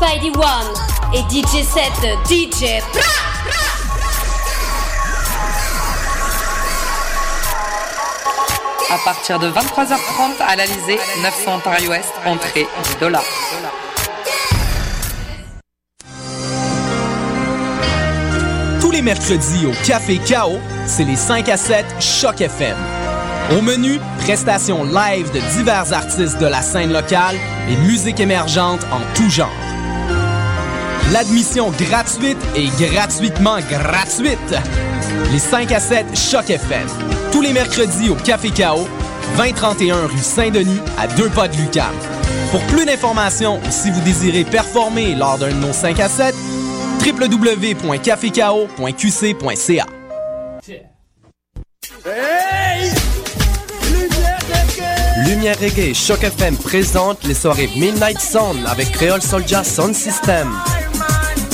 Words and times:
Spidey 0.00 0.30
One 0.30 1.12
et 1.12 1.20
DJ 1.28 1.62
7 1.62 1.82
DJ. 2.24 2.82
À 8.90 8.98
partir 9.04 9.38
de 9.38 9.50
23h30 9.50 10.40
à 10.40 10.56
l'Alizé, 10.56 10.98
900 11.22 11.56
Ontario 11.56 11.90
Ouest, 11.90 12.12
entrée 12.24 12.66
10 12.82 12.96
dollars. 12.98 13.24
Tous 18.80 18.90
les 18.90 19.02
mercredis 19.02 19.66
au 19.66 19.72
Café 19.86 20.16
Chaos, 20.16 20.60
c'est 20.86 21.04
les 21.04 21.16
5 21.16 21.46
à 21.50 21.58
7 21.58 21.84
Choc 22.00 22.40
FM. 22.40 22.76
Au 23.52 23.60
menu, 23.60 24.00
prestations 24.20 24.84
live 24.84 25.30
de 25.32 25.40
divers 25.58 25.92
artistes 25.92 26.38
de 26.38 26.46
la 26.46 26.62
scène 26.62 26.90
locale 26.90 27.36
et 27.68 27.76
musique 27.76 28.20
émergente 28.20 28.80
en 28.92 29.00
tout 29.14 29.28
genre. 29.28 29.69
L'admission 31.12 31.70
gratuite 31.70 32.38
et 32.54 32.68
gratuitement 32.68 33.58
gratuite. 33.68 34.38
Les 35.32 35.40
5 35.40 35.72
à 35.72 35.80
7 35.80 36.06
Choc 36.16 36.50
FM. 36.50 36.86
Tous 37.32 37.42
les 37.42 37.52
mercredis 37.52 38.10
au 38.10 38.14
Café 38.14 38.50
Chaos, 38.50 38.86
2031 39.36 40.06
rue 40.06 40.18
Saint-Denis, 40.18 40.78
à 40.98 41.08
deux 41.08 41.28
pas 41.30 41.48
de 41.48 41.56
Lucam. 41.56 41.90
Pour 42.52 42.62
plus 42.66 42.86
d'informations 42.86 43.58
ou 43.58 43.70
si 43.70 43.90
vous 43.90 44.00
désirez 44.02 44.44
performer 44.44 45.16
lors 45.16 45.36
d'un 45.36 45.48
de 45.48 45.54
nos 45.54 45.72
5 45.72 45.98
à 45.98 46.08
7, 46.08 46.32
www.cafecao.qc.ca. 47.04 49.86
Lumière 55.26 55.58
Reggae 55.58 55.92
Choc 55.92 56.22
FM 56.22 56.56
présente 56.56 57.24
les 57.24 57.34
soirées 57.34 57.68
Midnight 57.76 58.20
Sound 58.20 58.64
avec 58.66 58.92
Creole 58.92 59.22
Soldier 59.22 59.64
Sound 59.64 59.94
System. 59.94 60.48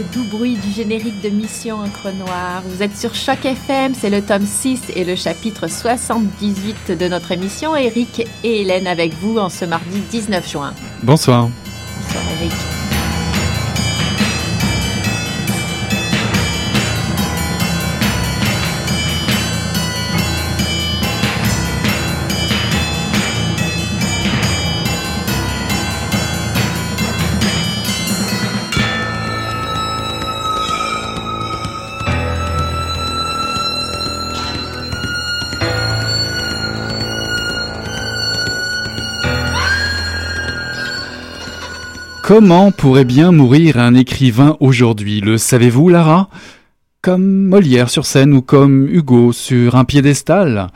Le 0.00 0.14
doux 0.14 0.24
bruit 0.30 0.56
du 0.56 0.70
générique 0.70 1.20
de 1.20 1.28
Mission 1.28 1.80
Encre 1.80 2.10
Noire. 2.10 2.62
Vous 2.64 2.82
êtes 2.82 2.96
sur 2.96 3.14
Choc 3.14 3.44
FM, 3.44 3.92
c'est 3.94 4.08
le 4.08 4.22
tome 4.22 4.46
6 4.46 4.84
et 4.96 5.04
le 5.04 5.14
chapitre 5.14 5.68
78 5.68 6.92
de 6.92 7.06
notre 7.06 7.32
émission. 7.32 7.76
Eric 7.76 8.26
et 8.42 8.62
Hélène 8.62 8.86
avec 8.86 9.12
vous 9.12 9.36
en 9.36 9.50
ce 9.50 9.66
mardi 9.66 10.00
19 10.10 10.50
juin. 10.50 10.72
Bonsoir. 11.02 11.50
Bonsoir 11.98 12.24
Eric. 12.40 12.79
Comment 42.30 42.70
pourrait 42.70 43.04
bien 43.04 43.32
mourir 43.32 43.76
un 43.80 43.96
écrivain 43.96 44.56
aujourd'hui 44.60 45.20
Le 45.20 45.36
savez-vous, 45.36 45.88
Lara? 45.88 46.30
Comme 47.02 47.24
Molière 47.24 47.90
sur 47.90 48.06
scène 48.06 48.32
ou 48.32 48.40
comme 48.40 48.86
Hugo 48.86 49.32
sur 49.32 49.74
un 49.74 49.84
piédestal 49.84 50.68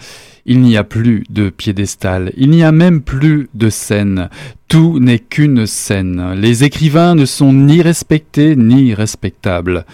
Il 0.47 0.63
n'y 0.63 0.77
a 0.77 0.83
plus 0.83 1.23
de 1.31 1.51
piédestal, 1.51 2.33
il 2.37 2.51
n'y 2.51 2.65
a 2.65 2.73
même 2.73 3.03
plus 3.03 3.51
de 3.55 3.71
scène. 3.71 4.31
Tout 4.67 4.99
n'est 4.99 5.21
qu'une 5.21 5.65
scène. 5.65 6.33
Les 6.33 6.65
écrivains 6.65 7.15
ne 7.15 7.25
sont 7.25 7.53
ni 7.53 7.83
respectés 7.83 8.57
ni 8.57 8.93
respectables. 8.93 9.87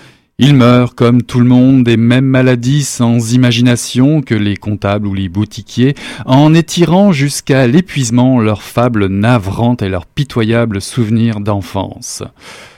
Ils 0.42 0.54
meurent 0.54 0.94
comme 0.94 1.22
tout 1.22 1.38
le 1.38 1.44
monde 1.44 1.84
des 1.84 1.98
mêmes 1.98 2.24
maladies 2.24 2.84
sans 2.84 3.34
imagination 3.34 4.22
que 4.22 4.34
les 4.34 4.56
comptables 4.56 5.06
ou 5.06 5.12
les 5.12 5.28
boutiquiers, 5.28 5.94
en 6.24 6.54
étirant 6.54 7.12
jusqu'à 7.12 7.66
l'épuisement 7.66 8.40
leurs 8.40 8.62
fables 8.62 9.08
navrantes 9.08 9.82
et 9.82 9.90
leurs 9.90 10.06
pitoyables 10.06 10.80
souvenirs 10.80 11.40
d'enfance. 11.40 12.22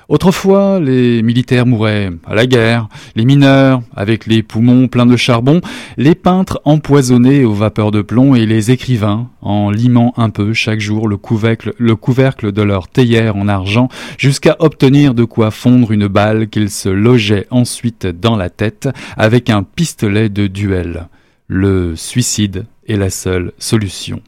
Autrefois, 0.09 0.81
les 0.81 1.23
militaires 1.23 1.67
mouraient 1.67 2.11
à 2.27 2.35
la 2.35 2.47
guerre, 2.47 2.89
les 3.15 3.25
mineurs 3.25 3.83
avec 3.95 4.27
les 4.27 4.43
poumons 4.43 4.89
pleins 4.89 5.07
de 5.07 5.17
charbon, 5.17 5.61
les 5.97 6.15
peintres 6.15 6.61
empoisonnés 6.65 7.45
aux 7.45 7.53
vapeurs 7.53 7.91
de 7.91 8.03
plomb 8.03 8.35
et 8.35 8.47
les 8.47 8.71
écrivains 8.71 9.29
en 9.41 9.71
limant 9.71 10.13
un 10.17 10.31
peu 10.31 10.53
chaque 10.53 10.81
jour 10.81 11.09
le 11.09 11.17
couvercle, 11.17 11.75
le 11.79 11.97
couvercle 11.97 12.53
de 12.53 12.63
leur 12.63 12.89
théière 12.89 13.37
en 13.37 13.49
argent 13.49 13.89
jusqu'à 14.19 14.57
obtenir 14.59 15.15
de 15.15 15.25
quoi 15.25 15.51
fondre 15.51 15.93
une 15.93 16.09
balle 16.09 16.49
qu'ils 16.49 16.71
se 16.71 16.89
logeaient 16.89 17.47
ensuite 17.51 18.07
dans 18.07 18.37
la 18.37 18.51
tête 18.51 18.89
avec 19.17 19.51
un 19.51 19.63
pistolet 19.63 20.29
de 20.29 20.47
duel. 20.47 21.09
Le 21.47 21.97
suicide 21.97 22.67
est 22.89 22.97
la 22.97 23.11
seule 23.11 23.53
solution. 23.59 24.21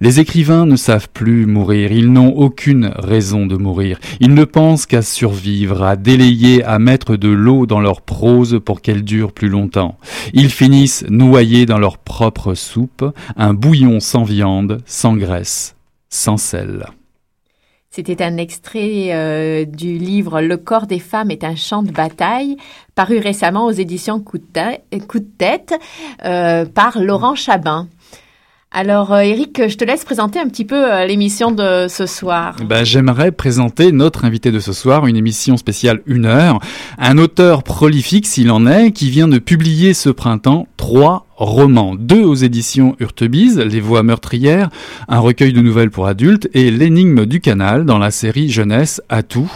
Les 0.00 0.20
écrivains 0.20 0.66
ne 0.66 0.76
savent 0.76 1.08
plus 1.08 1.46
mourir, 1.46 1.92
ils 1.92 2.12
n'ont 2.12 2.34
aucune 2.36 2.92
raison 2.96 3.46
de 3.46 3.56
mourir, 3.56 3.98
ils 4.20 4.34
ne 4.34 4.44
pensent 4.44 4.86
qu'à 4.86 5.02
survivre, 5.02 5.82
à 5.82 5.96
délayer, 5.96 6.64
à 6.64 6.78
mettre 6.78 7.16
de 7.16 7.28
l'eau 7.28 7.66
dans 7.66 7.80
leur 7.80 8.00
prose 8.00 8.60
pour 8.64 8.80
qu'elle 8.80 9.04
dure 9.04 9.32
plus 9.32 9.48
longtemps. 9.48 9.98
Ils 10.32 10.50
finissent 10.50 11.04
noyés 11.08 11.66
dans 11.66 11.78
leur 11.78 11.98
propre 11.98 12.54
soupe, 12.54 13.04
un 13.36 13.54
bouillon 13.54 14.00
sans 14.00 14.24
viande, 14.24 14.78
sans 14.86 15.16
graisse, 15.16 15.76
sans 16.08 16.36
sel. 16.36 16.86
C'était 17.94 18.22
un 18.22 18.38
extrait 18.38 19.12
euh, 19.12 19.66
du 19.66 19.98
livre 19.98 20.40
Le 20.40 20.56
corps 20.56 20.86
des 20.86 20.98
femmes 20.98 21.30
est 21.30 21.44
un 21.44 21.56
champ 21.56 21.82
de 21.82 21.90
bataille, 21.90 22.56
paru 22.94 23.18
récemment 23.18 23.66
aux 23.66 23.70
éditions 23.70 24.18
Coup 24.18 24.38
de, 24.38 25.26
tête, 25.36 25.74
euh, 26.24 26.64
par 26.64 26.98
Laurent 26.98 27.34
Chabin. 27.34 27.88
Alors, 28.74 29.12
euh, 29.12 29.20
Eric, 29.20 29.68
je 29.68 29.76
te 29.76 29.84
laisse 29.84 30.02
présenter 30.02 30.38
un 30.38 30.48
petit 30.48 30.64
peu 30.64 30.90
euh, 30.90 31.04
l'émission 31.04 31.50
de 31.50 31.88
ce 31.88 32.06
soir. 32.06 32.56
Ben, 32.64 32.84
J'aimerais 32.84 33.30
présenter 33.30 33.92
notre 33.92 34.24
invité 34.24 34.50
de 34.50 34.60
ce 34.60 34.72
soir, 34.72 35.06
une 35.06 35.16
émission 35.16 35.58
spéciale 35.58 36.00
une 36.06 36.24
heure, 36.24 36.58
un 36.98 37.18
auteur 37.18 37.64
prolifique 37.64 38.26
s'il 38.26 38.50
en 38.50 38.66
est, 38.66 38.92
qui 38.92 39.10
vient 39.10 39.28
de 39.28 39.38
publier 39.38 39.92
ce 39.92 40.08
printemps 40.08 40.66
trois 40.78 41.26
romans, 41.36 41.94
deux 41.94 42.22
aux 42.22 42.34
éditions 42.34 42.94
Urtebise, 43.00 43.58
Les 43.58 43.80
Voix 43.80 44.02
meurtrières, 44.02 44.68
un 45.08 45.18
recueil 45.18 45.52
de 45.52 45.60
nouvelles 45.60 45.90
pour 45.90 46.06
adultes 46.06 46.48
et 46.54 46.70
L'énigme 46.70 47.26
du 47.26 47.40
canal 47.40 47.84
dans 47.84 47.98
la 47.98 48.10
série 48.10 48.48
jeunesse 48.48 49.02
à 49.08 49.22
tout, 49.22 49.50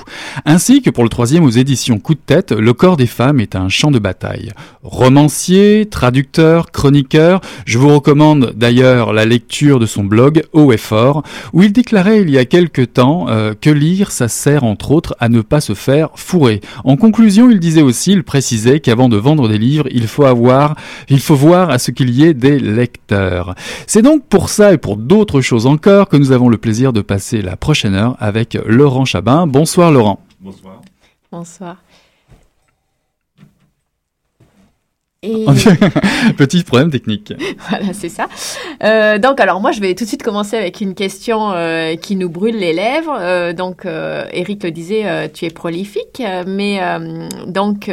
ainsi 0.45 0.83
que 0.83 0.91
pour 0.91 1.05
le 1.05 1.11
troisième 1.11 1.45
aux 1.45 1.51
éditions 1.51 1.99
Coup 1.99 2.15
de 2.15 2.21
tête, 2.25 2.53
Le 2.53 2.73
corps 2.73 2.97
des 2.97 3.07
femmes 3.07 3.41
est 3.41 3.57
un 3.57 3.69
champ 3.69 3.91
de 3.91 3.99
bataille. 3.99 4.53
Romancier, 4.83 5.87
traducteur, 5.91 6.71
chroniqueur, 6.71 7.41
je 7.67 7.79
vous 7.79 7.95
recommande 7.95 8.53
d'ailleurs 8.57 9.13
la 9.13 9.25
lecture 9.25 9.79
de 9.79 9.87
son 9.87 10.05
blog 10.05 10.43
Haut 10.53 10.73
et 10.73 10.79
Fort, 10.79 11.23
où 11.53 11.63
il 11.63 11.73
déclarait 11.73 12.23
il 12.23 12.31
y 12.31 12.39
a 12.39 12.45
quelque 12.45 12.83
temps 12.83 13.27
euh, 13.29 13.55
que 13.59 13.71
lire 13.71 14.11
ça 14.11 14.29
sert 14.29 14.65
entre 14.65 14.91
autres 14.91 15.15
à 15.21 15.29
ne 15.29 15.41
pas 15.41 15.61
se 15.61 15.75
faire 15.75 16.11
fourrer. 16.15 16.61
En 16.85 16.97
conclusion, 16.97 17.51
il 17.51 17.61
disait 17.61 17.83
aussi, 17.83 18.13
il 18.13 18.25
précisait 18.25 18.81
qu'avant 18.81 19.09
de 19.09 19.17
vendre 19.17 19.49
des 19.49 19.59
livres, 19.59 19.87
il 19.91 20.07
faut 20.07 20.25
avoir, 20.25 20.75
il 21.09 21.21
faut 21.21 21.35
voir 21.35 21.71
à 21.77 21.79
ce 21.79 21.91
qu'il 21.91 22.09
y 22.09 22.25
ait 22.25 22.33
des 22.33 22.59
lecteurs. 22.59 23.55
C'est 23.87 24.01
donc 24.01 24.25
pour 24.25 24.49
ça 24.49 24.73
et 24.73 24.79
pour 24.79 24.97
d'autres 24.97 25.43
choses 25.43 25.67
encore 25.67 26.09
que 26.09 26.17
nous 26.17 26.33
avons 26.33 26.49
le 26.49 26.57
plaisir 26.57 26.95
de 26.95 27.03
passer 27.03 27.43
la 27.43 27.57
prochaine 27.57 27.95
heure 27.95 28.17
avec 28.19 28.59
Laurent 28.67 29.05
Chabin. 29.05 29.47
Bonsoir 29.47 29.93
Laurent. 29.93 30.21
Bonsoir. 30.41 30.81
Bonsoir. 31.31 31.77
Et... 35.23 35.47
Petit 36.37 36.63
problème 36.63 36.91
technique. 36.91 37.33
voilà, 37.69 37.93
c'est 37.93 38.09
ça. 38.09 38.29
Euh, 38.83 39.19
donc, 39.19 39.41
alors 39.41 39.61
moi, 39.61 39.73
je 39.73 39.81
vais 39.81 39.95
tout 39.95 40.05
de 40.05 40.09
suite 40.09 40.23
commencer 40.23 40.57
avec 40.57 40.81
une 40.81 40.95
question 40.95 41.53
euh, 41.53 41.97
qui 41.97 42.17
nous 42.17 42.29
brûle 42.29 42.57
les 42.57 42.73
lèvres. 42.73 43.17
Euh, 43.19 43.53
donc, 43.53 43.87
euh, 43.87 44.27
Eric 44.33 44.63
le 44.63 44.71
disait, 44.71 45.07
euh, 45.07 45.29
tu 45.33 45.47
es 45.47 45.51
prolifique, 45.51 46.23
mais 46.47 46.83
euh, 46.83 47.29
donc, 47.47 47.91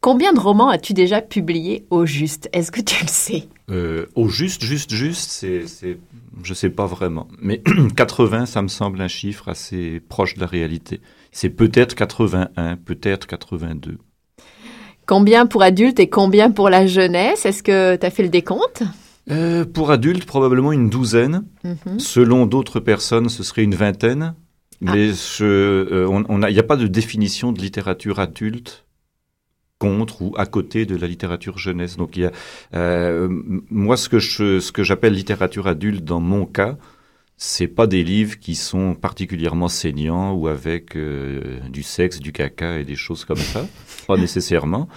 combien 0.00 0.32
de 0.32 0.40
romans 0.40 0.70
as-tu 0.70 0.94
déjà 0.94 1.20
publiés 1.20 1.84
au 1.90 2.06
juste? 2.06 2.48
Est-ce 2.52 2.72
que 2.72 2.80
tu 2.80 3.02
le 3.04 3.08
sais? 3.08 3.48
Au 4.14 4.28
juste, 4.28 4.64
juste, 4.64 4.92
juste, 4.92 5.30
c'est, 5.30 5.66
c'est, 5.66 5.98
je 6.42 6.54
sais 6.54 6.70
pas 6.70 6.86
vraiment. 6.86 7.28
Mais 7.40 7.62
80, 7.96 8.46
ça 8.46 8.62
me 8.62 8.68
semble 8.68 9.00
un 9.00 9.08
chiffre 9.08 9.48
assez 9.48 10.00
proche 10.08 10.34
de 10.34 10.40
la 10.40 10.46
réalité. 10.46 11.00
C'est 11.30 11.50
peut-être 11.50 11.94
81, 11.94 12.76
peut-être 12.76 13.26
82. 13.26 13.98
Combien 15.06 15.46
pour 15.46 15.62
adultes 15.62 16.00
et 16.00 16.08
combien 16.08 16.50
pour 16.50 16.70
la 16.70 16.86
jeunesse? 16.86 17.44
Est-ce 17.46 17.62
que 17.62 17.96
tu 17.96 18.06
as 18.06 18.10
fait 18.10 18.22
le 18.22 18.28
décompte? 18.28 18.82
Euh, 19.30 19.64
Pour 19.64 19.90
adultes, 19.90 20.26
probablement 20.26 20.72
une 20.72 20.90
douzaine. 20.90 21.44
Mm-hmm. 21.64 21.98
Selon 21.98 22.46
d'autres 22.46 22.80
personnes, 22.80 23.28
ce 23.28 23.42
serait 23.42 23.62
une 23.62 23.74
vingtaine. 23.74 24.34
Ah. 24.86 24.92
Mais 24.94 25.10
euh, 25.40 26.06
on 26.08 26.42
il 26.46 26.52
n'y 26.52 26.58
a 26.58 26.64
pas 26.64 26.76
de 26.76 26.86
définition 26.86 27.52
de 27.52 27.60
littérature 27.60 28.18
adulte 28.18 28.84
contre 29.78 30.22
ou 30.22 30.34
à 30.36 30.46
côté 30.46 30.86
de 30.86 30.96
la 30.96 31.06
littérature 31.06 31.58
jeunesse. 31.58 31.96
Donc 31.96 32.16
il 32.16 32.22
y 32.22 32.26
a, 32.26 32.32
euh, 32.74 33.28
moi, 33.70 33.96
ce 33.96 34.08
que 34.08 34.18
je, 34.18 34.60
ce 34.60 34.72
que 34.72 34.82
j'appelle 34.82 35.14
littérature 35.14 35.66
adulte 35.66 36.04
dans 36.04 36.20
mon 36.20 36.46
cas, 36.46 36.76
c'est 37.36 37.68
pas 37.68 37.86
des 37.86 38.04
livres 38.04 38.38
qui 38.38 38.54
sont 38.54 38.94
particulièrement 38.94 39.68
saignants 39.68 40.32
ou 40.32 40.48
avec 40.48 40.96
euh, 40.96 41.60
du 41.68 41.82
sexe, 41.82 42.20
du 42.20 42.32
caca 42.32 42.78
et 42.78 42.84
des 42.84 42.96
choses 42.96 43.24
comme 43.24 43.36
ça. 43.36 43.66
pas 44.06 44.16
nécessairement. 44.16 44.88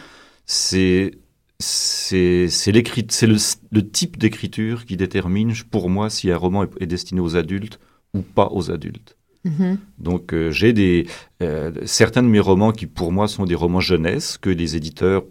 C'est 0.46 1.12
c'est 1.60 2.48
c'est 2.50 2.72
c'est 3.10 3.28
le, 3.28 3.38
le, 3.72 3.90
type 3.90 4.18
d'écriture 4.18 4.86
qui 4.86 4.96
détermine 4.96 5.54
pour 5.72 5.90
moi 5.90 6.10
si 6.10 6.30
un 6.32 6.38
roman 6.38 6.66
est, 6.80 6.86
destiné 6.86 7.20
aux 7.20 7.36
adultes 7.36 7.80
ou 8.14 8.22
pas 8.22 8.50
aux 8.52 8.70
adultes. 8.72 9.18
Mm-hmm. 9.46 9.78
Donc 9.98 10.34
euh, 10.34 10.52
j'ai 10.52 10.74
des 10.74 11.08
euh, 11.42 11.72
certains 11.86 12.22
de 12.22 12.28
mes 12.28 12.40
romans 12.40 12.72
qui 12.72 12.86
pour 12.86 13.12
moi 13.12 13.28
sont 13.28 13.46
des 13.46 13.56
romans 13.56 13.80
jeunesse 13.80 14.38
que 14.38 14.50
les 14.50 14.76
éditeurs 14.76 15.24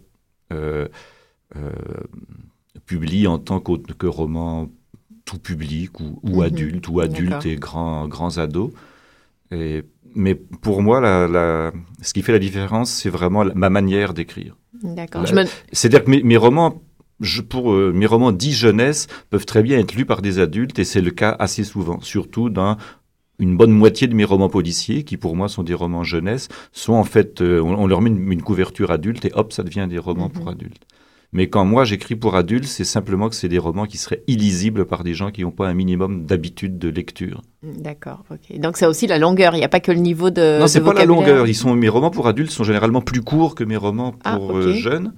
euh, 0.52 0.88
publient 2.86 3.26
en 3.26 3.38
tant 3.38 3.60
que, 3.60 3.92
que 3.92 4.06
romans 4.06 4.68
tout 5.26 5.38
public 5.38 6.00
ou, 6.00 6.18
ou 6.22 6.36
mhm. 6.36 6.42
adulte 6.42 6.88
ou 6.88 7.00
adultes 7.00 7.44
et 7.44 7.56
grands, 7.56 8.08
grands 8.08 8.38
ados. 8.38 8.70
Et, 9.50 9.82
mais 10.14 10.34
pour 10.34 10.82
moi, 10.82 11.00
la, 11.00 11.28
la, 11.28 11.72
ce 12.02 12.12
qui 12.12 12.22
fait 12.22 12.32
la 12.32 12.38
différence, 12.38 12.90
c'est 12.90 13.10
vraiment 13.10 13.44
ma 13.54 13.70
manière 13.70 14.14
d'écrire. 14.14 14.56
D'accord. 14.82 15.22
Me... 15.32 15.44
C'est-à-dire 15.72 16.04
que 16.04 16.10
mes, 16.10 16.22
mes 16.22 16.36
romans, 16.36 16.82
je, 17.20 17.42
pour 17.42 17.72
euh, 17.72 17.92
mes 17.94 18.06
romans 18.06 18.32
dits 18.32 18.52
jeunesse, 18.52 19.06
peuvent 19.30 19.46
très 19.46 19.62
bien 19.62 19.78
être 19.78 19.94
lus 19.94 20.06
par 20.06 20.22
des 20.22 20.38
adultes, 20.38 20.78
et 20.78 20.84
c'est 20.84 21.00
le 21.00 21.10
cas 21.10 21.34
assez 21.38 21.64
souvent, 21.64 22.00
surtout 22.00 22.50
dans 22.50 22.76
une 23.38 23.56
bonne 23.56 23.72
moitié 23.72 24.06
de 24.06 24.14
mes 24.14 24.24
romans 24.24 24.48
policiers, 24.48 25.04
qui 25.04 25.16
pour 25.16 25.36
moi 25.36 25.48
sont 25.48 25.62
des 25.62 25.74
romans 25.74 26.04
jeunesse, 26.04 26.48
sont 26.72 26.94
en 26.94 27.04
fait, 27.04 27.40
euh, 27.40 27.60
on, 27.60 27.74
on, 27.74 27.86
leur 27.86 28.00
met 28.00 28.10
une, 28.10 28.32
une, 28.32 28.42
couverture 28.42 28.90
adulte, 28.90 29.24
et 29.24 29.32
hop, 29.34 29.52
ça 29.52 29.62
devient 29.62 29.86
des 29.88 29.98
romans 29.98 30.30
pour 30.30 30.44
mhm. 30.44 30.52
adultes. 30.52 30.86
Mais 31.32 31.48
quand 31.48 31.64
moi 31.64 31.84
j'écris 31.84 32.16
pour 32.16 32.36
adultes, 32.36 32.64
c'est 32.64 32.84
simplement 32.84 33.28
que 33.28 33.34
c'est 33.34 33.48
des 33.48 33.58
romans 33.58 33.86
qui 33.86 33.98
seraient 33.98 34.22
illisibles 34.26 34.86
par 34.86 35.04
des 35.04 35.14
gens 35.14 35.30
qui 35.30 35.42
n'ont 35.42 35.50
pas 35.50 35.68
un 35.68 35.74
minimum 35.74 36.24
d'habitude 36.24 36.78
de 36.78 36.88
lecture. 36.88 37.42
D'accord, 37.62 38.24
ok. 38.30 38.58
Donc 38.58 38.76
c'est 38.76 38.86
aussi 38.86 39.06
la 39.06 39.18
longueur, 39.18 39.54
il 39.54 39.58
n'y 39.58 39.64
a 39.64 39.68
pas 39.68 39.80
que 39.80 39.92
le 39.92 39.98
niveau 39.98 40.30
de. 40.30 40.60
Non, 40.60 40.66
c'est 40.66 40.80
pas 40.80 40.94
la 40.94 41.04
longueur. 41.04 41.46
Ils 41.46 41.54
sont, 41.54 41.74
mes 41.74 41.88
romans 41.88 42.10
pour 42.10 42.28
adultes 42.28 42.50
sont 42.50 42.64
généralement 42.64 43.00
plus 43.00 43.22
courts 43.22 43.54
que 43.54 43.64
mes 43.64 43.76
romans 43.76 44.14
ah, 44.24 44.36
pour 44.36 44.52
ah, 44.52 44.60
okay. 44.60 44.74
jeunes. 44.74 45.14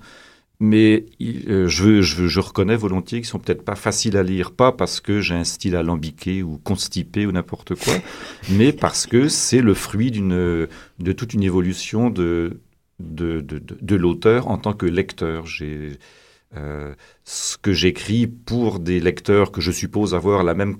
Mais 0.61 1.07
euh, 1.23 1.69
je, 1.69 2.03
je, 2.03 2.27
je, 2.27 2.41
reconnais 2.41 2.75
volontiers 2.75 3.21
qu'ils 3.21 3.29
sont 3.29 3.39
peut-être 3.39 3.65
pas 3.65 3.77
faciles 3.77 4.17
à 4.17 4.25
lire, 4.25 4.51
pas 4.51 4.73
parce 4.73 5.01
que 5.01 5.21
j'ai 5.21 5.37
un 5.37 5.45
style 5.45 5.77
alambiqué 5.77 6.43
ou 6.43 6.59
constipé 6.59 7.27
ou 7.27 7.33
n'importe 7.33 7.77
quoi, 7.77 7.95
mais 8.51 8.73
parce 8.73 9.07
que 9.07 9.29
c'est 9.29 9.61
le 9.61 9.73
fruit 9.73 10.11
d'une 10.11 10.67
de 10.99 11.13
toute 11.13 11.33
une 11.33 11.45
évolution 11.45 12.11
de 12.11 12.59
de, 13.01 13.41
de, 13.41 13.59
de, 13.59 13.77
de 13.81 13.97
l'auteur 13.97 14.49
en 14.49 14.59
tant 14.59 14.73
que 14.73 14.87
lecteur. 14.87 15.47
J'ai 15.47 15.99
euh, 16.57 16.95
ce 17.25 17.57
que 17.59 17.73
j'écris 17.73 18.27
pour 18.27 18.81
des 18.81 19.01
lecteurs 19.01 19.53
que 19.53 19.61
je 19.61 19.71
suppose 19.73 20.15
avoir 20.15 20.43
la 20.45 20.55
même 20.55 20.77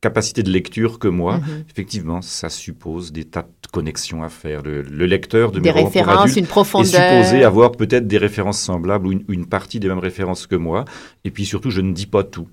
capacité 0.00 0.42
de 0.42 0.50
lecture 0.50 0.98
que 0.98 1.08
moi. 1.08 1.38
Mm 1.38 1.40
-hmm. 1.40 1.70
Effectivement, 1.70 2.22
ça 2.22 2.48
suppose 2.48 3.12
des 3.12 3.24
tas 3.24 3.42
de 3.62 3.68
connexions 3.70 4.22
à 4.22 4.28
faire. 4.28 4.62
Le, 4.62 4.82
le 4.82 5.06
lecteur 5.06 5.50
de 5.52 5.58
des 5.60 5.72
mes 5.72 5.82
références, 5.82 6.36
une 6.36 6.46
profondeur. 6.46 6.88
est 7.00 7.22
supposé 7.22 7.44
avoir 7.44 7.72
peut-être 7.72 8.06
des 8.06 8.18
références 8.18 8.60
semblables 8.60 9.06
ou 9.08 9.12
une, 9.12 9.24
une 9.28 9.46
partie 9.46 9.78
des 9.80 9.88
mêmes 9.88 9.98
références 10.10 10.46
que 10.46 10.56
moi. 10.56 10.84
Et 11.24 11.30
puis 11.30 11.44
surtout, 11.44 11.70
je 11.70 11.82
ne 11.82 11.92
dis 11.92 12.06
pas 12.06 12.24
tout. 12.24 12.48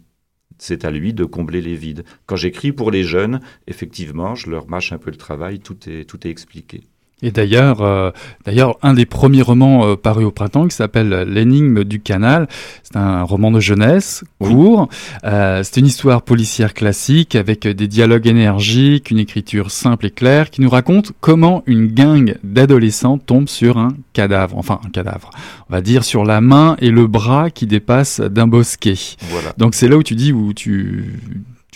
C'est 0.60 0.84
à 0.86 0.92
lui 0.92 1.14
de 1.14 1.24
combler 1.26 1.62
les 1.62 1.76
vides. 1.76 2.04
Quand 2.26 2.36
j'écris 2.44 2.72
pour 2.74 2.90
les 2.92 3.04
jeunes, 3.04 3.40
effectivement, 3.68 4.34
je 4.36 4.50
leur 4.50 4.68
mâche 4.68 4.92
un 4.92 4.98
peu 4.98 5.12
le 5.12 5.18
travail, 5.18 5.60
tout 5.60 5.78
est, 5.90 6.04
tout 6.10 6.20
est 6.26 6.32
expliqué. 6.32 6.82
Et 7.24 7.32
d'ailleurs, 7.32 7.82
euh, 7.82 8.12
d'ailleurs, 8.46 8.78
un 8.84 8.94
des 8.94 9.08
premiers 9.08 9.42
romans 9.42 9.88
euh, 9.88 9.96
parus 9.96 10.26
au 10.26 10.32
printemps 10.32 10.68
qui 10.68 10.76
s'appelle 10.76 11.10
L'énigme 11.28 11.84
du 11.84 12.00
canal, 12.00 12.48
c'est 12.84 12.96
un 12.96 13.24
roman 13.24 13.50
de 13.50 13.60
jeunesse 13.60 14.24
court. 14.40 14.88
Oui. 14.92 14.98
Euh, 15.24 15.64
c'est 15.64 15.80
une 15.80 15.88
histoire 15.88 16.22
policière 16.22 16.76
classique 16.76 17.34
avec 17.34 17.68
des 17.68 17.88
dialogues 17.88 18.28
énergiques, 18.28 19.10
une 19.10 19.18
écriture 19.18 19.72
simple 19.72 20.06
et 20.06 20.12
claire 20.12 20.52
qui 20.52 20.62
nous 20.62 20.70
raconte 20.70 21.12
comment 21.20 21.64
une 21.66 21.88
gang 21.88 22.36
d'adolescents 22.44 23.18
tombe 23.18 23.50
sur 23.50 23.80
un 23.80 23.96
cadavre, 24.14 24.56
enfin 24.56 24.80
un 24.86 24.90
cadavre, 24.90 25.32
on 25.70 25.74
va 25.74 25.82
dire 25.82 26.04
sur 26.04 26.24
la 26.24 26.40
main 26.40 26.76
et 26.80 26.92
le 26.92 27.08
bras 27.08 27.50
qui 27.50 27.66
dépassent 27.66 28.20
d'un 28.20 28.46
bosquet. 28.46 28.94
Voilà. 29.32 29.54
Donc 29.58 29.74
c'est 29.74 29.88
là 29.88 29.98
où 29.98 30.04
tu 30.04 30.14
dis 30.14 30.32
où 30.34 30.54
tu 30.54 31.20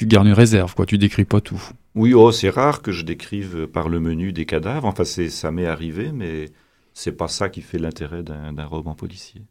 tu 0.02 0.08
gardes 0.08 0.26
une 0.26 0.34
réserve, 0.34 0.74
quoi. 0.74 0.88
Tu 0.88 0.98
décris 0.98 1.26
pas 1.26 1.42
tout. 1.42 1.62
Oui, 1.94 2.16
oh, 2.16 2.32
c'est 2.32 2.50
rare 2.50 2.82
que 2.82 2.92
je 2.92 3.06
décrive 3.06 3.68
par 3.68 3.88
le 3.88 4.00
menu 4.00 4.34
des 4.34 4.48
cadavres. 4.48 4.88
Enfin, 4.88 5.04
c'est, 5.04 5.30
ça 5.30 5.52
m'est 5.52 5.68
arrivé, 5.68 6.12
mais 6.12 6.50
c'est 6.96 7.12
pas 7.12 7.28
ça 7.28 7.50
qui 7.50 7.62
fait 7.62 7.78
l'intérêt 7.78 8.24
d'un, 8.24 8.52
d'un 8.52 8.66
roman 8.66 8.96
policier. 8.96 9.44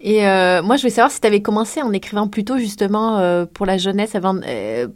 Et 0.00 0.26
euh, 0.26 0.60
moi, 0.60 0.74
je 0.74 0.82
voulais 0.82 0.90
savoir 0.92 1.12
si 1.12 1.20
tu 1.20 1.26
avais 1.28 1.40
commencé 1.40 1.80
en 1.82 1.92
écrivant 1.92 2.26
plutôt 2.26 2.58
justement 2.58 3.18
euh, 3.18 3.46
pour 3.46 3.64
la 3.64 3.78
jeunesse 3.78 4.16
avant 4.16 4.40
euh, 4.44 4.88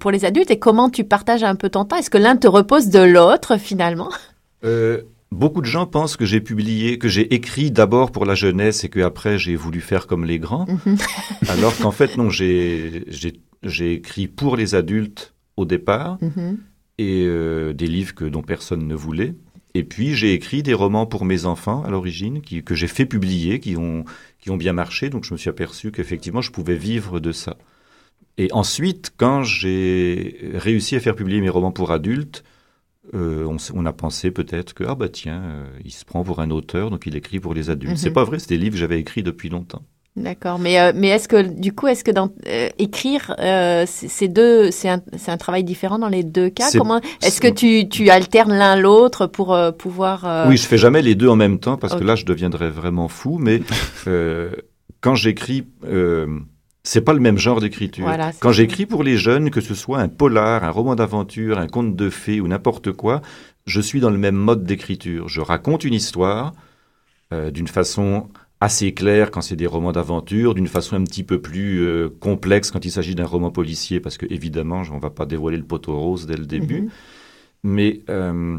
pour 0.00 0.10
les 0.10 0.24
adultes 0.24 0.50
et 0.50 0.58
comment 0.58 0.90
tu 0.90 1.04
partages 1.04 1.44
un 1.44 1.54
peu 1.54 1.68
ton 1.68 1.84
temps? 1.84 1.94
Est-ce 1.96 2.10
que 2.10 2.18
l'un 2.18 2.34
te 2.34 2.48
repose 2.48 2.88
de 2.88 2.98
l'autre 2.98 3.58
finalement? 3.58 4.10
Euh, 4.64 5.02
Beaucoup 5.34 5.60
de 5.60 5.66
gens 5.66 5.86
pensent 5.86 6.16
que 6.16 6.24
j'ai 6.24 6.40
publié, 6.40 6.98
que 6.98 7.08
j'ai 7.08 7.34
écrit 7.34 7.72
d'abord 7.72 8.12
pour 8.12 8.24
la 8.24 8.36
jeunesse 8.36 8.84
et 8.84 8.88
que 8.88 9.00
après 9.00 9.36
j'ai 9.36 9.56
voulu 9.56 9.80
faire 9.80 10.06
comme 10.06 10.24
les 10.24 10.38
grands, 10.38 10.66
mm-hmm. 10.66 11.48
alors 11.48 11.76
qu'en 11.76 11.90
fait 11.90 12.16
non, 12.16 12.30
j'ai, 12.30 13.04
j'ai 13.08 13.40
j'ai 13.64 13.94
écrit 13.94 14.28
pour 14.28 14.56
les 14.56 14.74
adultes 14.74 15.34
au 15.56 15.64
départ 15.64 16.18
-hmm. 16.20 16.56
et 16.98 17.24
euh, 17.26 17.72
des 17.72 17.86
livres 17.86 18.14
que, 18.14 18.24
dont 18.24 18.42
personne 18.42 18.86
ne 18.86 18.94
voulait. 18.94 19.34
Et 19.74 19.82
puis 19.82 20.14
j'ai 20.14 20.34
écrit 20.34 20.62
des 20.62 20.74
romans 20.74 21.06
pour 21.06 21.24
mes 21.24 21.46
enfants 21.46 21.82
à 21.82 21.90
l'origine, 21.90 22.40
que 22.42 22.74
j'ai 22.74 22.86
fait 22.86 23.06
publier, 23.06 23.58
qui 23.58 23.76
ont, 23.76 24.04
qui 24.38 24.50
ont 24.50 24.56
bien 24.56 24.72
marché. 24.72 25.10
Donc 25.10 25.24
je 25.24 25.32
me 25.32 25.38
suis 25.38 25.50
aperçu 25.50 25.90
qu'effectivement 25.90 26.42
je 26.42 26.52
pouvais 26.52 26.76
vivre 26.76 27.18
de 27.18 27.32
ça. 27.32 27.56
Et 28.36 28.48
ensuite, 28.52 29.12
quand 29.16 29.42
j'ai 29.42 30.38
réussi 30.54 30.94
à 30.96 31.00
faire 31.00 31.16
publier 31.16 31.40
mes 31.40 31.48
romans 31.48 31.72
pour 31.72 31.90
adultes, 31.90 32.44
euh, 33.12 33.44
on, 33.44 33.56
on, 33.74 33.86
a 33.86 33.92
pensé 33.92 34.30
peut-être 34.30 34.72
que 34.72 34.84
ah 34.86 34.94
bah 34.94 35.08
tiens, 35.08 35.42
euh, 35.44 35.64
il 35.84 35.92
se 35.92 36.04
prend 36.04 36.24
pour 36.24 36.40
un 36.40 36.50
auteur, 36.50 36.90
donc 36.90 37.06
il 37.06 37.14
écrit 37.16 37.38
pour 37.38 37.52
les 37.52 37.68
adultes. 37.68 37.92
Mm 37.92 37.96
-hmm. 37.96 37.98
C'est 37.98 38.12
pas 38.12 38.24
vrai, 38.24 38.38
c'est 38.38 38.48
des 38.48 38.58
livres 38.58 38.74
que 38.74 38.80
j'avais 38.80 38.98
écrits 38.98 39.22
depuis 39.22 39.50
longtemps. 39.50 39.82
D'accord, 40.16 40.58
mais 40.58 40.78
euh, 40.80 40.92
mais 40.94 41.08
est-ce 41.08 41.28
que 41.28 41.42
du 41.42 41.72
coup 41.72 41.88
est-ce 41.88 42.04
que 42.04 42.12
dans 42.12 42.30
écrire 42.78 43.34
c'est 43.86 44.28
deux 44.28 44.70
c'est 44.70 44.88
un 44.88 45.02
un 45.26 45.36
travail 45.36 45.64
différent 45.64 45.98
dans 45.98 46.12
les 46.16 46.22
deux 46.22 46.50
cas? 46.50 46.68
Est 46.70 46.78
Comment 46.78 47.00
est-ce 47.24 47.40
que 47.40 47.52
tu 47.60 47.88
tu 47.88 48.10
alternes 48.10 48.56
l'un 48.62 48.76
l'autre 48.76 49.26
pour 49.26 49.48
pouvoir 49.76 50.46
Oui, 50.48 50.56
je 50.56 50.66
fais 50.70 50.78
jamais 50.78 51.02
les 51.02 51.16
deux 51.16 51.28
en 51.28 51.36
même 51.44 51.58
temps 51.58 51.76
parce 51.76 51.94
okay. 51.94 52.02
que 52.02 52.08
là 52.10 52.14
je 52.14 52.24
deviendrais 52.24 52.70
vraiment 52.70 53.08
fou 53.08 53.38
mais 53.46 53.60
quand 55.02 55.16
j'écris, 55.16 55.60
c'est 56.84 57.00
pas 57.00 57.14
le 57.14 57.20
même 57.20 57.38
genre 57.38 57.60
d'écriture. 57.60 58.04
Voilà, 58.04 58.32
quand 58.38 58.52
j'écris 58.52 58.84
pour 58.84 59.02
les 59.02 59.16
jeunes, 59.16 59.50
que 59.50 59.62
ce 59.62 59.74
soit 59.74 59.98
un 60.00 60.08
polar, 60.08 60.64
un 60.64 60.70
roman 60.70 60.94
d'aventure, 60.94 61.58
un 61.58 61.66
conte 61.66 61.96
de 61.96 62.10
fées 62.10 62.40
ou 62.42 62.46
n'importe 62.46 62.92
quoi, 62.92 63.22
je 63.66 63.80
suis 63.80 64.00
dans 64.00 64.10
le 64.10 64.18
même 64.18 64.36
mode 64.36 64.64
d'écriture. 64.64 65.28
Je 65.28 65.40
raconte 65.40 65.84
une 65.84 65.94
histoire 65.94 66.52
euh, 67.32 67.50
d'une 67.50 67.68
façon 67.68 68.28
assez 68.60 68.92
claire 68.92 69.30
quand 69.30 69.40
c'est 69.40 69.56
des 69.56 69.66
romans 69.66 69.92
d'aventure, 69.92 70.54
d'une 70.54 70.68
façon 70.68 70.96
un 70.96 71.04
petit 71.04 71.24
peu 71.24 71.40
plus 71.40 71.80
euh, 71.80 72.10
complexe 72.20 72.70
quand 72.70 72.84
il 72.84 72.90
s'agit 72.90 73.14
d'un 73.14 73.26
roman 73.26 73.50
policier, 73.50 73.98
parce 73.98 74.18
que 74.18 74.26
évidemment, 74.30 74.82
on 74.92 74.98
va 74.98 75.10
pas 75.10 75.24
dévoiler 75.24 75.56
le 75.56 75.64
poteau 75.64 75.98
rose 75.98 76.26
dès 76.26 76.36
le 76.36 76.46
début. 76.46 76.82
Mhm. 76.82 76.90
Mais 77.64 78.00
euh, 78.10 78.58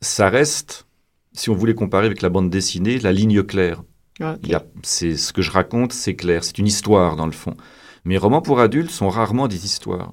ça 0.00 0.30
reste, 0.30 0.86
si 1.32 1.50
on 1.50 1.54
voulait 1.54 1.74
comparer 1.74 2.06
avec 2.06 2.22
la 2.22 2.30
bande 2.30 2.48
dessinée, 2.48 2.98
la 2.98 3.12
ligne 3.12 3.42
claire. 3.42 3.82
Ok. 4.20 4.36
Il 4.44 4.48
y 4.50 4.54
a- 4.54 4.64
c'est 4.82 5.16
ce 5.16 5.32
que 5.32 5.42
je 5.42 5.50
raconte, 5.50 5.92
c'est 5.92 6.14
clair, 6.14 6.44
c'est 6.44 6.58
une 6.58 6.66
histoire 6.66 7.16
dans 7.16 7.26
le 7.26 7.32
fond. 7.32 7.54
Mes 8.04 8.18
romans 8.18 8.42
pour 8.42 8.60
adultes 8.60 8.90
sont 8.90 9.08
rarement 9.08 9.48
des 9.48 9.64
histoires. 9.64 10.12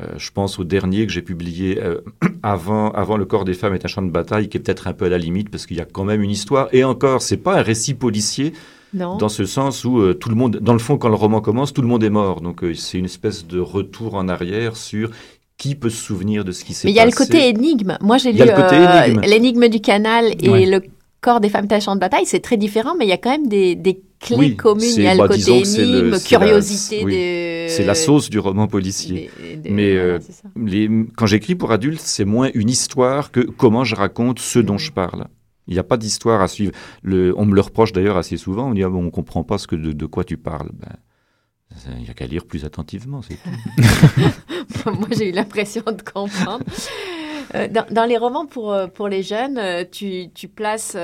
Euh, 0.00 0.06
je 0.16 0.30
pense 0.32 0.58
au 0.58 0.64
dernier 0.64 1.06
que 1.06 1.12
j'ai 1.12 1.22
publié 1.22 1.80
euh, 1.82 2.00
avant, 2.42 2.90
avant 2.90 3.16
Le 3.16 3.24
corps 3.26 3.44
des 3.44 3.54
femmes 3.54 3.74
est 3.74 3.84
un 3.84 3.88
champ 3.88 4.02
de 4.02 4.10
bataille, 4.10 4.48
qui 4.48 4.56
est 4.56 4.60
peut-être 4.60 4.88
un 4.88 4.92
peu 4.92 5.04
à 5.04 5.08
la 5.08 5.18
limite 5.18 5.50
parce 5.50 5.66
qu'il 5.66 5.76
y 5.76 5.80
a 5.80 5.84
quand 5.84 6.04
même 6.04 6.20
une 6.22 6.30
histoire. 6.32 6.68
Et 6.72 6.82
encore, 6.84 7.22
c'est 7.22 7.36
pas 7.36 7.58
un 7.58 7.62
récit 7.62 7.94
policier 7.94 8.52
Non. 8.92 9.16
dans 9.18 9.28
ce 9.28 9.44
sens 9.46 9.84
où 9.84 9.98
euh, 10.00 10.14
tout 10.14 10.28
le 10.30 10.34
monde, 10.34 10.58
dans 10.60 10.72
le 10.72 10.78
fond, 10.80 10.98
quand 10.98 11.08
le 11.08 11.14
roman 11.14 11.40
commence, 11.40 11.72
tout 11.72 11.82
le 11.82 11.88
monde 11.88 12.02
est 12.04 12.10
mort. 12.10 12.40
Donc 12.40 12.64
c'est 12.74 12.98
une 12.98 13.04
espèce 13.04 13.46
de 13.46 13.60
retour 13.60 14.14
en 14.16 14.28
arrière 14.28 14.76
sur 14.76 15.10
qui 15.58 15.76
peut 15.76 15.90
se 15.90 16.02
souvenir 16.02 16.44
de 16.44 16.50
ce 16.50 16.64
qui 16.64 16.74
s'est 16.74 16.88
Mais 16.88 16.94
passé. 16.94 16.94
il 16.94 16.96
y 16.96 17.00
a 17.00 17.06
le 17.06 17.12
côté 17.12 17.48
énigme. 17.48 17.96
Moi, 18.00 18.18
j'ai 18.18 18.32
lu 18.32 18.40
l'énigme 19.26 19.68
du 19.68 19.80
canal 19.80 20.34
et 20.40 20.48
Ouais. 20.50 20.66
le 20.66 20.82
corps 21.24 21.40
des 21.40 21.48
femmes 21.48 21.66
tachant 21.66 21.94
de 21.94 22.00
bataille. 22.00 22.26
C'est 22.26 22.40
très 22.40 22.56
différent, 22.56 22.94
mais 22.98 23.06
il 23.06 23.08
y 23.08 23.12
a 23.12 23.16
quand 23.18 23.30
même 23.30 23.48
des, 23.48 23.74
des 23.74 24.02
clés 24.20 24.36
Oui, 24.36 24.56
communes. 24.56 24.84
Il 24.96 25.02
y 25.02 25.06
a 25.08 25.16
bah, 25.16 25.26
le 25.28 25.34
disons 25.36 25.58
côté 25.60 25.76
le- 25.78 25.82
énigme, 25.84 26.10
la- 26.10 26.20
curiosité 26.20 27.02
oui. 27.04 27.14
C'est 27.68 27.84
la 27.84 27.94
sauce 27.94 28.28
du 28.30 28.38
roman 28.38 28.66
policier. 28.68 29.30
des- 29.40 29.56
des- 29.56 29.70
Mais, 29.70 29.96
euh. 29.96 30.18
Les- 30.56 30.90
quand 31.16 31.26
j'écris 31.26 31.54
pour 31.54 31.72
adultes, 31.72 32.00
c'est 32.02 32.24
moins 32.26 32.50
une 32.54 32.68
histoire 32.68 33.30
que 33.30 33.40
comment 33.40 33.84
je 33.84 33.94
raconte 33.96 34.38
ce 34.38 34.58
dont 34.58 34.78
je 34.78 34.92
parle. 34.92 35.26
Il 35.66 35.72
n'y 35.72 35.80
a 35.80 35.84
pas 35.84 35.96
d'histoire 35.96 36.42
à 36.42 36.48
suivre. 36.48 36.72
Le, 37.02 37.32
on 37.38 37.46
me 37.46 37.54
le 37.54 37.60
reproche 37.62 37.92
d'ailleurs 37.92 38.18
assez 38.18 38.36
souvent. 38.36 38.66
On 38.66 38.70
me 38.70 38.74
dit 38.74 38.82
ah, 38.84 38.90
bon, 38.90 39.02
on 39.06 39.10
comprend 39.10 39.44
pas 39.44 39.56
ce 39.56 39.66
que 39.66 39.76
de, 39.76 39.92
de 39.92 40.06
quoi 40.06 40.22
tu 40.24 40.36
parles. 40.36 40.68
Ben, 40.74 40.92
il 41.98 42.04
n'y 42.04 42.10
a 42.10 42.14
qu'à 42.14 42.26
lire 42.26 42.44
plus 42.44 42.64
attentivement. 42.66 43.22
C'est 43.22 43.38
tout. 43.42 44.90
Moi, 44.98 45.08
j'ai 45.16 45.30
eu 45.30 45.32
l'impression 45.32 45.82
de 45.86 46.02
comprendre. 46.02 46.64
Euh, 47.54 47.68
Dans, 47.68 47.86
dans 47.90 48.04
les 48.04 48.16
romans 48.18 48.46
pour, 48.46 48.72
euh, 48.72 48.86
pour 48.86 49.08
les 49.08 49.22
jeunes, 49.22 49.58
euh, 49.58 49.84
tu, 49.90 50.30
tu, 50.34 50.48
places, 50.48 50.96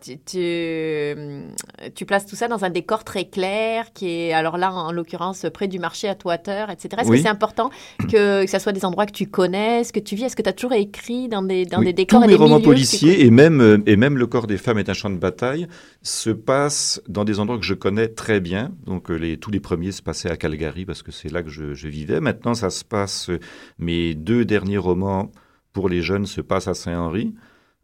tu, 0.00 0.18
tu, 0.18 0.38
euh, 0.38 1.47
tu 1.94 2.04
places 2.06 2.26
tout 2.26 2.36
ça 2.36 2.48
dans 2.48 2.64
un 2.64 2.70
décor 2.70 3.04
très 3.04 3.24
clair, 3.26 3.92
qui 3.92 4.08
est, 4.08 4.32
alors 4.32 4.56
là, 4.58 4.72
en 4.72 4.92
l'occurrence, 4.92 5.46
près 5.52 5.68
du 5.68 5.78
marché 5.78 6.08
à 6.08 6.14
Toiteur, 6.14 6.70
etc. 6.70 6.88
Est-ce 6.98 7.08
Oui. 7.08 7.16
que 7.18 7.22
c'est 7.22 7.28
important 7.28 7.70
que, 8.10 8.44
que 8.44 8.50
ça 8.50 8.58
soit 8.58 8.72
des 8.72 8.84
endroits 8.84 9.06
que 9.06 9.12
tu 9.12 9.26
connaisses, 9.26 9.92
que 9.92 10.00
tu 10.00 10.14
vis? 10.16 10.24
Est-ce 10.24 10.36
que 10.36 10.42
tu 10.42 10.48
as 10.48 10.52
toujours 10.52 10.72
écrit 10.72 11.28
dans 11.28 11.42
des, 11.42 11.64
dans 11.66 11.78
Oui, 11.78 11.86
des 11.86 11.92
décors 11.92 12.20
Tous 12.20 12.24
et 12.24 12.28
mes 12.28 12.32
des 12.36 12.42
romans 12.42 12.60
policiers 12.60 13.24
et 13.24 13.30
même, 13.30 13.60
euh, 13.60 13.78
et 13.86 13.96
même 13.96 14.16
Le 14.18 14.26
corps 14.26 14.46
des 14.46 14.58
femmes 14.58 14.78
est 14.78 14.88
un 14.88 14.94
champ 14.94 15.10
de 15.10 15.16
bataille 15.18 15.66
se 16.02 16.30
passent 16.30 17.02
dans 17.08 17.24
des 17.24 17.40
endroits 17.40 17.58
que 17.58 17.64
je 17.64 17.74
connais 17.74 18.08
très 18.08 18.40
bien. 18.40 18.72
Donc 18.86 19.10
euh, 19.10 19.14
les, 19.16 19.36
tous 19.36 19.50
les 19.50 19.60
premiers 19.60 19.92
se 19.92 20.02
passaient 20.02 20.30
à 20.30 20.36
Calgary 20.36 20.84
parce 20.84 21.02
que 21.02 21.12
c'est 21.12 21.30
là 21.30 21.42
que 21.42 21.50
je, 21.50 21.74
je 21.74 21.88
vivais. 21.88 22.20
Maintenant, 22.20 22.54
ça 22.54 22.70
se 22.70 22.84
passe. 22.84 23.30
euh, 23.30 23.38
mes 23.78 24.14
deux 24.14 24.44
derniers 24.44 24.78
romans 24.78 25.30
pour 25.72 25.88
les 25.88 26.02
jeunes 26.02 26.26
se 26.26 26.40
passent 26.40 26.68
à 26.68 26.74
Saint-Henri. 26.74 27.34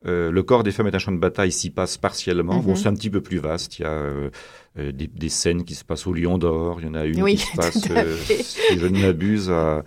Euh, 0.07 0.31
le 0.31 0.43
corps 0.43 0.63
des 0.63 0.71
femmes 0.71 0.87
est 0.87 0.95
un 0.95 0.99
champ 0.99 1.13
de 1.13 1.19
bataille 1.19 1.51
s'y 1.53 1.71
passe 1.71 1.97
partiellement. 1.97 2.59
Bon, 2.59 2.71
Mhm. 2.71 2.77
c'est 2.77 2.89
un 2.89 2.95
petit 2.95 3.11
peu 3.11 3.21
plus 3.21 3.39
vaste. 3.39 3.79
Il 3.79 3.83
y 3.83 3.85
a 3.87 3.89
euh, 3.91 4.31
euh, 4.79 4.93
des, 4.93 5.07
des 5.07 5.29
scènes 5.29 5.65
qui 5.65 5.75
se 5.75 5.85
passent 5.85 6.07
au 6.07 6.13
Lion 6.13 6.37
d'Or. 6.39 6.81
Il 6.81 6.87
y 6.87 6.91
en 6.91 6.95
a 6.95 7.05
une 7.07 7.23
Oui, 7.23 7.37
qui 7.37 7.47
se 7.47 7.57
passe, 7.57 7.89
euh, 7.91 8.17
si 8.43 8.79
je 8.79 8.87
ne 8.87 9.01
m'abuse, 9.01 9.51
à, 9.51 9.83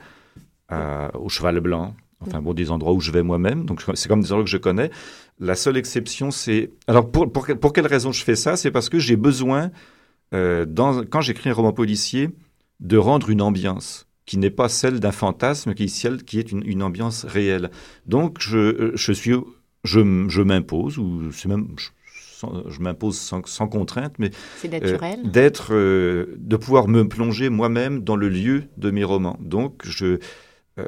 à- 0.70 1.16
au 1.18 1.30
Cheval 1.30 1.60
Blanc. 1.60 1.94
Enfin 2.20 2.42
bon, 2.42 2.54
des 2.56 2.72
endroits 2.72 2.94
où 2.94 3.00
je 3.00 3.12
vais 3.12 3.22
moi-même. 3.22 3.66
Donc 3.66 3.84
c'est 3.94 4.08
comme 4.10 4.22
des 4.22 4.32
endroits 4.32 4.44
que 4.44 4.50
je 4.50 4.58
connais. 4.58 4.90
La 5.40 5.54
seule 5.54 5.78
exception, 5.78 6.32
c'est... 6.32 6.72
Alors 6.88 7.12
pour, 7.12 7.32
pour, 7.32 7.46
pour 7.62 7.74
quelle 7.74 7.86
raison 7.86 8.12
je 8.12 8.24
fais 8.24 8.36
ça? 8.36 8.58
C'est 8.58 8.72
parce 8.72 8.90
que 8.90 8.98
j'ai 8.98 9.16
besoin, 9.18 9.70
dans, 10.32 11.04
quand 11.06 11.22
j'écris 11.22 11.50
un 11.52 11.54
roman 11.54 11.74
policier, 11.74 12.30
de 12.80 12.98
rendre 12.98 13.30
une 13.30 13.42
ambiance 13.42 14.08
qui 14.26 14.38
n'est 14.38 14.50
pas 14.50 14.68
celle 14.68 15.00
d'un 15.00 15.12
fantasme, 15.12 15.74
qui 15.74 15.84
est 15.84 15.88
celle 15.88 16.24
qui 16.24 16.38
est 16.40 16.52
une, 16.52 16.64
une 16.66 16.84
ambiance 16.84 17.24
réelle. 17.24 17.70
Donc 18.08 18.38
je, 18.40 18.92
je 18.96 19.12
suis, 19.14 19.36
je, 19.88 20.42
m'impose 20.42 20.98
ou 20.98 21.32
c'est 21.32 21.48
même, 21.48 21.68
je, 22.70 22.80
m'impose 22.80 23.18
sans, 23.18 23.46
sans 23.46 23.68
contrainte, 23.68 24.14
mais 24.20 24.32
C'est 24.58 24.74
euh, 24.74 24.80
naturel. 24.80 25.32
d'être, 25.32 25.74
euh, 25.74 26.36
de 26.38 26.56
pouvoir 26.58 26.88
me 26.88 27.08
plonger 27.08 27.50
moi-même 27.50 28.04
dans 28.04 28.16
le 28.16 28.30
lieu 28.30 28.66
de 28.78 28.92
mes 28.92 29.04
romans. 29.04 29.38
Donc 29.42 29.82
je 29.86 30.20
euh, 30.80 30.86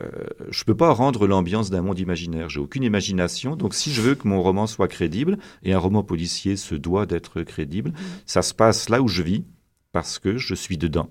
je 0.50 0.64
peux 0.64 0.76
pas 0.76 0.92
rendre 0.92 1.26
l'ambiance 1.28 1.70
d'un 1.70 1.82
monde 1.82 2.00
imaginaire. 2.00 2.50
J'ai 2.50 2.60
aucune 2.60 2.84
imagination. 2.84 3.56
Donc, 3.56 3.74
si 3.74 3.92
je 3.92 4.02
veux 4.02 4.16
que 4.16 4.28
mon 4.28 4.42
roman 4.42 4.68
soit 4.68 4.88
crédible, 4.88 5.40
et 5.64 5.74
un 5.74 5.80
roman 5.80 6.04
policier 6.04 6.58
se 6.58 6.76
doit 6.76 7.08
d'être 7.08 7.42
crédible, 7.42 7.94
ça 8.26 8.42
se 8.42 8.54
passe 8.54 8.90
là 8.90 9.02
où 9.02 9.08
je 9.08 9.24
vis, 9.24 9.46
parce 9.92 10.20
que 10.20 10.38
je 10.38 10.54
suis 10.54 10.78
dedans. 10.78 11.10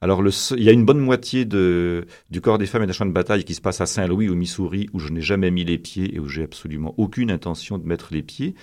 Alors, 0.00 0.22
le, 0.22 0.30
il 0.56 0.62
y 0.62 0.68
a 0.68 0.72
une 0.72 0.84
bonne 0.84 1.00
moitié 1.00 1.44
de, 1.44 2.06
du 2.30 2.40
corps 2.40 2.58
des 2.58 2.66
femmes 2.66 2.84
et 2.84 2.86
des 2.86 2.92
champs 2.92 3.06
de 3.06 3.10
bataille 3.12 3.44
qui 3.44 3.54
se 3.54 3.60
passe 3.60 3.80
à 3.80 3.86
Saint-Louis, 3.86 4.28
au 4.28 4.34
Missouri, 4.36 4.88
où 4.92 5.00
je 5.00 5.10
n'ai 5.10 5.20
jamais 5.22 5.50
mis 5.50 5.64
les 5.64 5.78
pieds 5.78 6.14
et 6.14 6.20
où 6.20 6.28
j'ai 6.28 6.44
absolument 6.44 6.94
aucune 6.98 7.30
intention 7.32 7.78
de 7.78 7.86
mettre 7.86 8.08
les 8.12 8.22
pieds. 8.22 8.54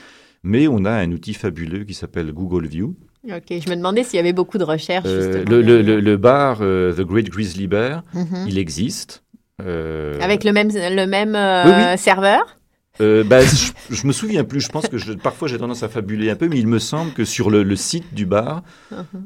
Mais 0.44 0.68
on 0.68 0.86
a 0.86 0.92
un 0.92 1.12
outil 1.12 1.34
fabuleux 1.34 1.84
qui 1.84 1.94
s'appelle 1.94 2.32
Google 2.32 2.68
View. 2.68 2.96
Ok, 3.28 3.48
je 3.50 3.70
me 3.70 3.76
demandais 3.76 4.04
s'il 4.04 4.18
y 4.18 4.20
avait 4.20 4.34
beaucoup 4.34 4.58
de 4.60 4.64
recherches. 4.64 5.06
Euh, 5.08 5.44
le, 5.50 5.62
le- 5.62 5.64
derrière. 5.64 5.84
le- 5.96 6.00
le 6.02 6.18
bar 6.18 6.60
euh, 6.62 6.94
The 6.94 7.02
Great 7.02 7.30
Grizzly 7.30 7.68
Bear, 7.68 8.04
Mhm. 8.14 8.46
il 8.48 8.58
existe. 8.58 9.24
Euh, 9.62 10.20
Avec 10.22 10.44
le 10.44 10.52
même, 10.54 10.70
le 10.74 11.06
même 11.06 11.32
Oui, 11.66 11.72
oui. 11.92 11.98
serveur 11.98 12.58
Euh, 13.02 13.24
bah, 13.26 13.42
je, 13.42 13.72
je 13.94 14.08
me 14.08 14.14
souviens 14.14 14.44
plus. 14.46 14.62
Je 14.62 14.70
pense 14.70 14.88
que 14.88 14.98
je- 14.98 15.14
parfois 15.14 15.48
j'ai 15.50 15.58
tendance 15.58 15.84
à 15.84 15.90
fabuler 15.90 16.30
un 16.30 16.36
peu, 16.38 16.48
mais 16.48 16.60
il 16.60 16.68
me 16.68 16.80
semble 16.80 17.12
que 17.14 17.26
sur 17.26 17.50
le, 17.50 17.64
le 17.64 17.76
site 17.76 18.14
du 18.14 18.26
bar, 18.26 18.62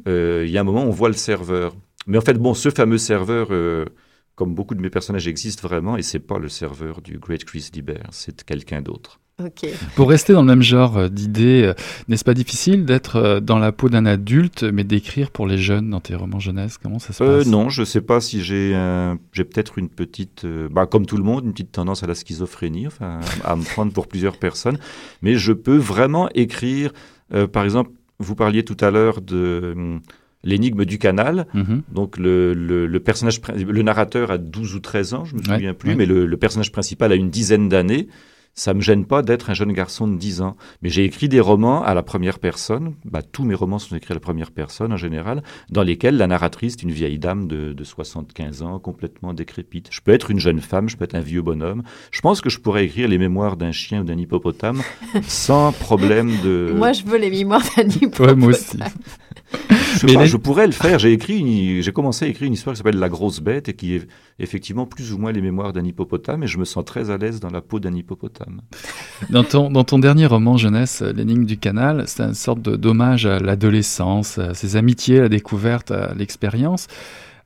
euh, 0.08 0.44
il 0.48 0.52
y 0.52 0.58
a 0.58 0.62
un 0.62 0.64
moment 0.64 0.84
on 0.86 0.90
voit 0.90 1.10
le 1.10 1.14
serveur. 1.16 1.76
Mais 2.10 2.18
en 2.18 2.22
fait, 2.22 2.34
bon, 2.34 2.54
ce 2.54 2.70
fameux 2.70 2.98
serveur, 2.98 3.48
euh, 3.52 3.86
comme 4.36 4.54
beaucoup 4.56 4.76
de 4.76 4.82
mes 4.82 4.90
personnages, 4.90 5.28
existe 5.28 5.62
vraiment, 5.62 5.96
et 5.96 6.02
c'est 6.02 6.20
pas 6.20 6.40
le 6.40 6.50
serveur 6.50 7.02
du 7.02 7.18
Great 7.20 7.46
Grizzly 7.46 7.82
Bear, 7.82 8.08
c'est 8.12 8.44
quelqu'un 8.44 8.82
d'autre. 8.82 9.20
Ok. 9.42 9.70
Pour 9.96 10.10
rester 10.10 10.34
dans 10.34 10.42
le 10.42 10.48
même 10.48 10.62
genre 10.62 10.98
euh, 10.98 11.08
d'idées, 11.08 11.64
euh, 11.64 11.74
n'est-ce 12.10 12.26
pas 12.26 12.34
difficile 12.34 12.84
d'être 12.84 13.40
dans 13.40 13.58
la 13.58 13.72
peau 13.72 13.88
d'un 13.88 14.06
adulte, 14.06 14.64
mais 14.64 14.84
d'écrire 14.84 15.32
pour 15.32 15.48
les 15.48 15.58
jeunes 15.58 15.90
dans 15.92 16.02
tes 16.02 16.14
romans 16.16 16.40
jeunesse? 16.42 16.78
Comment 16.78 17.00
ça 17.00 17.14
se 17.14 17.24
Euh, 17.24 17.38
passe? 17.38 17.48
non, 17.48 17.70
je 17.70 17.86
sais 17.86 18.02
pas 18.02 18.20
si 18.20 18.44
j'ai 18.44 18.76
un- 18.76 19.18
j'ai 19.32 19.46
peut-être 19.46 19.78
une 19.78 19.88
petite, 19.88 20.44
euh, 20.44 20.68
bah, 20.70 20.88
comme 20.88 21.06
tout 21.06 21.16
le 21.16 21.24
monde, 21.24 21.46
une 21.46 21.54
petite 21.54 21.72
tendance 21.72 22.04
à 22.04 22.08
la 22.08 22.16
schizophrénie, 22.16 22.88
enfin, 22.88 23.22
à 23.46 23.56
me 23.56 23.64
prendre 23.64 23.94
pour 23.94 24.08
plusieurs 24.08 24.36
personnes. 24.38 24.78
Mais 25.22 25.36
je 25.36 25.54
peux 25.54 25.78
vraiment 25.78 26.28
écrire, 26.34 26.92
euh, 27.34 27.48
par 27.48 27.64
exemple, 27.64 27.92
vous 28.20 28.36
parliez 28.36 28.64
tout 28.66 28.78
à 28.82 28.92
l'heure 28.92 29.22
de 29.22 29.74
hum, 29.74 30.02
l'énigme 30.44 30.86
du 30.86 30.98
canal. 30.98 31.48
Mhm. 31.54 31.82
Donc 31.94 32.18
le, 32.18 32.54
le, 32.54 32.88
le 32.88 33.00
personnage, 33.00 33.42
le 33.56 33.82
narrateur 33.82 34.32
a 34.32 34.38
12 34.38 34.76
ou 34.76 34.80
13 34.80 35.14
ans, 35.14 35.26
je 35.26 35.36
me 35.36 35.40
Ouais, 35.42 35.56
souviens 35.56 35.74
plus, 35.74 35.90
ouais. 35.92 35.96
mais 35.96 36.06
le, 36.06 36.26
le 36.26 36.38
personnage 36.38 36.72
principal 36.72 37.12
a 37.12 37.16
une 37.16 37.30
dizaine 37.30 37.70
d'années. 37.70 38.08
Ça 38.56 38.74
me 38.74 38.82
gêne 38.82 39.06
pas 39.06 39.22
d'être 39.22 39.52
un 39.52 39.54
jeune 39.54 39.72
garçon 39.72 40.06
de 40.08 40.18
10 40.18 40.42
ans. 40.42 40.58
Mais 40.82 40.90
j'ai 40.90 41.06
écrit 41.06 41.30
des 41.30 41.40
romans 41.40 41.82
à 41.84 41.94
la 41.94 42.04
première 42.04 42.40
personne. 42.40 42.96
Bah, 43.06 43.22
tous 43.22 43.46
mes 43.46 43.54
romans 43.56 43.80
sont 43.80 43.96
écrits 43.96 44.12
à 44.12 44.16
la 44.16 44.20
première 44.20 44.52
personne 44.52 44.92
en 44.92 44.98
général, 44.98 45.44
dans 45.70 45.84
lesquels 45.84 46.18
la 46.18 46.28
narratrice 46.28 46.74
est 46.74 46.84
une 46.84 46.92
vieille 46.92 47.20
dame 47.20 47.48
de, 47.48 47.72
de 47.72 47.84
75 47.86 48.64
ans, 48.64 48.80
complètement 48.80 49.34
décrépite. 49.34 49.88
Je 49.92 50.02
peux 50.02 50.12
être 50.12 50.30
une 50.32 50.40
jeune 50.40 50.60
femme, 50.60 50.90
je 50.90 50.98
peux 50.98 51.06
être 51.06 51.16
un 51.16 51.22
vieux 51.22 51.44
bonhomme. 51.44 51.84
Je 52.12 52.20
pense 52.20 52.42
que 52.42 52.50
je 52.50 52.60
pourrais 52.60 52.84
écrire 52.86 53.08
les 53.08 53.18
mémoires 53.20 53.56
d'un 53.56 53.72
chien 53.72 54.02
ou 54.02 54.04
d'un 54.04 54.18
hippopotame 54.18 54.82
sans 55.28 55.72
problème 55.72 56.32
de. 56.44 56.74
Moi, 56.76 56.92
je 56.92 57.04
veux 57.06 57.18
les 57.20 57.30
mémoires 57.30 57.64
d'un 57.78 58.26
Ouais, 58.26 58.36
moi 58.36 58.50
aussi. 58.50 58.78
Je, 60.00 60.06
Mais 60.06 60.14
pas, 60.14 60.26
je 60.26 60.38
pourrais 60.38 60.66
le 60.68 60.72
faire. 60.72 61.00
J'ai 61.00 61.12
écrit, 61.14 61.40
une- 61.40 61.82
j'ai 61.82 61.92
commencé 61.92 62.26
à 62.26 62.28
écrire 62.28 62.48
une 62.48 62.54
histoire 62.54 62.74
qui 62.74 62.78
s'appelle 62.78 63.00
La 63.00 63.10
grosse 63.10 63.40
bête 63.42 63.70
et 63.70 63.74
qui 63.74 63.96
est 63.96 64.08
effectivement 64.40 64.86
plus 64.86 65.12
ou 65.14 65.18
moins 65.18 65.32
les 65.32 65.42
mémoires 65.42 65.74
d'un 65.74 65.84
hippopotame. 65.84 66.44
Et 66.44 66.48
je 66.48 66.58
me 66.58 66.66
sens 66.66 66.86
très 66.86 67.10
à 67.10 67.18
l'aise 67.18 67.40
dans 67.40 67.50
la 67.50 67.62
peau 67.62 67.80
d'un 67.80 67.94
hippopotame. 67.96 68.62
Dans 69.30 69.44
ton, 69.44 69.70
dans 69.72 69.84
ton 69.84 70.00
dernier 70.00 70.26
roman 70.28 70.58
jeunesse, 70.58 71.02
L'énigme 71.02 71.46
du 71.46 71.58
canal, 71.58 72.04
c'est 72.08 72.24
une 72.24 72.34
sorte 72.36 72.62
de 72.62 72.76
dommage 72.76 73.26
à 73.26 73.40
l'adolescence, 73.40 74.38
à 74.38 74.54
ses 74.54 74.76
amitiés, 74.76 75.20
à 75.20 75.22
la 75.24 75.30
découverte, 75.30 75.92
à 75.92 76.14
l'expérience. 76.16 76.88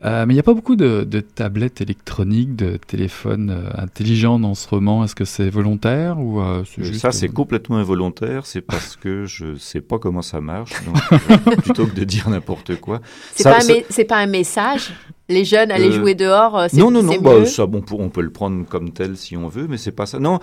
Euh, 0.05 0.25
mais 0.25 0.33
il 0.33 0.35
n'y 0.35 0.39
a 0.39 0.43
pas 0.43 0.53
beaucoup 0.53 0.75
de, 0.75 1.03
de 1.03 1.19
tablettes 1.21 1.79
électroniques, 1.79 2.55
de 2.57 2.75
téléphones 2.77 3.49
euh, 3.51 3.69
intelligents 3.81 4.37
dans 4.37 4.53
ce 4.53 4.67
roman. 4.67 5.03
Est-ce 5.05 5.15
que 5.15 5.23
c'est 5.23 5.49
volontaire 5.49 6.19
ou 6.19 6.41
euh, 6.41 6.63
juste... 6.77 6.95
Ça, 7.01 7.11
c'est 7.13 7.29
complètement 7.29 7.77
involontaire. 7.77 8.45
C'est 8.45 8.61
parce 8.61 8.97
que 8.97 9.25
je 9.25 9.55
sais 9.55 9.79
pas 9.81 9.99
comment 9.99 10.21
ça 10.21 10.41
marche. 10.41 10.73
Donc, 10.85 10.97
euh, 11.47 11.55
plutôt 11.55 11.85
que 11.87 11.95
de 11.95 12.03
dire 12.03 12.29
n'importe 12.29 12.75
quoi. 12.81 12.99
C'est 13.33 13.43
pas, 13.43 13.61
ça- 13.61 14.05
pas 14.05 14.17
un 14.17 14.27
message? 14.27 14.91
Les 15.29 15.45
jeunes 15.45 15.71
allaient 15.71 15.87
Euh, 15.87 15.91
jouer 16.01 16.15
dehors. 16.15 16.67
Non, 16.73 16.91
non, 16.91 17.01
non. 17.01 17.21
bah, 17.21 17.45
ça, 17.45 17.65
bon, 17.65 17.81
on 17.91 18.09
peut 18.09 18.21
le 18.21 18.29
prendre 18.31 18.65
comme 18.67 18.91
tel 18.91 19.15
si 19.15 19.37
on 19.37 19.47
veut, 19.47 19.67
mais 19.69 19.77
c'est 19.77 19.93
pas 19.93 20.05
ça. 20.05 20.19
Non, 20.19 20.39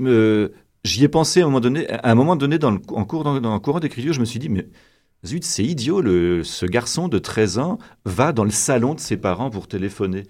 euh, 0.00 0.48
j'y 0.82 1.04
ai 1.04 1.08
pensé 1.08 1.40
à 1.40 1.44
un 1.44 1.46
moment 1.48 1.60
donné. 1.60 1.88
À 1.90 2.10
un 2.10 2.14
moment 2.14 2.36
donné, 2.36 2.58
dans 2.58 2.70
le, 2.70 2.78
en 2.88 3.04
cours, 3.04 3.22
dans, 3.22 3.38
dans 3.38 3.52
le 3.52 3.60
courant 3.60 3.80
d'écriture, 3.80 4.14
je 4.14 4.20
me 4.20 4.24
suis 4.24 4.38
dit, 4.38 4.48
mais 4.48 4.66
Zut, 5.26 5.44
c'est 5.44 5.64
idiot, 5.64 6.00
le, 6.02 6.42
ce 6.44 6.66
garçon 6.66 7.08
de 7.08 7.18
13 7.18 7.58
ans 7.58 7.78
va 8.04 8.32
dans 8.32 8.44
le 8.44 8.50
salon 8.50 8.94
de 8.94 9.00
ses 9.00 9.16
parents 9.16 9.50
pour 9.50 9.68
téléphoner. 9.68 10.24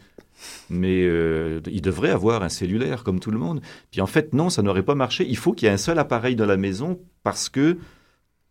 Mais 0.70 1.02
euh, 1.04 1.60
il 1.70 1.80
devrait 1.80 2.10
avoir 2.10 2.42
un 2.42 2.48
cellulaire 2.48 3.02
comme 3.04 3.18
tout 3.20 3.30
le 3.30 3.38
monde. 3.38 3.60
Puis 3.90 4.00
en 4.00 4.06
fait, 4.06 4.34
non, 4.34 4.50
ça 4.50 4.62
n'aurait 4.62 4.82
pas 4.82 4.94
marché. 4.94 5.26
Il 5.28 5.36
faut 5.36 5.52
qu'il 5.52 5.66
y 5.66 5.70
ait 5.70 5.74
un 5.74 5.78
seul 5.78 5.98
appareil 5.98 6.36
dans 6.36 6.46
la 6.46 6.56
maison 6.56 6.98
parce 7.22 7.48
que 7.48 7.78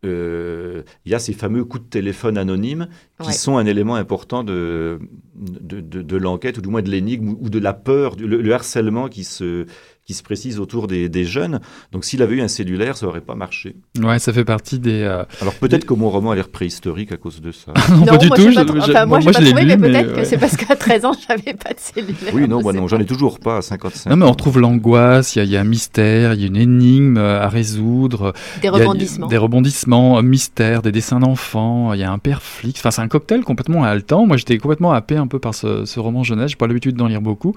euh, 0.05 0.81
il 1.05 1.11
y 1.13 1.15
a 1.15 1.19
ces 1.19 1.31
fameux 1.33 1.63
coups 1.63 1.85
de 1.85 1.89
téléphone 1.89 2.37
anonymes 2.37 2.87
qui 3.21 3.27
Ouais. 3.27 3.33
sont 3.33 3.55
un 3.57 3.65
élément 3.65 3.95
important 3.95 4.43
de, 4.43 4.99
de, 5.35 5.79
de- 5.79 6.01
de 6.01 6.17
l'enquête, 6.17 6.57
ou 6.57 6.61
du 6.61 6.67
moins 6.67 6.81
de 6.81 6.89
l'énigme, 6.89 7.35
ou- 7.39 7.49
de 7.49 7.59
la 7.59 7.71
peur, 7.73 8.15
le 8.19 8.53
harcèlement 8.53 9.07
qui 9.07 9.23
se, 9.23 9.65
qui 10.05 10.13
se 10.13 10.21
précise 10.23 10.59
autour 10.59 10.87
des, 10.87 11.07
des 11.07 11.23
jeunes. 11.23 11.59
Donc 11.93 12.03
s'il 12.03 12.21
avait 12.21 12.35
eu 12.35 12.41
un 12.41 12.47
cellulaire, 12.49 12.97
ça 12.97 13.05
n'aurait 13.05 13.21
pas 13.21 13.35
marché. 13.35 13.75
Ouais, 14.01 14.19
ça 14.19 14.33
fait 14.33 14.43
partie 14.43 14.77
des. 14.79 15.01
euh, 15.03 15.23
Alors 15.41 15.53
peut-être 15.55 15.85
que 15.85 15.93
mon 15.93 16.09
roman 16.09 16.31
a 16.31 16.35
l'air 16.35 16.49
préhistorique 16.49 17.11
à 17.13 17.17
cause 17.17 17.39
de 17.41 17.51
ça. 17.51 17.71
non, 17.91 18.05
pas 18.05 18.17
du 18.17 18.27
moi, 18.27 18.35
tout. 18.37 18.43
pas 18.45 18.51
je- 18.51 18.67
je- 18.67 18.91
enfin, 18.91 19.05
moi, 19.05 19.19
pas 19.19 19.31
je 19.31 19.39
l'ai 19.39 19.45
trouvé, 19.51 19.61
lu, 19.65 19.77
mais 19.77 19.89
peut-être 19.89 20.09
ouais. 20.15 20.21
que 20.21 20.23
c'est 20.25 20.37
parce 20.37 20.57
qu'à 20.57 20.75
13 20.75 21.05
ans, 21.05 21.13
j'avais 21.27 21.53
pas 21.53 21.73
de 21.73 21.79
cellulaire. 21.79 22.33
oui, 22.33 22.47
non, 22.47 22.61
moi 22.61 22.73
non, 22.73 22.81
pas. 22.81 22.87
j'en 22.87 22.99
ai 22.99 23.05
toujours 23.05 23.39
pas 23.39 23.57
à 23.57 23.61
55 23.61 24.09
Non, 24.09 24.17
mais 24.17 24.25
on 24.25 24.31
retrouve 24.31 24.59
l'angoisse, 24.59 25.35
il 25.35 25.39
y, 25.39 25.41
a- 25.41 25.45
il 25.45 25.51
y 25.51 25.57
a 25.57 25.61
un 25.61 25.65
mystère, 25.65 26.33
il 26.33 26.41
y 26.41 26.43
a 26.43 26.47
une 26.47 26.57
énigme 26.57 27.17
à 27.17 27.47
résoudre. 27.47 28.33
Des 28.61 28.69
rebondissements. 28.69 29.27
Des 29.27 29.37
rebondissements, 29.37 30.21
mystère, 30.21 30.81
des 30.81 30.91
dessins 30.91 31.19
d'enfants, 31.19 31.93
il 31.93 31.99
y 31.99 32.03
a 32.03 32.11
un 32.11 32.17
père 32.19 32.41
flic. 32.41 32.75
Enfin, 32.77 32.91
c'est 32.91 33.01
un 33.01 33.07
cocktail 33.07 33.41
complètement 33.43 33.83
haletant. 33.83 34.25
Moi, 34.25 34.35
j'étais 34.37 34.57
complètement 34.57 34.91
happé 34.91 35.15
un 35.15 35.27
peu 35.27 35.39
par 35.39 35.53
ce, 35.55 35.85
ce 35.85 35.99
roman 36.01 36.23
jeunesse. 36.23 36.51
J'ai 36.51 36.55
pas 36.57 36.67
l'habitude 36.67 36.95
d'en 36.97 37.07
lire 37.07 37.21
beaucoup, 37.21 37.55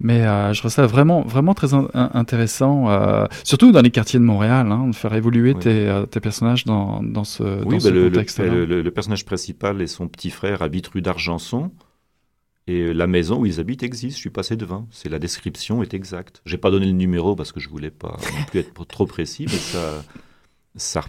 mais 0.00 0.20
euh, 0.26 0.52
je 0.52 0.58
trouve 0.60 0.70
ça 0.70 0.86
vraiment, 0.86 1.22
vraiment 1.22 1.54
très 1.54 1.72
in- 1.74 1.85
in- 1.94 2.10
intéressant, 2.14 2.90
euh, 2.90 3.26
surtout 3.44 3.72
dans 3.72 3.82
les 3.82 3.90
quartiers 3.90 4.18
de 4.18 4.24
Montréal, 4.24 4.70
hein, 4.72 4.88
de 4.88 4.94
faire 4.94 5.14
évoluer 5.14 5.52
Oui. 5.54 5.60
tes, 5.60 5.88
euh, 5.88 6.06
tes 6.06 6.20
personnages 6.20 6.64
dans, 6.64 7.02
dans 7.02 7.24
ce, 7.24 7.42
Oui, 7.64 7.78
dans 7.78 7.84
bah, 7.84 7.90
le, 7.90 8.02
le- 8.04 8.10
contexte-là. 8.10 8.46
le- 8.46 8.64
le- 8.66 8.82
le 8.82 8.90
personnage 8.90 9.24
principal 9.24 9.80
et 9.82 9.86
son 9.86 10.08
petit 10.08 10.30
frère 10.30 10.62
habitent 10.62 10.88
rue 10.88 11.02
d'Argenson. 11.02 11.70
Et 12.68 12.80
euh, 12.80 12.92
la 12.92 13.06
maison 13.06 13.38
où 13.40 13.46
ils 13.46 13.60
habitent 13.60 13.84
existe. 13.84 14.16
Je 14.16 14.20
suis 14.22 14.30
passé 14.30 14.56
devant. 14.56 14.88
C'est 14.90 15.08
la 15.08 15.18
description 15.20 15.82
est 15.82 15.94
exacte. 15.94 16.42
J'ai 16.46 16.58
pas 16.58 16.70
donné 16.70 16.86
le 16.86 16.92
numéro 16.92 17.36
parce 17.36 17.52
que 17.52 17.60
je 17.60 17.68
voulais 17.68 17.90
pas 17.92 18.16
non 18.20 18.44
plus 18.48 18.58
être 18.60 18.84
trop 18.86 19.06
précis, 19.06 19.44
mais 19.48 19.56
ça, 19.58 20.02
ça, 20.76 21.02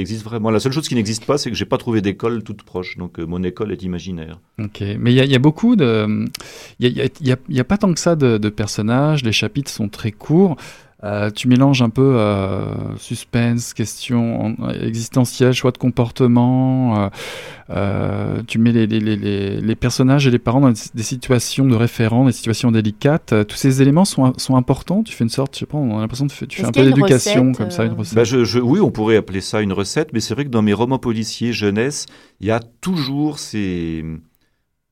existe 0.00 0.24
vraiment. 0.24 0.50
La 0.50 0.58
seule 0.60 0.72
chose 0.72 0.88
qui 0.88 0.94
n'existe 0.94 1.24
pas, 1.26 1.38
c'est 1.38 1.50
que 1.50 1.56
j'ai 1.56 1.64
pas 1.66 1.78
trouvé 1.78 2.00
d'école 2.00 2.42
toute 2.42 2.62
proche. 2.62 2.96
Donc 2.96 3.18
euh, 3.18 3.26
mon 3.26 3.42
école 3.42 3.72
est 3.72 3.82
imaginaire. 3.82 4.40
Ok, 4.58 4.82
mais 4.98 5.12
il 5.14 5.24
y, 5.24 5.28
y 5.28 5.34
a 5.34 5.38
beaucoup 5.38 5.76
de, 5.76 6.24
il 6.78 6.88
y 6.88 7.00
a, 7.00 7.04
y 7.20 7.32
a- 7.32 7.36
y 7.48 7.60
a 7.60 7.64
pas 7.64 7.78
tant 7.78 7.92
que 7.92 8.00
ça 8.00 8.16
de, 8.16 8.38
de 8.38 8.48
personnages. 8.48 9.22
Les 9.22 9.32
chapitres 9.32 9.70
sont 9.70 9.88
très 9.88 10.12
courts. 10.12 10.56
Euh, 11.04 11.30
tu 11.30 11.46
mélanges 11.46 11.82
un 11.82 11.90
peu 11.90 12.16
euh, 12.16 12.96
suspense, 12.96 13.74
questions 13.74 14.56
en- 14.62 14.70
existentielles, 14.70 15.52
choix 15.52 15.70
de 15.70 15.76
comportement. 15.78 17.04
euh, 17.04 17.08
euh, 17.70 18.42
tu 18.46 18.58
mets 18.58 18.72
les, 18.72 18.86
les, 18.86 19.00
les- 19.00 19.16
les, 19.16 19.60
les 19.60 19.74
personnages 19.76 20.26
et 20.26 20.30
les 20.30 20.38
parents 20.38 20.60
dans 20.60 20.70
des, 20.72 21.02
situations 21.02 21.66
de 21.66 21.74
référent, 21.76 22.24
des 22.24 22.32
situations 22.32 22.70
délicates. 22.70 23.34
Tous 23.46 23.56
ces 23.56 23.82
éléments 23.82 24.06
sont, 24.06 24.32
sont 24.38 24.56
importants. 24.56 25.02
Tu 25.02 25.12
fais 25.12 25.24
une 25.24 25.30
sorte, 25.30 25.54
je 25.54 25.60
sais 25.60 25.66
pas, 25.66 25.76
on 25.76 25.98
a 25.98 26.00
l'impression 26.00 26.26
que 26.26 26.32
tu 26.32 26.38
fais, 26.38 26.46
tu 26.46 26.56
fais 26.56 26.62
Est-ce 26.62 26.70
un 26.70 26.72
peu 26.72 26.84
d'éducation 26.84 27.52
comme 27.52 27.70
ça, 27.70 27.84
une 27.84 27.92
recette. 27.92 28.14
Bah, 28.16 28.24
je, 28.24 28.44
je- 28.44 28.58
oui, 28.60 28.80
on 28.80 28.90
pourrait 28.90 29.16
appeler 29.16 29.42
ça 29.42 29.60
une 29.60 29.72
recette, 29.74 30.12
mais 30.14 30.20
c'est 30.20 30.32
vrai 30.34 30.44
que 30.44 30.50
dans 30.50 30.62
mes 30.62 30.72
romans 30.72 30.98
policiers 30.98 31.52
jeunesse, 31.52 32.06
il 32.40 32.46
y 32.46 32.50
a 32.50 32.60
toujours 32.80 33.38
ces, 33.38 34.02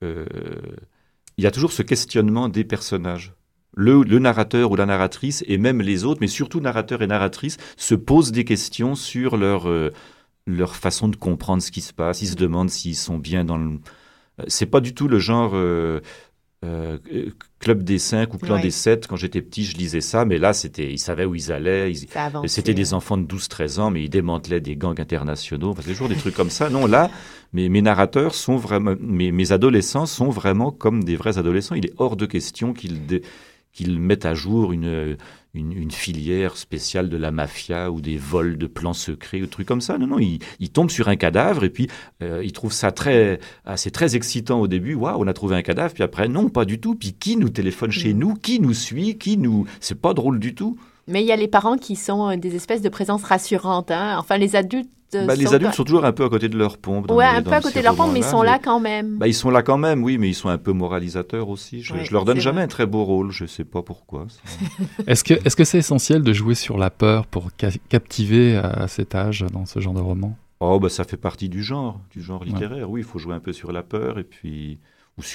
euh, 0.02 0.26
il 1.38 1.44
y 1.44 1.46
a 1.46 1.50
toujours 1.50 1.72
ce 1.72 1.82
questionnement 1.82 2.48
des 2.48 2.64
personnages. 2.64 3.32
Le, 3.76 4.02
le 4.02 4.18
narrateur 4.18 4.70
ou 4.70 4.76
la 4.76 4.86
narratrice, 4.86 5.44
et 5.48 5.58
même 5.58 5.80
les 5.82 6.04
autres, 6.04 6.18
mais 6.20 6.26
surtout 6.28 6.60
narrateur 6.60 7.02
et 7.02 7.06
narratrice, 7.06 7.56
se 7.76 7.94
posent 7.94 8.32
des 8.32 8.44
questions 8.44 8.94
sur 8.94 9.36
leur, 9.36 9.68
euh, 9.68 9.90
leur 10.46 10.76
façon 10.76 11.08
de 11.08 11.16
comprendre 11.16 11.62
ce 11.62 11.70
qui 11.70 11.80
se 11.80 11.92
passe. 11.92 12.22
Ils 12.22 12.28
se 12.28 12.36
demandent 12.36 12.70
s'ils 12.70 12.96
sont 12.96 13.18
bien 13.18 13.44
dans 13.44 13.58
le. 13.58 13.70
Euh, 14.40 14.44
C'est 14.48 14.66
pas 14.66 14.80
du 14.80 14.94
tout 14.94 15.08
le 15.08 15.18
genre. 15.18 15.52
euh, 15.54 16.00
euh, 16.64 16.98
Club 17.58 17.82
des 17.82 17.98
5 17.98 18.32
ou 18.32 18.38
Clan 18.38 18.54
Ouais. 18.56 18.62
des 18.62 18.70
7, 18.70 19.06
quand 19.06 19.16
j'étais 19.16 19.42
petit, 19.42 19.64
je 19.64 19.76
lisais 19.76 20.00
ça, 20.00 20.24
mais 20.24 20.38
là, 20.38 20.54
c'était, 20.54 20.90
ils 20.90 20.98
savaient 20.98 21.24
où 21.26 21.34
ils 21.34 21.52
allaient, 21.52 21.92
c'était 22.46 22.72
des 22.74 22.94
enfants 22.94 23.18
de 23.18 23.24
12-13 23.26 23.80
ans, 23.80 23.90
mais 23.90 24.02
ils 24.04 24.08
démantelaient 24.08 24.60
des 24.62 24.74
gangs 24.76 24.98
internationaux. 24.98 25.70
Enfin, 25.70 25.82
c'est 25.84 25.90
toujours 25.92 26.08
des 26.08 26.16
trucs 26.16 26.34
comme 26.34 26.48
ça. 26.50 26.70
Non, 26.70 26.86
là, 26.86 27.10
mes, 27.52 27.68
mes 27.68 27.82
narrateurs 27.82 28.34
sont 28.34 28.56
vraiment, 28.56 28.94
mes, 28.98 29.30
mes 29.30 29.52
adolescents 29.52 30.06
sont 30.06 30.30
vraiment 30.30 30.70
comme 30.70 31.04
des 31.04 31.16
vrais 31.16 31.36
adolescents. 31.36 31.74
Il 31.74 31.84
est 31.86 31.92
hors 31.98 32.16
de 32.16 32.24
question 32.26 32.72
qu'ils 32.72 33.04
dé- 33.06 33.22
qu'ils 33.74 33.98
mettent 34.00 34.24
à 34.24 34.34
jour 34.34 34.72
une, 34.72 35.16
une, 35.52 35.72
une 35.72 35.90
filière 35.90 36.56
spéciale 36.56 37.08
de 37.10 37.16
la 37.16 37.30
mafia 37.30 37.90
ou 37.90 38.00
des 38.00 38.16
vols 38.16 38.56
de 38.56 38.66
plans 38.66 38.92
secrets 38.94 39.42
ou 39.42 39.46
trucs 39.46 39.66
comme 39.68 39.80
ça. 39.80 39.98
Non, 39.98 40.06
non, 40.06 40.18
ils, 40.18 40.38
ils 40.60 40.70
tombent 40.70 40.90
sur 40.90 41.08
un 41.08 41.16
cadavre 41.16 41.64
et 41.64 41.70
puis 41.70 41.88
euh, 42.22 42.40
ils 42.42 42.52
trouvent 42.52 42.72
ça 42.72 42.92
très, 42.92 43.40
ah, 43.66 43.76
c'est 43.76 43.90
très 43.90 44.16
excitant 44.16 44.60
au 44.60 44.68
début. 44.68 44.94
Waouh, 44.94 45.22
on 45.22 45.26
a 45.26 45.32
trouvé 45.34 45.56
un 45.56 45.62
cadavre. 45.62 45.92
Puis 45.92 46.02
après, 46.02 46.28
non, 46.28 46.48
pas 46.48 46.64
du 46.64 46.80
tout. 46.80 46.94
Puis 46.94 47.12
qui 47.12 47.36
nous 47.36 47.50
téléphone 47.50 47.90
chez 47.90 48.14
Mm. 48.14 48.18
nous? 48.18 48.34
Qui 48.34 48.60
nous 48.60 48.74
suit? 48.74 49.18
Qui 49.18 49.36
nous 49.36 49.66
C'est 49.80 50.00
pas 50.00 50.14
drôle 50.14 50.38
du 50.38 50.54
tout. 50.54 50.78
Mais 51.06 51.22
il 51.22 51.26
y 51.26 51.32
a 51.32 51.36
les 51.36 51.48
parents 51.48 51.76
qui 51.76 51.96
sont 51.96 52.30
euh, 52.30 52.36
des 52.36 52.54
espèces 52.56 52.80
de 52.82 52.88
présences 52.88 53.24
rassurantes. 53.24 53.90
Hein. 53.90 54.16
Enfin, 54.18 54.38
les 54.38 54.56
adultes. 54.56 54.88
euh, 55.14 55.26
Bah, 55.26 55.34
les 55.36 55.48
adultes 55.54 55.70
pas- 55.70 55.76
sont 55.76 55.84
toujours 55.84 56.04
un 56.04 56.12
peu 56.12 56.24
à 56.24 56.28
côté 56.28 56.48
de 56.48 56.56
leur 56.56 56.78
pompe. 56.78 57.06
les- 57.08 57.22
un 57.22 57.42
peu 57.42 57.52
à 57.52 57.60
côté 57.60 57.80
de 57.80 57.84
leur 57.84 57.94
pompe, 57.94 58.10
mais 58.12 58.20
ils 58.20 58.24
sont 58.24 58.42
là 58.42 58.58
quand 58.58 58.80
même. 58.80 59.18
Bah, 59.18 59.28
ils 59.28 59.34
sont 59.34 59.50
là 59.50 59.62
quand 59.62 59.76
même, 59.78 60.02
oui, 60.02 60.16
mais 60.18 60.28
ils 60.30 60.34
sont 60.34 60.48
un 60.48 60.58
peu 60.58 60.72
moralisateurs 60.72 61.48
aussi. 61.50 61.82
Je, 61.82 61.92
Ouais, 61.94 62.04
je 62.04 62.12
leur 62.12 62.24
donne 62.24 62.36
c'est 62.36 62.42
jamais 62.42 62.56
vrai. 62.56 62.64
un 62.64 62.68
très 62.68 62.86
beau 62.86 63.04
rôle, 63.04 63.30
je 63.30 63.44
sais 63.46 63.64
pas 63.64 63.82
pourquoi. 63.82 64.26
Est-ce 65.06 65.22
que 65.24 65.34
est-ce 65.34 65.54
que 65.56 65.64
c'est 65.64 65.78
essentiel 65.78 66.22
de 66.22 66.32
jouer 66.32 66.54
sur 66.54 66.78
la 66.78 66.90
peur 66.90 67.26
pour 67.26 67.50
ca- 67.60 67.68
captiver 67.88 68.56
à 68.56 68.88
cet 68.88 69.14
âge 69.14 69.44
dans 69.52 69.66
ce 69.66 69.78
genre 69.80 69.94
de 69.94 70.00
roman? 70.00 70.36
Oh, 70.60 70.80
bah, 70.80 70.88
ça 70.88 71.04
fait 71.04 71.16
partie 71.18 71.48
du 71.50 71.62
genre, 71.62 72.00
du 72.10 72.22
genre 72.22 72.42
littéraire. 72.44 72.88
Oui, 72.90 73.02
il 73.02 73.04
faut 73.04 73.18
jouer 73.18 73.34
un 73.34 73.40
peu 73.40 73.52
sur 73.52 73.70
la 73.72 73.82
peur 73.82 74.18
et 74.18 74.24
puis 74.24 74.78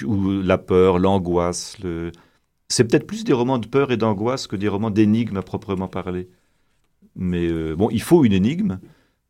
ou 0.04 0.42
la 0.42 0.58
peur, 0.58 0.98
l'angoisse. 0.98 1.76
Le... 1.82 2.10
C'est 2.70 2.84
peut-être 2.84 3.06
plus 3.06 3.24
des 3.24 3.32
romans 3.32 3.58
de 3.58 3.66
peur 3.66 3.90
et 3.90 3.96
d'angoisse 3.96 4.46
que 4.46 4.54
des 4.54 4.68
romans 4.68 4.90
d'énigmes 4.90 5.36
à 5.36 5.42
proprement 5.42 5.88
parler. 5.88 6.28
Mais 7.16 7.48
euh, 7.48 7.74
bon, 7.74 7.90
il 7.90 8.00
faut 8.00 8.24
une 8.24 8.32
énigme, 8.32 8.78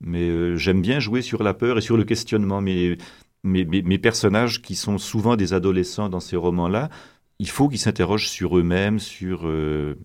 mais 0.01 0.29
euh, 0.29 0.57
j'aime 0.57 0.83
bien 0.83 1.01
jouer 1.01 1.23
sur 1.23 1.43
la 1.43 1.55
peur 1.55 1.79
et 1.79 1.81
sur 1.81 1.97
le 1.97 2.05
questionnement. 2.05 2.61
Mes, 2.61 3.99
personnages, 3.99 4.61
qui 4.61 4.77
sont 4.77 4.99
souvent 4.99 5.37
des 5.37 5.55
adolescents 5.55 6.11
dans 6.11 6.21
ces 6.21 6.37
romans-là, 6.37 6.91
il 7.39 7.49
faut 7.49 7.69
qu'ils 7.69 7.79
s'interrogent 7.79 8.29
sur 8.29 8.59
eux-mêmes, 8.59 8.99
sur... 8.99 9.47
euh, 9.47 9.97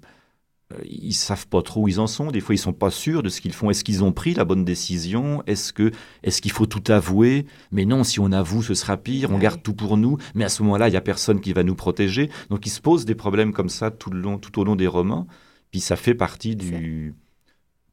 ils 0.83 1.13
savent 1.13 1.47
pas 1.47 1.61
trop 1.61 1.83
où 1.83 1.87
ils 1.87 1.99
en 1.99 2.07
sont. 2.07 2.31
Des 2.31 2.39
fois, 2.39 2.55
ils 2.55 2.59
sont 2.59 2.73
pas 2.73 2.89
sûrs 2.89 3.21
de 3.21 3.29
ce 3.29 3.39
qu'ils 3.39 3.53
font. 3.53 3.69
Est-ce 3.69 3.83
qu'ils 3.83 4.03
ont 4.03 4.11
pris 4.11 4.33
la 4.33 4.45
bonne 4.45 4.65
décision? 4.65 5.43
Est-ce 5.45 5.71
que, 5.71 5.91
est-ce 6.23 6.41
qu'il 6.41 6.51
faut 6.51 6.65
tout 6.65 6.83
avouer? 6.91 7.45
Mais 7.71 7.85
non, 7.85 8.03
si 8.03 8.19
on 8.19 8.31
avoue, 8.31 8.63
ce 8.63 8.73
sera 8.73 8.97
pire. 8.97 9.29
On 9.29 9.35
Ouais. 9.35 9.41
garde 9.41 9.61
tout 9.61 9.75
pour 9.75 9.95
nous. 9.95 10.17
Mais 10.33 10.43
à 10.43 10.49
ce 10.49 10.63
moment-là, 10.63 10.87
il 10.87 10.93
y 10.93 10.97
a 10.97 11.01
personne 11.01 11.39
qui 11.39 11.53
va 11.53 11.63
nous 11.63 11.75
protéger. 11.75 12.29
Donc, 12.49 12.65
ils 12.65 12.71
se 12.71 12.81
posent 12.81 13.05
des 13.05 13.15
problèmes 13.15 13.53
comme 13.53 13.69
ça 13.69 13.91
tout 13.91 14.09
le 14.09 14.19
long, 14.19 14.37
tout 14.39 14.59
au 14.59 14.63
long 14.63 14.75
des 14.75 14.87
romans. 14.87 15.27
Puis 15.69 15.81
ça 15.81 15.95
fait 15.95 16.15
partie 16.15 16.55
du. 16.55 17.13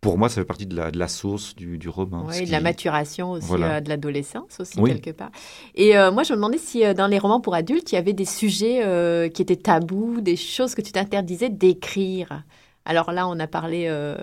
Pour 0.00 0.18
moi, 0.18 0.28
ça 0.28 0.36
fait 0.40 0.44
partie 0.44 0.66
de 0.66 0.74
la, 0.74 0.90
de 0.90 0.98
la 0.98 1.06
source 1.06 1.54
du, 1.54 1.78
du 1.78 1.88
roman. 1.88 2.24
Oui, 2.26 2.44
de 2.44 2.50
la 2.50 2.60
maturation 2.60 3.30
aussi, 3.32 3.46
Voilà. 3.46 3.74
euh, 3.76 3.80
de 3.80 3.88
l'adolescence 3.88 4.58
aussi, 4.58 4.80
Oui. 4.80 4.90
quelque 4.90 5.10
part. 5.16 5.30
Et 5.76 5.96
euh, 5.96 6.10
moi, 6.10 6.24
je 6.24 6.32
me 6.32 6.36
demandais 6.38 6.58
si 6.58 6.84
euh, 6.84 6.92
dans 6.92 7.06
les 7.06 7.20
romans 7.20 7.40
pour 7.40 7.54
adultes, 7.54 7.92
il 7.92 7.94
y 7.94 7.98
avait 7.98 8.12
des 8.12 8.24
sujets 8.24 8.82
euh, 8.84 9.28
qui 9.28 9.42
étaient 9.42 9.54
tabous, 9.54 10.20
des 10.20 10.34
choses 10.34 10.74
que 10.74 10.80
tu 10.82 10.90
t'interdisais 10.90 11.50
d'écrire. 11.50 12.42
Alors 12.84 13.12
là, 13.12 13.28
on 13.28 13.38
a 13.38 13.46
parlé 13.46 13.86
euh, 13.88 14.16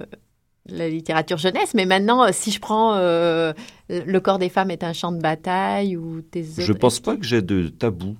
de 0.67 0.75
la 0.77 0.89
littérature 0.89 1.37
jeunesse, 1.37 1.73
mais 1.73 1.85
maintenant, 1.85 2.23
euh, 2.25 2.29
si 2.31 2.51
je 2.51 2.59
prends 2.59 2.95
euh, 2.95 3.53
Le 3.89 4.19
corps 4.19 4.39
des 4.39 4.49
femmes 4.49 4.71
est 4.71 4.83
un 4.83 4.93
champ 4.93 5.11
de 5.11 5.19
bataille 5.21 5.95
ou 5.97 6.21
tes 6.21 6.43
Je 6.43 6.71
autres- 6.71 6.79
pense 6.79 6.99
pas 6.99 7.15
que 7.15 7.23
j'ai 7.25 7.41
de 7.41 7.67
tabou. 7.69 8.15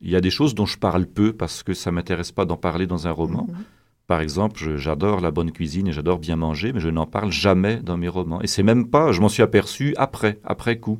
Il 0.00 0.10
y 0.10 0.16
a 0.16 0.20
des 0.20 0.30
choses 0.30 0.54
dont 0.54 0.66
je 0.66 0.78
parle 0.78 1.06
peu 1.06 1.32
parce 1.32 1.62
que 1.62 1.74
ça 1.74 1.92
m'intéresse 1.92 2.32
pas 2.32 2.44
d'en 2.44 2.56
parler 2.56 2.86
dans 2.86 3.06
un 3.06 3.12
roman. 3.12 3.46
Mhm. 3.48 3.64
Par 4.08 4.20
exemple, 4.20 4.58
je- 4.58 4.76
j'adore 4.76 5.20
la 5.20 5.30
bonne 5.30 5.52
cuisine 5.52 5.86
et 5.86 5.92
j'adore 5.92 6.18
bien 6.18 6.34
manger, 6.36 6.72
mais 6.72 6.80
je 6.80 6.88
n'en 6.88 7.06
parle 7.06 7.30
jamais 7.30 7.76
dans 7.76 7.96
mes 7.96 8.08
romans. 8.08 8.42
Et 8.42 8.48
c'est 8.48 8.64
même 8.64 8.90
pas, 8.90 9.12
je 9.12 9.20
m'en 9.20 9.28
suis 9.28 9.44
aperçu 9.44 9.94
après, 9.96 10.40
après 10.44 10.78
coup. 10.78 10.98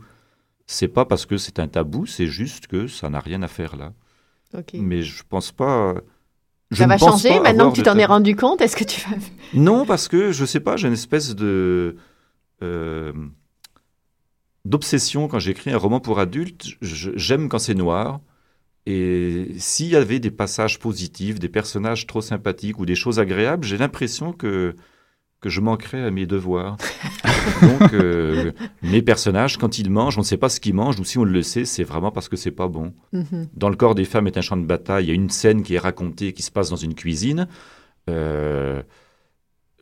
C'est 0.66 0.88
pas 0.88 1.04
parce 1.04 1.26
que 1.26 1.36
c'est 1.36 1.58
un 1.58 1.66
tabou, 1.68 2.06
c'est 2.06 2.28
juste 2.28 2.68
que 2.68 2.86
ça 2.86 3.10
n'a 3.10 3.18
rien 3.20 3.42
à 3.42 3.48
faire 3.48 3.74
là. 3.76 3.92
Mais 4.74 5.02
je 5.02 5.22
pense 5.28 5.50
pas. 5.50 5.94
Je 6.72 6.78
Ça 6.78 6.86
va 6.86 6.98
changer 6.98 7.38
maintenant 7.40 7.70
que 7.70 7.76
tu 7.76 7.82
t'en 7.82 7.98
es 7.98 8.04
rendu 8.04 8.34
compte 8.34 8.60
Est-ce 8.60 8.76
que 8.76 8.84
tu 8.84 9.00
vas... 9.02 9.16
Non, 9.54 9.84
parce 9.84 10.08
que 10.08 10.32
je 10.32 10.44
sais 10.44 10.60
pas, 10.60 10.76
j'ai 10.76 10.88
une 10.88 10.94
espèce 10.94 11.34
de 11.34 11.96
euh, 12.62 13.12
d'obsession 14.64 15.28
quand 15.28 15.38
j'écris 15.38 15.70
un 15.70 15.78
roman 15.78 16.00
pour 16.00 16.18
adultes. 16.18 16.66
J'aime 16.80 17.48
quand 17.48 17.58
c'est 17.58 17.74
noir. 17.74 18.20
Et 18.86 19.48
s'il 19.58 19.88
y 19.88 19.96
avait 19.96 20.18
des 20.18 20.30
passages 20.30 20.78
positifs, 20.78 21.38
des 21.38 21.48
personnages 21.48 22.06
trop 22.06 22.20
sympathiques 22.20 22.78
ou 22.80 22.86
des 22.86 22.96
choses 22.96 23.20
agréables, 23.20 23.64
j'ai 23.64 23.78
l'impression 23.78 24.32
que 24.32 24.74
que 25.42 25.50
je 25.50 25.60
manquerais 25.60 26.02
à 26.02 26.10
mes 26.10 26.24
devoirs. 26.24 26.76
Donc, 27.62 27.92
euh, 27.92 28.52
mes 28.82 29.02
personnages, 29.02 29.58
quand 29.58 29.78
ils 29.78 29.90
mangent, 29.90 30.16
on 30.16 30.20
ne 30.20 30.26
sait 30.26 30.36
pas 30.36 30.48
ce 30.48 30.60
qu'ils 30.60 30.72
mangent, 30.72 31.00
ou 31.00 31.04
si 31.04 31.18
on 31.18 31.24
le 31.24 31.42
sait, 31.42 31.64
c'est 31.64 31.82
vraiment 31.82 32.12
parce 32.12 32.28
que 32.28 32.36
c'est 32.36 32.52
pas 32.52 32.68
bon. 32.68 32.94
Mhm. 33.12 33.48
Dans 33.54 33.68
le 33.68 33.76
corps 33.76 33.94
des 33.96 34.04
femmes 34.04 34.28
est 34.28 34.38
un 34.38 34.40
champ 34.40 34.56
de 34.56 34.64
bataille. 34.64 35.04
Il 35.06 35.08
y 35.08 35.10
a 35.10 35.14
une 35.14 35.30
scène 35.30 35.62
qui 35.64 35.74
est 35.74 35.78
racontée, 35.80 36.32
qui 36.32 36.42
se 36.42 36.50
passe 36.52 36.70
dans 36.70 36.76
une 36.76 36.94
cuisine. 36.94 37.48
Euh, 38.08 38.82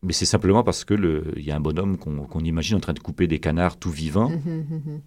Mais 0.02 0.14
c'est 0.14 0.24
simplement 0.24 0.62
parce 0.64 0.86
que 0.86 0.94
il 1.36 1.44
y 1.44 1.50
a 1.50 1.56
un 1.56 1.60
bonhomme 1.60 1.98
qu'on 1.98 2.22
qu'on 2.22 2.40
imagine 2.40 2.78
en 2.78 2.80
train 2.80 2.94
de 2.94 2.98
couper 3.00 3.26
des 3.26 3.38
canards 3.38 3.76
tout 3.76 3.90
vivants. 3.90 4.32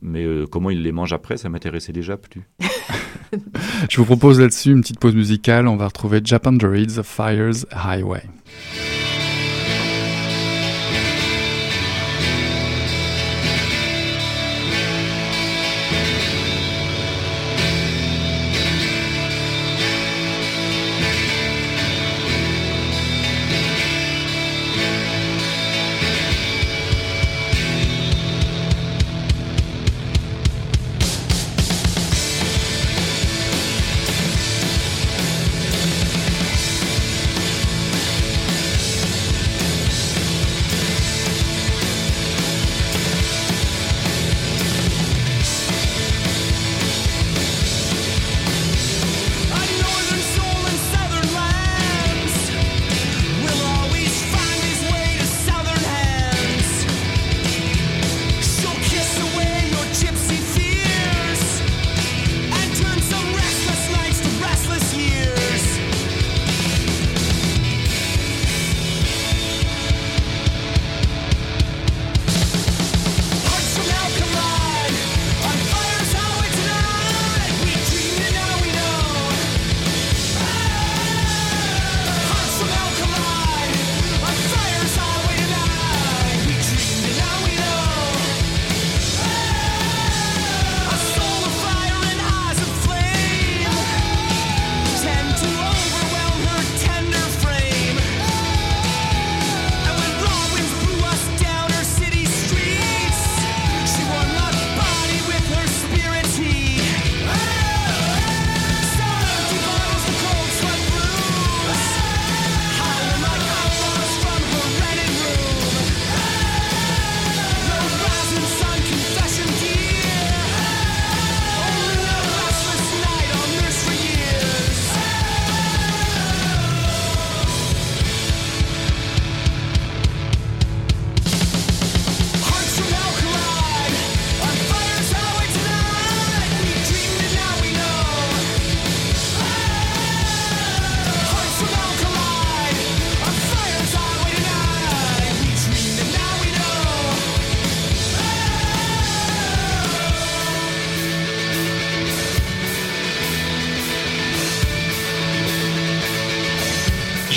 Mais 0.01 0.23
euh, 0.23 0.45
comment 0.45 0.69
il 0.69 0.83
les 0.83 0.91
mange 0.91 1.13
après, 1.13 1.37
ça 1.37 1.49
m'intéressait 1.49 1.93
déjà 1.93 2.15
plus. 2.15 2.47
Je 3.89 3.97
vous 3.97 4.05
propose 4.05 4.39
là-dessus 4.39 4.71
une 4.71 4.81
petite 4.81 4.99
pause 4.99 5.15
musicale. 5.15 5.67
On 5.67 5.77
va 5.77 5.87
retrouver 5.87 6.21
Japan 6.23 6.51
Druids, 6.53 7.01
Fires 7.03 7.65
Highway. 7.71 8.21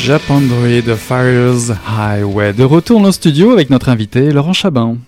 Japan 0.07 0.41
Druid 0.41 0.95
Fires 0.95 1.77
Highway. 1.85 2.53
De 2.53 2.63
retour 2.63 3.01
dans 3.01 3.07
le 3.07 3.13
studio 3.13 3.51
avec 3.51 3.71
notre 3.71 3.89
invité 3.89 4.31
Laurent 4.31 4.53
Chabin. 4.53 4.99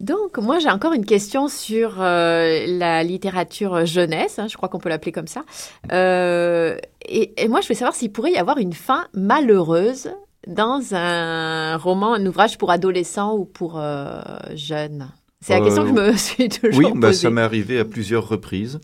Donc, 0.00 0.36
moi, 0.38 0.58
j'ai 0.58 0.68
encore 0.68 0.94
une 0.94 1.04
question 1.04 1.46
sur 1.46 2.02
euh, 2.02 2.64
la 2.66 3.04
littérature 3.04 3.86
jeunesse, 3.86 4.40
hein, 4.40 4.48
je 4.50 4.56
crois 4.56 4.68
qu'on 4.68 4.80
peut 4.80 4.88
l'appeler 4.88 5.12
comme 5.12 5.28
ça. 5.28 5.44
Euh, 5.92 6.76
et, 7.06 7.40
et 7.40 7.46
moi, 7.46 7.60
je 7.60 7.68
veux 7.68 7.74
savoir 7.74 7.94
s'il 7.94 8.10
pourrait 8.10 8.32
y 8.32 8.36
avoir 8.36 8.58
une 8.58 8.72
fin 8.72 9.04
malheureuse 9.14 10.10
dans 10.48 10.80
un 10.92 11.76
roman, 11.76 12.14
un 12.14 12.26
ouvrage 12.26 12.58
pour 12.58 12.72
adolescents 12.72 13.36
ou 13.36 13.44
pour 13.44 13.78
euh, 13.78 14.20
jeunes. 14.56 15.08
C'est 15.40 15.52
la 15.56 15.64
question 15.64 15.82
que 15.84 15.90
je 15.90 15.94
me 15.94 16.12
suis 16.16 16.48
toujours 16.48 16.76
Oui, 16.76 16.86
posée. 16.88 16.98
bah, 16.98 17.12
ça 17.12 17.30
m'est 17.30 17.42
arrivé 17.42 17.78
à 17.78 17.84
plusieurs 17.84 18.26
reprises. 18.28 18.80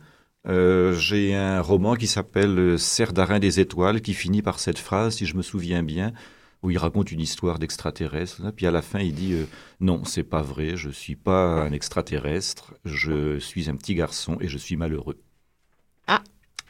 Euh, 0.48 0.94
J'ai 0.94 1.34
un 1.34 1.60
roman 1.60 1.94
qui 1.96 2.06
s'appelle 2.06 2.58
euh, 2.58 2.78
Serre 2.78 3.12
d'arin 3.12 3.38
des 3.38 3.60
étoiles, 3.60 4.00
qui 4.00 4.14
finit 4.14 4.42
par 4.42 4.58
cette 4.58 4.78
phrase, 4.78 5.16
si 5.16 5.26
je 5.26 5.36
me 5.36 5.42
souviens 5.42 5.82
bien, 5.82 6.12
où 6.62 6.70
il 6.70 6.78
raconte 6.78 7.12
une 7.12 7.20
histoire 7.20 7.58
d'extraterrestre. 7.58 8.40
Puis 8.56 8.66
à 8.66 8.70
la 8.70 8.80
fin, 8.82 9.00
il 9.00 9.14
dit 9.14 9.34
euh, 9.34 9.44
Non, 9.80 10.04
c'est 10.04 10.22
pas 10.22 10.42
vrai, 10.42 10.76
je 10.76 10.88
suis 10.90 11.16
pas 11.16 11.60
un 11.62 11.72
extraterrestre, 11.72 12.74
je 12.84 13.38
suis 13.38 13.68
un 13.68 13.76
petit 13.76 13.94
garçon 13.94 14.38
et 14.40 14.48
je 14.48 14.56
suis 14.58 14.76
malheureux. 14.76 15.18
Ah, 16.06 16.22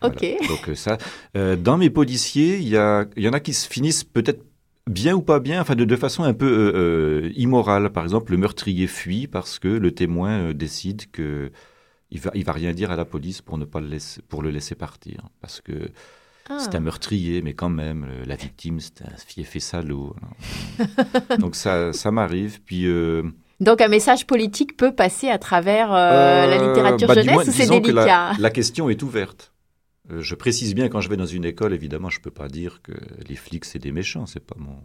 ok. 0.03 0.27
Donc 0.49 0.77
ça, 0.77 0.99
euh, 1.37 1.55
dans 1.57 1.79
mes 1.79 1.91
policiers, 1.91 2.59
il 2.59 2.69
y, 2.69 2.77
a- 2.77 3.07
il 3.17 3.23
y 3.23 3.29
en 3.29 3.33
a 3.33 3.41
qui 3.41 3.53
se 3.55 3.69
finissent 3.69 4.05
peut-être 4.05 4.45
bien 4.89 5.15
ou 5.15 5.23
pas 5.23 5.39
bien, 5.39 5.61
enfin 5.61 5.77
de, 5.77 5.85
de 5.85 5.97
façon 5.97 6.25
un 6.25 6.35
peu 6.35 6.73
euh, 6.75 7.31
immorale. 7.37 7.91
Par 7.91 8.03
exemple, 8.03 8.33
le 8.33 8.39
meurtrier 8.39 8.89
fuit 8.89 9.29
parce 9.29 9.61
que 9.61 9.69
le 9.69 9.93
témoin 9.93 10.53
décide 10.53 11.09
que 11.13 11.53
il 12.11 12.21
va, 12.21 12.31
il 12.35 12.45
va 12.45 12.53
rien 12.53 12.73
dire 12.73 12.91
à 12.91 12.97
la 12.97 13.05
police 13.05 13.41
pour 13.43 13.59
ne 13.59 13.65
pas 13.65 13.81
le 13.81 13.89
laisser, 13.89 14.21
pour 14.29 14.43
le 14.43 14.51
laisser 14.51 14.75
partir, 14.75 15.29
parce 15.41 15.61
que 15.61 15.91
Ah. 16.49 16.59
c'est 16.59 16.75
un 16.75 16.81
meurtrier, 16.81 17.43
mais 17.43 17.55
quand 17.55 17.69
même, 17.69 18.07
la 18.27 18.35
victime, 18.37 18.81
c'est 18.81 19.03
un 19.03 19.17
fiefé 19.25 19.61
salaud. 19.61 20.17
Donc 21.39 21.55
ça, 21.55 21.93
ça 21.93 22.11
m'arrive. 22.11 22.61
Puis 22.63 22.87
euh, 22.87 23.23
Donc, 23.61 23.81
un 23.81 23.89
message 23.89 24.27
politique 24.27 24.77
peut 24.77 24.93
passer 24.95 25.29
à 25.29 25.39
travers 25.39 25.93
euh, 25.93 26.47
la 26.47 26.61
euh, 26.61 26.69
littérature 26.69 27.09
bah, 27.09 27.15
jeunesse 27.15 27.35
moins, 27.35 27.45
ou 27.47 27.53
c'est 27.53 27.67
que 27.67 27.73
la- 27.73 27.81
délicat? 27.81 28.33
la, 28.39 28.51
question 28.51 28.91
est 28.91 29.03
ouverte. 29.03 29.53
Je 30.19 30.35
précise 30.35 30.75
bien 30.75 30.89
quand 30.89 31.01
je 31.01 31.09
vais 31.09 31.17
dans 31.17 31.27
une 31.27 31.45
école, 31.45 31.73
évidemment, 31.73 32.11
je 32.11 32.21
peux 32.21 32.33
pas 32.33 32.49
dire 32.49 32.81
que 32.83 32.93
les 33.29 33.37
flics 33.37 33.65
c'est 33.65 33.79
des 33.79 33.93
méchants, 33.93 34.27
c'est 34.27 34.45
pas 34.45 34.57
mon, 34.59 34.77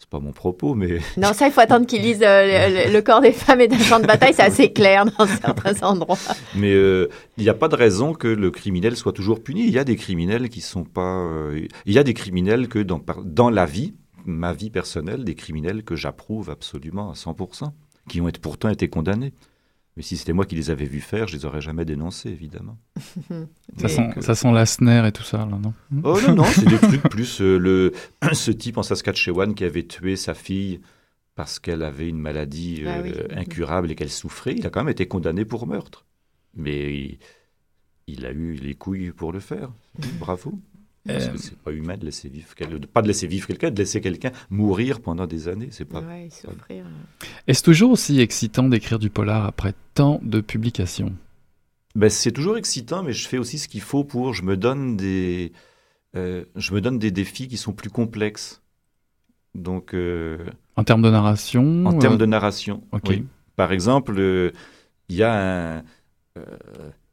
c'est 0.00 0.08
pas 0.08 0.18
mon 0.18 0.32
propos, 0.32 0.74
mais 0.74 0.98
Non, 1.18 1.34
ça, 1.34 1.46
il 1.46 1.52
faut 1.52 1.60
attendre 1.60 1.86
qu'ils 1.86 2.00
lisent 2.00 2.22
euh, 2.22 2.86
le, 2.86 2.92
le 2.92 3.02
corps 3.02 3.20
des 3.20 3.32
femmes 3.32 3.60
et 3.60 3.68
d'un 3.68 3.78
champ 3.78 4.00
de 4.00 4.06
bataille, 4.06 4.32
c'est 4.32 4.42
assez 4.42 4.72
clair 4.72 5.04
dans 5.04 5.26
certains 5.26 5.86
endroits. 5.86 6.16
mais 6.56 6.72
euh, 6.72 7.08
il 7.36 7.42
n'y 7.42 7.50
a 7.50 7.54
pas 7.54 7.68
de 7.68 7.76
raison 7.76 8.14
que 8.14 8.26
le 8.26 8.50
criminel 8.50 8.96
soit 8.96 9.12
toujours 9.12 9.42
puni. 9.42 9.64
Il 9.66 9.72
y 9.72 9.78
a 9.78 9.84
des 9.84 9.96
criminels 9.96 10.48
qui 10.48 10.62
sont 10.62 10.84
pas, 10.84 11.18
euh, 11.18 11.66
il 11.84 11.92
y 11.92 11.98
a 11.98 12.02
des 12.02 12.14
criminels 12.14 12.68
que 12.68 12.78
dans 12.78 13.02
dans 13.24 13.50
la 13.50 13.66
vie, 13.66 13.92
ma 14.24 14.54
vie 14.54 14.70
personnelle, 14.70 15.22
des 15.24 15.34
criminels 15.34 15.84
que 15.84 15.96
j'approuve 15.96 16.48
absolument 16.48 17.10
à 17.10 17.14
100%, 17.14 17.70
qui 18.08 18.22
ont 18.22 18.30
pourtant 18.40 18.70
été 18.70 18.88
condamnés. 18.88 19.34
Mais 20.00 20.04
si 20.04 20.16
c'était 20.16 20.32
moi 20.32 20.46
qui 20.46 20.54
les 20.54 20.70
avais 20.70 20.86
vus 20.86 21.02
faire, 21.02 21.28
je 21.28 21.36
les 21.36 21.44
aurais 21.44 21.60
jamais 21.60 21.84
dénoncés, 21.84 22.30
évidemment. 22.30 22.78
Ça 23.76 23.86
sent, 23.88 24.08
ça 24.22 24.34
sent 24.34 24.50
la 24.50 24.64
snare 24.64 25.04
et 25.04 25.12
tout 25.12 25.22
ça, 25.24 25.36
là, 25.44 25.58
non? 25.62 25.74
Oh 26.04 26.18
non, 26.26 26.36
non, 26.36 26.44
c'est 26.44 26.64
des 26.66 26.78
trucs 26.88 27.02
plus 27.02 27.42
euh, 27.42 27.58
le, 27.58 27.92
ce 28.32 28.50
type 28.50 28.78
en 28.78 28.82
Saskatchewan 28.82 29.54
qui 29.54 29.62
avait 29.62 29.82
tué 29.82 30.16
sa 30.16 30.32
fille 30.32 30.80
parce 31.34 31.58
qu'elle 31.58 31.82
avait 31.82 32.08
une 32.08 32.18
maladie 32.18 32.82
Ah 32.86 32.96
euh, 33.00 33.02
oui. 33.02 33.36
incurable 33.36 33.90
et 33.90 33.94
qu'elle 33.94 34.08
souffrait. 34.10 34.54
Il 34.56 34.66
a 34.66 34.70
quand 34.70 34.80
même 34.80 34.88
été 34.88 35.06
condamné 35.06 35.44
pour 35.44 35.66
meurtre. 35.66 36.06
Mais 36.54 36.94
il, 36.94 37.18
il 38.06 38.24
a 38.24 38.30
eu 38.30 38.54
les 38.54 38.74
couilles 38.74 39.10
pour 39.12 39.32
le 39.32 39.40
faire. 39.40 39.70
Bravo. 40.18 40.58
Parce 41.06 41.24
Euh, 41.24 41.28
que 41.30 41.38
c'est 41.38 41.56
pas 41.58 41.72
humain 41.72 41.96
de 41.96 42.04
laisser 42.04 42.28
vivre 42.28 42.48
pas 42.92 43.00
de 43.02 43.06
laisser 43.08 43.26
vivre 43.26 43.46
quelqu'un, 43.46 43.70
de 43.70 43.78
laisser 43.78 44.00
quelqu'un 44.02 44.32
mourir 44.50 45.00
pendant 45.00 45.26
des 45.26 45.48
années. 45.48 45.68
C'est 45.70 45.86
pas. 45.86 46.00
Ouais, 46.02 46.28
souffrir. 46.30 46.84
Est-ce 47.46 47.62
toujours 47.62 47.90
aussi 47.92 48.20
excitant 48.20 48.68
d'écrire 48.68 48.98
du 48.98 49.08
polar 49.10 49.46
après 49.46 49.72
tant 49.94 50.20
de 50.22 50.40
publications? 50.40 51.14
Ben, 51.94 52.10
c'est 52.10 52.32
toujours 52.32 52.56
excitant, 52.58 53.02
mais 53.02 53.12
je 53.12 53.26
fais 53.26 53.38
aussi 53.38 53.58
ce 53.58 53.66
qu'il 53.66 53.80
faut 53.80 54.04
pour. 54.04 54.34
Je 54.34 54.42
me 54.42 54.56
donne 54.56 54.96
des, 54.96 55.52
euh, 56.16 56.44
je 56.54 56.74
me 56.74 56.80
donne 56.80 56.98
des 56.98 57.10
défis 57.10 57.48
qui 57.48 57.56
sont 57.56 57.72
plus 57.72 57.90
complexes. 57.90 58.60
Donc, 59.54 59.94
euh, 59.94 60.38
En 60.76 60.84
termes 60.84 61.02
de 61.02 61.10
narration 61.10 61.84
en 61.86 61.98
termes 61.98 62.18
de 62.18 62.26
narration, 62.26 62.84
ok. 62.92 63.02
oui. 63.08 63.26
Par 63.56 63.72
exemple, 63.72 64.14
euh, 64.18 64.52
il 65.08 65.16
y 65.16 65.22
a 65.24 65.32
un, 65.78 65.82
euh, 66.38 66.44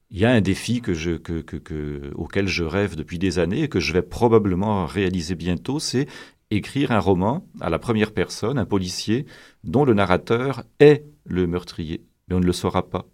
il 0.09 0.19
y 0.19 0.25
a 0.25 0.31
un 0.31 0.41
défi 0.41 0.81
que 0.81 0.93
je, 0.93 1.11
que, 1.11 1.41
que- 1.41 1.57
que- 1.57 2.11
auquel 2.15 2.47
je 2.47 2.63
rêve 2.63 2.95
depuis 2.95 3.19
des 3.19 3.39
années 3.39 3.63
et 3.63 3.67
que 3.67 3.79
je 3.79 3.91
vais 3.93 4.01
probablement 4.01 4.85
réaliser 4.85 5.35
bientôt, 5.35 5.79
c'est 5.79 6.07
écrire 6.49 6.91
un 6.91 6.99
roman 6.99 7.45
à 7.59 7.69
la 7.69 7.77
première 7.79 8.13
personne, 8.13 8.57
un 8.57 8.65
policier, 8.65 9.25
dont 9.65 9.83
le 9.83 9.93
narrateur 9.93 10.63
est 10.79 11.03
le 11.25 11.45
meurtrier. 11.45 12.05
Mais 12.29 12.35
on 12.35 12.39
ne 12.39 12.45
le 12.45 12.53
saura 12.53 12.89
pas. 12.89 13.05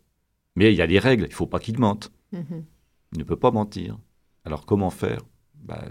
Mais 0.56 0.72
il 0.72 0.76
y 0.78 0.82
a 0.84 0.88
des 0.88 1.00
règles, 1.00 1.24
il 1.26 1.30
ne 1.30 1.34
faut 1.34 1.48
pas 1.48 1.60
qu'il 1.60 1.80
mente. 1.80 2.12
Mhm. 2.32 2.64
Il 3.14 3.20
ne 3.20 3.24
peut 3.24 3.36
pas 3.36 3.50
mentir. 3.52 3.98
Alors 4.46 4.66
comment 4.68 4.92
faire? 4.92 5.22
Bah, 5.64 5.84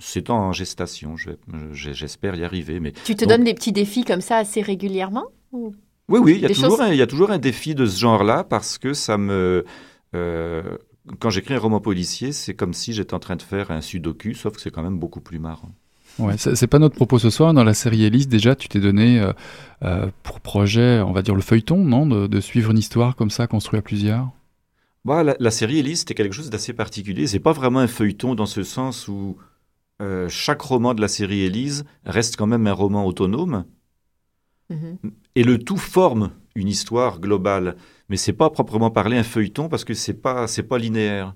C'est 0.00 0.28
en 0.30 0.52
gestation, 0.52 1.16
je- 1.16 1.30
j'espère 1.72 2.34
y 2.34 2.44
arriver. 2.44 2.78
Mais 2.80 2.92
Tu 2.92 3.14
te 3.14 3.20
Donc- 3.24 3.28
donnes 3.30 3.44
des 3.44 3.54
petits 3.54 3.72
défis 3.72 4.04
comme 4.04 4.20
ça 4.20 4.36
assez 4.38 4.60
régulièrement 4.60 5.26
ou- 5.52 5.72
Oui, 6.08 6.18
oui, 6.22 6.32
il 6.34 6.40
y, 6.40 6.44
a 6.44 6.48
Des 6.48 6.54
toujours 6.54 6.70
choses- 6.72 6.80
un, 6.80 6.88
il 6.92 6.96
y 6.98 7.02
a 7.02 7.06
toujours 7.06 7.30
un 7.30 7.38
défi 7.38 7.74
de 7.74 7.86
ce 7.86 7.98
genre-là 7.98 8.42
parce 8.44 8.76
que 8.76 8.92
ça 8.92 9.16
me. 9.16 9.64
Euh, 10.14 10.78
quand 11.20 11.30
j'écris 11.30 11.54
un 11.54 11.58
roman 11.58 11.80
policier, 11.80 12.32
c'est 12.32 12.54
comme 12.54 12.74
si 12.74 12.92
j'étais 12.92 13.14
en 13.14 13.18
train 13.20 13.36
de 13.36 13.42
faire 13.42 13.70
un 13.70 13.80
sudoku, 13.80 14.34
sauf 14.34 14.54
que 14.56 14.60
c'est 14.60 14.70
quand 14.70 14.82
même 14.82 14.98
beaucoup 14.98 15.20
plus 15.20 15.38
marrant. 15.38 15.74
Ouais, 16.18 16.36
c'est 16.36 16.66
pas 16.66 16.78
notre 16.78 16.94
propos 16.94 17.18
ce 17.18 17.30
soir. 17.30 17.54
Dans 17.54 17.64
la 17.64 17.72
série 17.74 18.04
Élise, 18.04 18.28
déjà, 18.28 18.54
tu 18.54 18.68
t'es 18.68 18.80
donné 18.80 19.18
euh, 19.18 19.32
euh, 19.82 20.10
pour 20.22 20.40
projet, 20.40 21.00
on 21.00 21.12
va 21.12 21.22
dire 21.22 21.34
le 21.34 21.40
feuilleton, 21.40 21.78
non 21.78 22.06
de, 22.06 22.26
de 22.26 22.40
suivre 22.40 22.70
une 22.70 22.78
histoire 22.78 23.16
comme 23.16 23.30
ça, 23.30 23.46
construite 23.46 23.78
à 23.80 23.82
plusieurs? 23.82 24.28
Bah, 25.04 25.22
la, 25.24 25.36
la 25.40 25.50
série 25.50 25.78
Élise, 25.78 26.00
c'était 26.00 26.14
quelque 26.14 26.32
chose 26.34 26.50
d'assez 26.50 26.72
particulier. 26.72 27.26
C'est 27.26 27.40
pas 27.40 27.52
vraiment 27.52 27.80
un 27.80 27.88
feuilleton 27.88 28.34
dans 28.34 28.46
ce 28.46 28.62
sens 28.62 29.08
où 29.08 29.36
euh, 30.02 30.28
chaque 30.28 30.62
roman 30.62 30.94
de 30.94 31.00
la 31.02 31.08
série 31.08 31.42
Élise 31.42 31.84
reste 32.06 32.36
quand 32.36 32.46
même 32.48 32.66
un 32.68 32.72
roman 32.74 33.06
autonome 33.06 33.66
Mhm. 34.70 34.98
et 35.34 35.44
le 35.44 35.58
tout 35.58 35.76
forme 35.76 36.32
une 36.54 36.68
histoire 36.68 37.20
globale. 37.20 37.76
Mais 38.12 38.18
c'est 38.18 38.34
pas 38.34 38.50
proprement 38.50 38.90
parler 38.90 39.16
un 39.16 39.22
feuilleton 39.24 39.68
parce 39.70 39.84
que 39.84 39.94
c'est 39.94 40.20
pas 40.20 40.46
c'est 40.46 40.62
pas 40.64 40.76
linéaire. 40.78 41.34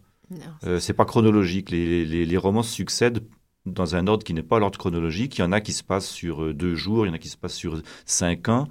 Euh, 0.64 0.78
c'est 0.80 0.92
pas 0.92 1.06
chronologique. 1.06 1.70
Les, 1.70 2.04
les- 2.04 2.26
les 2.26 2.36
romans 2.36 2.62
succèdent 2.62 3.20
dans 3.64 3.96
un 3.96 4.06
ordre 4.08 4.24
qui 4.24 4.34
n'est 4.34 4.42
pas 4.42 4.58
l'ordre 4.58 4.78
chronologique. 4.78 5.38
Il 5.38 5.40
y 5.40 5.44
en 5.44 5.52
a 5.52 5.60
qui 5.62 5.72
se 5.72 5.82
passent 5.84 6.08
sur 6.10 6.42
euh, 6.44 6.52
deux 6.54 6.74
jours, 6.74 7.06
il 7.06 7.08
y 7.08 7.12
en 7.12 7.14
a 7.14 7.18
qui 7.18 7.28
se 7.30 7.36
passent 7.38 7.54
sur 7.56 7.80
cinq 8.04 8.48
ans. 8.50 8.68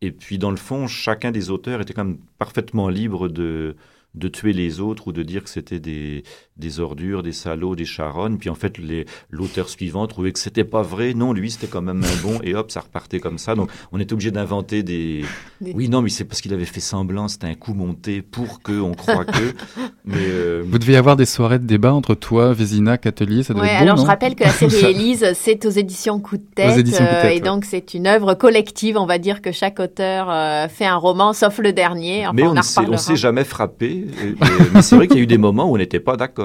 Et 0.00 0.12
puis, 0.12 0.38
dans 0.38 0.50
le 0.50 0.56
fond, 0.56 0.86
chacun 0.86 1.30
des 1.32 1.50
auteurs 1.50 1.80
était 1.82 1.94
quand 1.94 2.04
même 2.06 2.18
parfaitement 2.38 2.88
libre 2.88 3.28
de, 3.28 3.76
de 4.14 4.28
tuer 4.28 4.52
les 4.52 4.80
autres 4.80 5.08
ou 5.08 5.12
de 5.12 5.22
dire 5.22 5.44
que 5.44 5.50
c'était 5.50 5.80
des, 5.80 6.24
des 6.56 6.78
ordures, 6.80 7.22
des 7.22 7.32
salauds, 7.32 7.74
des 7.74 7.84
charognes. 7.84 8.38
Puis, 8.38 8.48
en 8.50 8.54
fait, 8.54 8.78
les- 8.78 9.06
l'auteur 9.30 9.68
suivant 9.68 10.06
trouvait 10.06 10.32
que 10.32 10.38
c'était 10.38 10.62
pas 10.64 10.82
vrai. 10.82 11.12
Non, 11.14 11.32
lui, 11.32 11.50
c'était 11.50 11.66
quand 11.66 11.82
même 11.82 12.02
un 12.04 12.22
bon. 12.22 12.38
Et 12.44 12.54
hop, 12.54 12.70
ça 12.70 12.80
repartait 12.80 13.18
comme 13.20 13.38
ça. 13.38 13.54
Donc, 13.54 13.70
on 13.92 13.98
était 13.98 14.12
obligé 14.12 14.30
d'inventer 14.30 14.82
des... 14.82 15.24
Des- 15.60 15.72
Oui, 15.72 15.88
non, 15.88 16.00
mais 16.02 16.10
c'est 16.10 16.24
parce 16.24 16.40
qu'il 16.40 16.52
avait 16.54 16.64
fait 16.64 16.80
semblant. 16.80 17.26
C'était 17.28 17.48
un 17.48 17.54
coup 17.54 17.74
monté 17.74 18.22
pour 18.22 18.62
que 18.62 18.80
on 18.80 18.92
croit 18.94 19.24
que... 19.24 19.32
Mais... 20.06 20.16
euh, 20.18 20.62
Vous 20.66 20.78
devez 20.78 20.96
avoir 20.96 21.16
des 21.16 21.24
soirées 21.24 21.58
de 21.58 21.64
débat 21.66 21.92
entre 21.94 22.14
toi, 22.14 22.52
Vézinac, 22.52 23.06
Atelier, 23.06 23.42
ça 23.42 23.54
doit 23.54 23.62
Ouais, 23.62 23.68
être 23.70 23.78
beau, 23.78 23.82
alors 23.84 23.96
non 23.96 24.02
je 24.02 24.06
rappelle 24.06 24.34
que 24.34 24.44
la 24.44 24.50
série 24.50 24.84
Élise, 24.90 25.26
c'est 25.34 25.64
aux 25.64 25.70
éditions 25.70 26.20
Coup 26.20 26.36
de 26.36 26.44
tête, 26.54 26.74
Aux 26.74 26.78
éditions 26.78 27.04
Coup 27.06 27.10
de 27.10 27.16
euh, 27.16 27.30
et 27.30 27.34
ouais. 27.36 27.40
donc 27.40 27.64
c'est 27.64 27.94
une 27.94 28.06
œuvre 28.06 28.34
collective. 28.34 28.98
On 28.98 29.06
va 29.06 29.16
dire 29.18 29.40
que 29.40 29.50
chaque 29.50 29.80
auteur 29.80 30.28
euh, 30.30 30.68
fait 30.68 30.84
un 30.84 30.96
roman, 30.96 31.32
sauf 31.32 31.58
le 31.58 31.72
dernier. 31.72 32.24
Enfin, 32.26 32.32
mais 32.34 32.42
on, 32.42 32.50
on 32.50 32.54
ne 32.54 32.96
s'est- 32.98 33.16
jamais 33.16 33.44
frappé. 33.44 33.86
Et- 33.86 34.28
et- 34.28 34.34
mais 34.74 34.82
c'est 34.82 34.94
vrai 34.96 35.08
qu'il 35.08 35.16
y 35.16 35.20
a 35.20 35.22
eu 35.22 35.26
des 35.26 35.38
moments 35.38 35.70
où 35.70 35.74
on 35.74 35.78
n'était 35.78 36.00
pas 36.00 36.16
d'accord. 36.18 36.43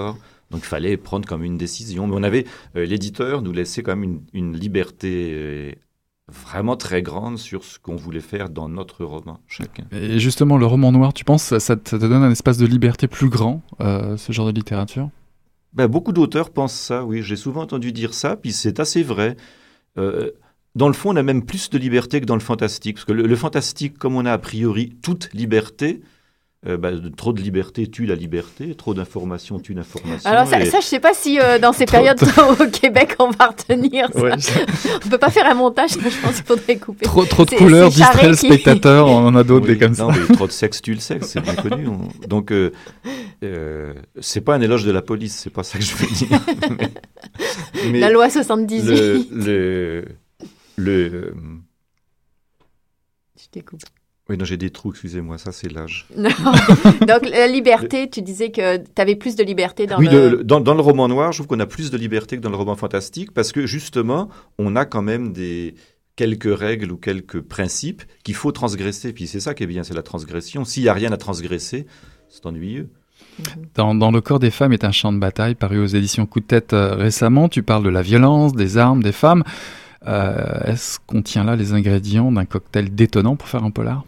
Donc 0.52 0.62
il 0.62 0.68
fallait 0.68 0.98
prendre 0.98 1.28
comme 1.28 1.44
une 1.44 1.58
décision. 1.58 2.08
Mais 2.08 2.16
on 2.16 2.24
avait 2.24 2.46
euh, 2.76 2.86
l'éditeur 2.86 3.42
nous 3.42 3.52
laissait 3.52 3.84
quand 3.84 3.96
même 3.96 4.04
une, 4.04 4.22
une 4.34 4.58
liberté 4.58 5.32
euh, 5.34 5.72
vraiment 6.28 6.76
très 6.76 7.02
grande 7.02 7.38
sur 7.38 7.64
ce 7.64 7.80
qu'on 7.80 7.96
voulait 7.96 8.20
faire 8.20 8.50
dans 8.50 8.70
notre 8.70 9.04
roman 9.04 9.40
chacun. 9.48 9.84
Et 9.92 10.20
justement, 10.20 10.58
le 10.58 10.66
roman 10.66 10.92
noir, 10.92 11.14
tu 11.14 11.24
penses, 11.24 11.44
ça, 11.44 11.60
ça 11.60 11.76
te 11.76 11.96
donne 11.96 12.24
un 12.24 12.32
espace 12.32 12.58
de 12.58 12.66
liberté 12.66 13.08
plus 13.08 13.30
grand, 13.30 13.62
euh, 13.82 14.18
ce 14.18 14.32
genre 14.32 14.48
de 14.48 14.52
littérature? 14.52 15.10
Ben, 15.74 15.88
beaucoup 15.88 16.14
d'auteurs 16.14 16.50
pensent 16.50 16.80
ça. 16.80 17.06
Oui, 17.06 17.22
j'ai 17.22 17.36
souvent 17.36 17.62
entendu 17.62 17.92
dire 17.92 18.14
ça. 18.14 18.36
Puis 18.36 18.54
c'est 18.54 18.80
assez 18.80 19.04
vrai. 19.04 19.38
Dans 20.76 20.88
le 20.88 20.94
fond, 20.94 21.12
on 21.12 21.16
a 21.16 21.24
même 21.24 21.46
plus 21.46 21.70
de 21.70 21.78
liberté 21.78 22.22
que 22.22 22.26
dans 22.26 22.36
le 22.36 22.42
fantastique. 22.42 22.96
Parce 22.96 23.06
que 23.06 23.12
le, 23.12 23.28
le 23.28 23.36
fantastique, 23.36 23.98
comme 23.98 24.16
on 24.16 24.26
a 24.26 24.32
a 24.32 24.38
priori 24.38 24.96
toute 25.02 25.30
liberté, 25.34 26.02
euh, 26.68 26.76
ben, 26.76 27.10
trop 27.16 27.32
de 27.32 27.42
liberté 27.42 27.88
tue 27.88 28.06
la 28.06 28.16
liberté, 28.16 28.76
trop 28.76 28.94
d'informations 28.94 29.60
tue 29.60 29.74
l'information. 29.74 30.30
Alors 30.30 30.46
ça, 30.46 30.60
et- 30.60 30.66
ça, 30.70 30.82
je 30.82 30.86
sais 30.86 31.00
pas 31.00 31.14
si 31.14 31.40
euh, 31.40 31.58
dans 31.58 31.72
ces 31.72 31.86
Trop 31.86 31.98
périodes 31.98 32.20
au 32.60 32.66
Québec 32.68 33.16
on 33.20 33.30
va 33.30 33.48
retenir 33.48 34.10
ça. 34.14 34.20
Ouais. 34.22 34.32
On 35.06 35.10
peut 35.10 35.18
pas 35.18 35.30
faire 35.30 35.46
un 35.46 35.54
montage, 35.54 35.92
ça, 35.92 36.00
je 36.02 36.22
pense 36.22 36.36
qu'il 36.36 36.44
faudrait 36.46 36.76
couper. 36.78 37.06
Trop, 37.06 37.24
trop 37.24 37.46
de 37.46 37.52
couleurs 37.56 37.90
distraient 37.90 38.28
le 38.30 38.36
qui- 38.36 38.48
spectateur, 38.48 39.08
on 39.08 39.26
en 39.28 39.36
a 39.38 39.44
d'autres 39.46 39.68
Oui, 39.70 39.74
des 39.76 39.80
comme 39.80 39.94
ça. 39.96 40.04
non, 40.04 40.12
mais 40.12 40.36
trop 40.36 40.48
de 40.48 40.52
sexe 40.52 40.82
tue 40.82 40.94
le 40.96 41.00
sexe, 41.00 41.28
c'est 41.28 41.40
bien 41.42 41.56
connu. 41.56 41.88
On- 41.88 42.28
Donc, 42.28 42.52
euh, 42.52 42.72
euh, 43.44 43.94
c'est 44.20 44.42
pas 44.42 44.56
un 44.56 44.62
éloge 44.62 44.84
de 44.84 44.92
la 44.92 45.02
police, 45.02 45.36
c'est 45.38 45.50
pas 45.50 45.64
ça 45.64 45.78
que 45.80 45.86
je 45.86 45.96
veux 45.96 46.08
dire. 46.08 46.40
mais, 46.78 46.90
mais 47.92 48.00
La 48.02 48.10
loi 48.10 48.30
78. 48.30 48.82
le, 48.84 49.26
le, 49.32 50.06
le- 50.76 51.34
Je 53.42 53.48
t'écoute. 53.50 53.82
Oui, 54.30 54.38
non, 54.38 54.46
j'ai 54.46 54.58
des 54.58 54.70
trous, 54.70 54.92
excusez-moi, 54.92 55.38
ça 55.38 55.52
c'est 55.52 55.72
l'âge. 55.72 56.06
Non. 56.18 56.30
Donc 57.08 57.28
la 57.30 57.48
liberté, 57.48 58.10
tu 58.10 58.22
disais 58.22 58.52
que 58.52 58.78
tu 58.78 58.84
avais 59.02 59.16
plus 59.16 59.36
de 59.36 59.44
liberté 59.44 59.88
dans 59.88 59.98
oui, 59.98 60.08
le... 60.10 60.30
le- 60.30 60.44
dans, 60.44 60.60
dans 60.62 60.76
le 60.76 60.82
roman 60.82 61.08
noir, 61.08 61.32
je 61.32 61.40
trouve 61.40 61.48
qu'on 61.48 61.60
a 61.60 61.66
plus 61.66 61.92
de 61.92 61.98
liberté 61.98 62.38
que 62.38 62.42
dans 62.42 62.50
le 62.52 62.56
roman 62.58 62.76
fantastique 62.76 63.34
parce 63.34 63.52
que 63.52 63.66
justement, 63.66 64.30
on 64.58 64.76
a 64.76 64.86
quand 64.86 65.02
même 65.02 65.34
des 65.34 65.76
quelques 66.16 66.54
règles 66.58 66.92
ou 66.92 66.98
quelques 66.98 67.40
principes 67.42 68.04
qu'il 68.24 68.36
faut 68.36 68.52
transgresser. 68.52 69.14
Puis 69.14 69.26
c'est 69.28 69.40
ça 69.40 69.54
qui 69.54 69.64
est 69.64 69.68
bien, 69.68 69.84
c'est 69.84 69.94
la 69.94 70.04
transgression. 70.04 70.66
S'il 70.66 70.84
n'y 70.84 70.90
a 70.90 70.94
rien 70.94 71.12
à 71.14 71.18
transgresser, 71.18 71.86
c'est 72.28 72.46
ennuyeux. 72.46 72.90
Dans, 73.76 73.96
dans 73.96 74.12
Le 74.12 74.20
corps 74.20 74.40
des 74.40 74.52
femmes 74.52 74.74
est 74.74 74.84
un 74.84 74.92
champ 74.92 75.14
de 75.14 75.18
bataille 75.18 75.56
paru 75.56 75.80
aux 75.80 75.86
éditions 75.86 76.26
Coup 76.26 76.42
de 76.42 76.46
tête 76.46 76.74
euh, 76.74 76.94
récemment. 76.96 77.48
Tu 77.48 77.64
parles 77.64 77.84
de 77.84 77.90
la 77.90 78.02
violence, 78.02 78.54
des 78.54 78.78
armes, 78.78 79.02
des 79.02 79.14
femmes. 79.14 79.44
Euh, 80.08 80.60
Est-ce 80.66 81.00
qu'on 81.06 81.22
tient 81.22 81.44
là 81.46 81.56
les 81.56 81.72
ingrédients 81.74 82.32
d'un 82.32 82.46
cocktail 82.46 82.94
détonnant 82.94 83.36
pour 83.38 83.48
faire 83.48 83.64
un 83.64 83.72
polar? 83.72 84.04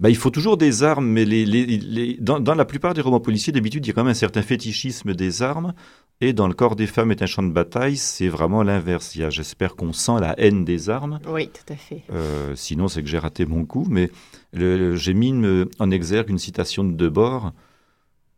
Bah, 0.00 0.10
il 0.10 0.16
faut 0.16 0.30
toujours 0.30 0.56
des 0.56 0.82
armes, 0.82 1.06
mais 1.06 1.24
les, 1.24 1.46
les- 1.46 1.66
les- 1.66 2.16
dans, 2.20 2.40
dans 2.40 2.54
la 2.56 2.64
plupart 2.64 2.94
des 2.94 3.00
romans 3.00 3.20
policiers, 3.20 3.52
d'habitude, 3.52 3.86
il 3.86 3.88
y 3.88 3.90
a 3.90 3.94
quand 3.94 4.02
même 4.02 4.10
un 4.10 4.14
certain 4.14 4.42
fétichisme 4.42 5.14
des 5.14 5.42
armes. 5.42 5.72
Et 6.20 6.32
dans 6.32 6.48
Le 6.48 6.54
corps 6.54 6.74
des 6.76 6.86
femmes 6.86 7.10
est 7.12 7.22
un 7.22 7.26
champ 7.26 7.42
de 7.42 7.52
bataille, 7.52 7.96
c'est 7.96 8.28
vraiment 8.28 8.62
l'inverse. 8.62 9.14
Il 9.14 9.20
y 9.22 9.24
a, 9.24 9.30
J'espère 9.30 9.76
qu'on 9.76 9.92
sent 9.92 10.12
la 10.20 10.34
haine 10.38 10.64
des 10.64 10.90
armes. 10.90 11.20
Oui, 11.28 11.48
tout 11.48 11.72
à 11.72 11.76
fait. 11.76 12.02
Euh, 12.12 12.54
sinon, 12.56 12.88
c'est 12.88 13.02
que 13.02 13.08
j'ai 13.08 13.18
raté 13.18 13.46
mon 13.46 13.64
coup. 13.64 13.86
Mais 13.88 14.10
le- 14.52 14.76
le- 14.78 14.96
j'ai 14.96 15.14
mis 15.14 15.28
une- 15.28 15.66
en 15.78 15.90
exergue 15.90 16.30
une 16.30 16.38
citation 16.38 16.82
de 16.84 16.92
Debord 16.92 17.52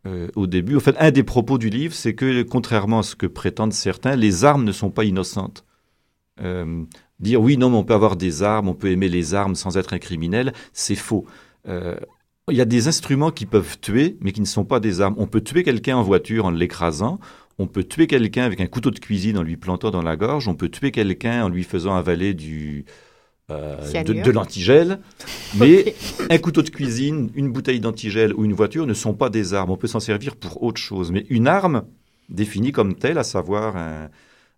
euh, 0.05 0.27
au 0.35 0.47
début. 0.47 0.75
En 0.75 0.79
fait, 0.79 0.95
un 0.99 1.11
des 1.11 1.23
propos 1.23 1.57
du 1.57 1.69
livre, 1.69 1.93
c'est 1.93 2.13
que, 2.13 2.43
contrairement 2.43 2.99
à 2.99 3.03
ce 3.03 3.15
que 3.15 3.25
prétendent 3.27 3.73
certains, 3.73 4.15
les 4.15 4.43
armes 4.45 4.63
ne 4.63 4.71
sont 4.71 4.89
pas 4.91 5.05
innocentes. 5.05 5.63
Euh, 6.41 6.83
dire 7.19 7.41
oui, 7.41 7.57
non, 7.57 7.69
mais 7.71 7.77
on 7.77 7.83
peut 7.83 7.95
avoir 7.95 8.15
des 8.15 8.43
armes, 8.43 8.69
on 8.69 8.73
peut 8.75 8.91
aimer 8.91 9.09
les 9.09 9.33
armes 9.33 9.55
sans 9.55 9.77
être 9.77 9.93
un 9.93 9.99
criminel, 9.99 10.53
c'est 10.71 10.95
faux. 10.95 11.25
Euh, 11.67 11.95
il 12.49 12.55
y 12.55 12.61
a 12.61 12.65
des 12.65 12.87
instruments 12.87 13.31
qui 13.31 13.45
peuvent 13.45 13.77
tuer, 13.81 14.17
mais 14.21 14.31
qui 14.31 14.39
ne 14.39 14.45
sont 14.45 14.63
pas 14.63 14.79
des 14.79 15.01
armes. 15.01 15.15
On 15.17 15.27
peut 15.27 15.41
tuer 15.41 15.63
quelqu'un 15.63 15.97
en 15.97 16.03
voiture 16.03 16.45
en 16.45 16.51
l'écrasant. 16.51 17.19
On 17.59 17.67
peut 17.67 17.83
tuer 17.83 18.07
quelqu'un 18.07 18.43
avec 18.43 18.61
un 18.61 18.67
couteau 18.67 18.91
de 18.91 18.99
cuisine 18.99 19.37
en 19.37 19.43
lui 19.43 19.57
plantant 19.57 19.91
dans 19.91 20.01
la 20.01 20.15
gorge. 20.15 20.47
On 20.47 20.55
peut 20.55 20.69
tuer 20.69 20.91
quelqu'un 20.91 21.43
en 21.43 21.49
lui 21.49 21.63
faisant 21.63 21.95
avaler 21.95 22.33
du, 22.33 22.85
euh, 23.51 24.03
de, 24.03 24.31
l'antigel. 24.31 24.99
Mais 25.57 25.95
un 26.29 26.37
couteau 26.37 26.61
de 26.61 26.69
cuisine, 26.69 27.31
une 27.35 27.51
bouteille 27.51 27.81
d'antigel 27.81 28.33
ou 28.33 28.45
une 28.45 28.53
voiture 28.53 28.85
ne 28.85 28.93
sont 28.93 29.13
pas 29.13 29.29
des 29.29 29.53
armes. 29.53 29.71
On 29.71 29.77
peut 29.77 29.87
s'en 29.87 29.99
servir 29.99 30.37
pour 30.37 30.63
autre 30.63 30.79
chose. 30.79 31.11
Mais 31.11 31.25
une 31.29 31.47
arme, 31.47 31.83
définie 32.29 32.71
comme 32.71 32.95
telle, 32.95 33.17
à 33.17 33.23
savoir 33.23 33.75
un, 33.75 34.09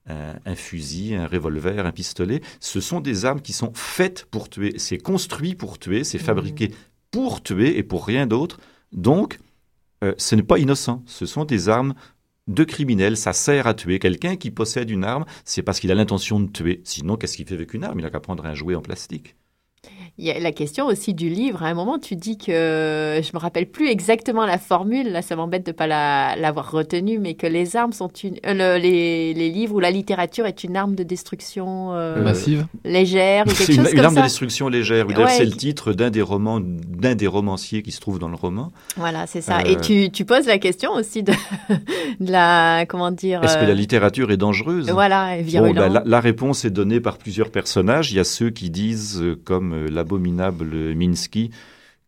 un- 0.07 0.35
un 0.45 0.55
fusil, 0.55 1.15
un 1.15 1.27
revolver, 1.27 1.85
un 1.85 1.91
pistolet, 1.91 2.41
ce 2.59 2.81
sont 2.81 2.99
des 2.99 3.25
armes 3.25 3.41
qui 3.41 3.53
sont 3.53 3.71
faites 3.73 4.25
pour 4.29 4.49
tuer. 4.49 4.73
C'est 4.77 4.97
construit 4.97 5.55
pour 5.55 5.79
tuer, 5.79 6.03
c'est 6.03 6.19
fabriqué 6.19 6.71
pour 7.11 7.41
tuer 7.43 7.77
et 7.77 7.83
pour 7.83 8.05
rien 8.05 8.27
d'autre. 8.27 8.59
Donc, 8.91 9.39
euh, 10.03 10.13
ce 10.17 10.35
n'est 10.35 10.43
pas 10.43 10.59
innocent. 10.59 11.03
Ce 11.05 11.25
sont 11.25 11.45
des 11.45 11.69
armes 11.69 11.93
de 12.47 12.63
criminels. 12.63 13.17
Ça 13.17 13.33
sert 13.33 13.67
à 13.67 13.73
tuer. 13.73 13.99
Quelqu'un 13.99 14.35
qui 14.35 14.51
possède 14.51 14.89
une 14.89 15.03
arme, 15.03 15.25
c'est 15.45 15.63
parce 15.63 15.79
qu'il 15.79 15.91
a 15.91 15.95
l'intention 15.95 16.39
de 16.39 16.51
tuer. 16.51 16.81
Sinon, 16.83 17.15
qu'est-ce 17.15 17.37
qu'il 17.37 17.47
fait 17.47 17.55
avec 17.55 17.73
une 17.73 17.83
arme? 17.83 17.99
Il 17.99 18.03
n'a 18.03 18.09
qu'à 18.09 18.19
prendre 18.19 18.45
un 18.45 18.53
jouet 18.55 18.75
en 18.75 18.81
plastique. 18.81 19.35
Il 20.21 20.25
y 20.25 20.31
a 20.31 20.39
la 20.39 20.51
question 20.51 20.85
aussi 20.87 21.13
du 21.13 21.29
livre. 21.29 21.63
À 21.63 21.67
un 21.67 21.73
moment, 21.73 21.97
tu 21.97 22.17
dis 22.17 22.37
que 22.37 23.21
je 23.23 23.29
me 23.33 23.39
rappelle 23.39 23.67
plus 23.67 23.87
exactement 23.87 24.45
la 24.45 24.57
formule. 24.57 25.11
Là, 25.13 25.21
ça 25.21 25.37
m'embête 25.37 25.65
de 25.65 25.71
pas 25.71 25.87
la- 25.87 26.35
l'avoir 26.35 26.71
retenue, 26.71 27.19
mais 27.19 27.35
que 27.35 27.47
les 27.47 27.77
armes 27.77 27.93
sont 27.93 28.09
une, 28.23 28.35
euh, 28.45 28.75
le- 28.75 28.81
les, 28.81 29.33
les 29.33 29.49
livres 29.49 29.75
ou 29.75 29.79
la 29.79 29.91
littérature 29.91 30.45
est 30.45 30.65
une 30.65 30.75
arme 30.75 30.93
de 30.95 31.03
destruction 31.03 31.93
euh, 31.93 32.21
Massive 32.21 32.65
légère 32.83 33.45
ou 33.47 33.49
C'est 33.51 33.65
quelque 33.67 33.71
une, 33.71 33.83
chose 33.83 33.91
une 33.91 33.95
comme 33.97 34.05
arme 34.07 34.15
de 34.15 34.21
destruction 34.23 34.67
légère. 34.67 35.07
Ouais. 35.07 35.27
c'est 35.29 35.45
le 35.45 35.51
titre 35.51 35.93
d'un 35.93 36.09
des 36.09 36.21
romans, 36.21 36.59
d'un 36.61 37.15
des 37.15 37.27
romanciers 37.27 37.81
qui 37.81 37.91
se 37.93 38.01
trouve 38.01 38.19
dans 38.19 38.27
le 38.29 38.35
roman. 38.35 38.73
Voilà, 38.97 39.25
c'est 39.25 39.41
ça. 39.41 39.59
Euh, 39.59 39.69
Et 39.71 39.77
tu, 39.77 40.09
tu 40.11 40.25
poses 40.25 40.47
la 40.47 40.57
question 40.57 40.91
aussi 40.91 41.23
de, 41.23 41.31
de 42.19 42.31
la 42.31 42.85
comment 42.87 43.11
dire. 43.11 43.41
Est-ce 43.43 43.57
que 43.57 43.63
euh, 43.63 43.67
la 43.67 43.73
littérature 43.73 44.31
est 44.31 44.37
dangereuse? 44.37 44.89
Voilà, 44.91 45.37
Bon, 45.37 45.43
virulente. 45.43 45.75
bah, 45.75 45.87
la, 45.89 46.03
la 46.05 46.19
réponse 46.19 46.65
est 46.65 46.69
donnée 46.71 46.99
par 46.99 47.17
plusieurs 47.17 47.51
personnages. 47.51 48.11
Il 48.11 48.17
y 48.17 48.19
a 48.19 48.23
ceux 48.25 48.49
qui 48.49 48.69
disent, 48.69 49.21
euh, 49.21 49.39
comme 49.45 49.73
euh, 49.73 49.87
l'abominable 50.09 50.95
Minsky, 50.95 51.51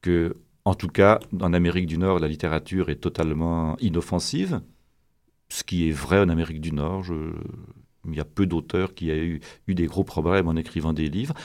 que, 0.01 0.35
en 0.65 0.73
tout 0.75 0.87
cas, 0.87 1.19
en 1.39 1.53
Amérique 1.53 1.85
du 1.87 1.97
Nord, 1.97 2.19
la 2.19 2.27
littérature 2.27 2.89
est 2.89 2.95
totalement 2.95 3.77
inoffensive. 3.79 4.61
Ce 5.49 5.63
qui 5.63 5.87
est 5.89 5.91
vrai 5.91 6.19
en 6.19 6.29
Amérique 6.29 6.61
du 6.61 6.71
Nord. 6.73 7.03
Je- 7.03 7.33
Il 8.07 8.15
y 8.15 8.19
a 8.19 8.25
peu 8.25 8.47
d'auteurs 8.47 8.95
qui 8.95 9.11
ont 9.11 9.15
eu, 9.15 9.41
eu 9.67 9.75
des 9.75 9.85
gros 9.85 10.03
problèmes 10.03 10.47
en 10.47 10.55
écrivant 10.55 10.91
des 10.91 11.07
livres. 11.07 11.35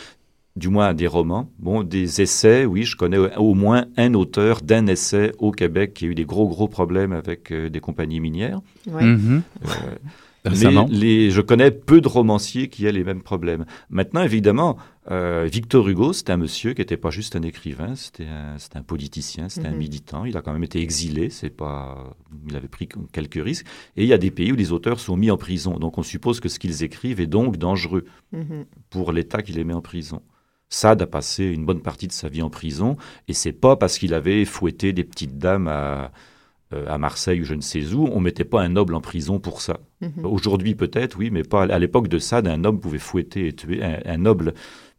Du 0.57 0.71
moins 0.71 0.95
des 0.95 1.07
romans. 1.07 1.51
Bon, 1.59 1.83
des 1.83 2.23
essais, 2.23 2.65
oui, 2.65 2.85
je 2.85 2.97
connais 2.97 3.19
au 3.37 3.53
moins 3.53 3.85
un 3.99 4.15
auteur 4.15 4.63
d'un 4.63 4.87
essai 4.87 5.33
au 5.39 5.53
Québec 5.53 5.93
qui 5.93 6.07
a 6.07 6.09
eu 6.09 6.15
des 6.15 6.25
gros, 6.25 6.49
gros 6.49 6.67
problèmes 6.67 7.13
avec 7.13 7.53
euh, 7.53 7.69
des 7.69 7.81
compagnies 7.81 8.21
minières. 8.21 8.63
Ouais. 8.87 9.05
Mhm. 9.05 9.43
Euh, 9.67 9.69
Récemment. 10.51 10.87
mais 10.91 10.97
les, 10.97 11.31
je 11.31 11.41
connais 11.41 11.71
peu 11.71 12.01
de 12.01 12.09
romanciers 12.09 12.69
qui 12.69 12.87
aient 12.87 12.93
les 12.93 13.05
mêmes 13.05 13.23
problèmes. 13.23 13.65
Maintenant, 13.91 14.23
évidemment, 14.23 14.77
euh, 15.11 15.49
Victor 15.51 15.89
Hugo, 15.89 16.13
c'était 16.13 16.33
un 16.33 16.37
monsieur 16.37 16.73
qui 16.75 16.81
n'était 16.81 16.97
pas 16.97 17.11
juste 17.11 17.37
un 17.37 17.43
écrivain, 17.43 17.95
c'était 17.95 18.27
un, 18.27 18.83
politicien, 18.83 19.49
c'était 19.49 19.69
un 19.69 19.73
Mhm. 19.73 19.79
militant. 19.79 20.25
Il 20.25 20.37
a 20.37 20.43
quand 20.43 20.53
même 20.53 20.65
été 20.65 20.81
exilé, 20.81 21.31
c'est 21.31 21.51
pas, 21.51 22.17
il 22.49 22.57
avait 22.57 22.69
pris 22.69 22.89
quelques 23.13 23.43
risques. 23.43 23.67
Et 23.97 24.03
il 24.03 24.09
y 24.09 24.13
a 24.13 24.19
des 24.19 24.31
pays 24.31 24.53
où 24.53 24.57
les 24.57 24.73
auteurs 24.73 25.01
sont 25.01 25.17
mis 25.17 25.31
en 25.31 25.37
prison. 25.37 25.79
Donc 25.79 25.99
on 25.99 26.03
suppose 26.03 26.41
que 26.41 26.49
ce 26.49 26.59
qu'ils 26.59 26.83
écrivent 26.83 27.21
est 27.21 27.27
donc 27.27 27.57
dangereux 27.57 28.05
Mhm. 28.33 28.65
pour 28.91 29.13
l'État 29.13 29.43
qui 29.43 29.53
les 29.53 29.65
met 29.65 29.75
en 29.75 29.81
prison. 29.83 30.23
Sade 30.69 31.01
a 31.03 31.07
passé 31.07 31.45
une 31.45 31.65
bonne 31.65 31.81
partie 31.81 32.09
de 32.09 32.13
sa 32.13 32.29
vie 32.29 32.43
en 32.43 32.51
prison, 32.51 32.97
et 33.29 33.35
c'est 33.35 33.53
pas 33.53 33.77
parce 33.77 33.99
qu'il 33.99 34.13
avait 34.15 34.45
fouetté 34.45 34.93
des 34.93 35.05
petites 35.05 35.39
dames 35.39 35.69
à, 35.69 36.11
à 36.73 36.99
Marseille 36.99 37.41
ou 37.41 37.45
je 37.45 37.55
ne 37.55 37.61
sais 37.61 37.93
où, 37.95 38.09
on 38.13 38.21
mettait 38.21 38.45
pas 38.45 38.63
un 38.63 38.69
noble 38.69 38.95
en 38.95 39.01
prison 39.01 39.39
pour 39.39 39.61
ça. 39.61 39.79
Mhm. 40.01 40.25
Aujourd'hui 40.25 40.75
peut-être, 40.75 41.17
oui, 41.19 41.31
mais 41.31 41.43
pas 41.43 41.63
à 41.65 41.79
l'époque 41.79 42.09
de 42.09 42.19
Sade, 42.19 42.49
un 42.49 42.57
noble 42.57 42.81
pouvait 42.81 42.99
fouetter 42.99 43.47
et 43.49 43.53
tuer, 43.53 43.83
un, 43.85 43.99
un 44.05 44.17
noble 44.19 44.53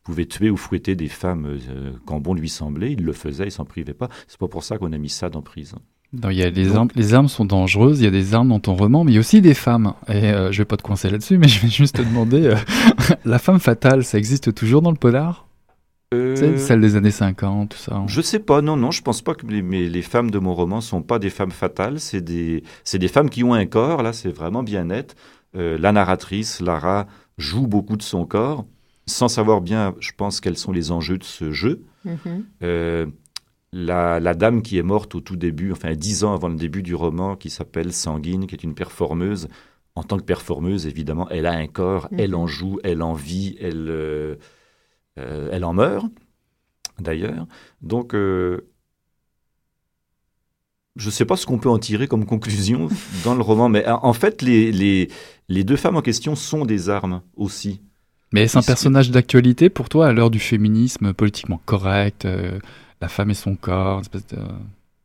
pouvait 0.03 0.25
tuer 0.25 0.49
ou 0.49 0.55
fouetter 0.55 0.95
des 0.95 1.09
femmes 1.09 1.45
euh, 1.69 1.91
quand 2.05 2.19
bon 2.21 2.33
lui 2.33 2.47
semblait, 2.47 2.93
il 2.93 3.03
le 3.03 3.11
faisait, 3.11 3.47
il 3.47 3.51
s'en 3.51 3.65
privait 3.65 3.93
pas. 3.93 4.07
C'est 4.27 4.39
pas 4.39 4.47
pour 4.47 4.63
ça 4.63 4.77
qu'on 4.77 4.93
a 4.93 4.97
mis 4.97 5.09
Sade 5.09 5.35
en 5.35 5.41
prison. 5.41 5.79
Non, 6.13 6.29
il 6.29 6.37
y 6.37 6.43
a 6.43 6.49
les, 6.49 6.67
Donc- 6.67 6.75
armes, 6.75 6.89
les 6.95 7.13
armes 7.13 7.27
sont 7.27 7.43
dangereuses, 7.43 7.99
il 7.99 8.05
y 8.05 8.07
a 8.07 8.11
des 8.11 8.33
armes 8.33 8.47
dans 8.47 8.61
ton 8.61 8.75
roman, 8.75 9.03
mais 9.03 9.11
il 9.11 9.15
y 9.15 9.17
a 9.17 9.19
aussi 9.19 9.41
des 9.41 9.53
femmes. 9.53 9.93
Et 10.07 10.31
euh, 10.31 10.53
je 10.53 10.59
vais 10.59 10.65
pas 10.65 10.77
te 10.77 10.83
coincer 10.83 11.09
là-dessus, 11.09 11.37
mais 11.37 11.49
je 11.49 11.61
vais 11.61 11.67
juste 11.67 11.97
te 11.97 12.01
demander, 12.01 12.45
euh, 12.47 12.55
la 13.25 13.39
femme 13.39 13.59
fatale, 13.59 14.05
ça 14.05 14.17
existe 14.17 14.55
toujours 14.55 14.81
dans 14.81 14.91
le 14.91 14.97
polar? 14.97 15.46
Sais, 16.13 16.57
Celle 16.57 16.79
des 16.79 16.95
années 16.95 17.11
50, 17.11 17.71
tout 17.71 17.77
ça. 17.77 18.01
Je 18.07 18.21
sais 18.21 18.39
pas, 18.39 18.61
non, 18.61 18.77
non, 18.77 18.91
je 18.91 19.01
pense 19.01 19.21
pas 19.21 19.35
que 19.35 19.45
les, 19.45 19.61
mais 19.61 19.89
les 19.89 20.01
femmes 20.01 20.31
de 20.31 20.39
mon 20.39 20.53
roman 20.55 20.79
sont 20.79 21.01
pas 21.01 21.19
des 21.19 21.29
femmes 21.29 21.51
fatales, 21.51 21.99
c'est 21.99 22.21
des, 22.21 22.63
c'est 22.85 22.97
des 22.97 23.09
femmes 23.09 23.29
qui 23.29 23.43
ont 23.43 23.53
un 23.53 23.65
corps, 23.65 24.01
là, 24.03 24.13
c'est 24.13 24.29
vraiment 24.31 24.63
bien 24.63 24.85
net. 24.85 25.15
Euh, 25.57 25.77
la 25.77 25.91
narratrice, 25.91 26.61
Lara, 26.61 27.07
joue 27.37 27.67
beaucoup 27.67 27.97
de 27.97 28.03
son 28.03 28.25
corps, 28.25 28.65
sans 29.05 29.27
savoir 29.27 29.59
bien, 29.59 29.95
je 29.99 30.11
pense, 30.15 30.39
quels 30.39 30.57
sont 30.57 30.71
les 30.71 30.91
enjeux 30.91 31.17
de 31.17 31.25
ce 31.25 31.51
jeu. 31.51 31.83
Mhm. 32.05 32.45
Euh, 32.63 33.05
la, 33.73 34.21
la 34.21 34.33
dame 34.33 34.61
qui 34.61 34.77
est 34.77 34.83
morte 34.83 35.13
au 35.13 35.19
tout 35.19 35.35
début, 35.35 35.73
enfin 35.73 35.93
dix 35.93 36.23
ans 36.23 36.33
avant 36.33 36.47
le 36.47 36.55
début 36.55 36.83
du 36.83 36.95
roman, 36.95 37.35
qui 37.35 37.49
s'appelle 37.49 37.91
Sanguine, 37.91 38.47
qui 38.47 38.55
est 38.55 38.63
une 38.63 38.75
performeuse. 38.75 39.49
En 39.95 40.03
tant 40.03 40.15
que 40.17 40.23
performeuse, 40.23 40.87
évidemment, 40.87 41.27
elle 41.29 41.45
a 41.47 41.51
un 41.51 41.67
corps, 41.67 42.07
Mhm. 42.11 42.19
elle 42.21 42.35
en 42.35 42.47
joue, 42.47 42.79
elle 42.85 43.01
en 43.01 43.11
vit, 43.13 43.57
elle, 43.59 44.37
euh, 45.17 45.49
elle 45.51 45.65
en 45.65 45.73
meurt, 45.73 46.05
d'ailleurs. 46.99 47.47
Donc, 47.81 48.13
euh, 48.13 48.69
je 50.95 51.07
ne 51.07 51.11
sais 51.11 51.25
pas 51.25 51.35
ce 51.35 51.45
qu'on 51.45 51.59
peut 51.59 51.69
en 51.69 51.79
tirer 51.79 52.07
comme 52.07 52.25
conclusion 52.25 52.89
dans 53.23 53.35
le 53.35 53.41
roman, 53.41 53.69
mais 53.69 53.87
en 53.87 54.13
fait, 54.13 54.41
les, 54.41 54.71
les, 54.71 55.09
les 55.49 55.63
deux 55.63 55.77
femmes 55.77 55.95
en 55.95 56.01
question 56.01 56.35
sont 56.35 56.65
des 56.65 56.89
armes 56.89 57.21
aussi. 57.35 57.81
Mais 58.33 58.43
est-ce 58.43 58.57
un 58.57 58.61
personnage 58.61 59.11
d'actualité 59.11 59.69
pour 59.69 59.89
toi 59.89 60.07
à 60.07 60.11
l'heure 60.11 60.29
du 60.29 60.39
féminisme 60.39 61.13
politiquement 61.13 61.61
correct, 61.65 62.25
euh, 62.25 62.59
la 62.99 63.07
femme 63.07 63.29
et 63.29 63.35
son 63.35 63.55
corps, 63.55 63.97
une 63.97 64.01
espèce 64.01 64.27
de... 64.27 64.37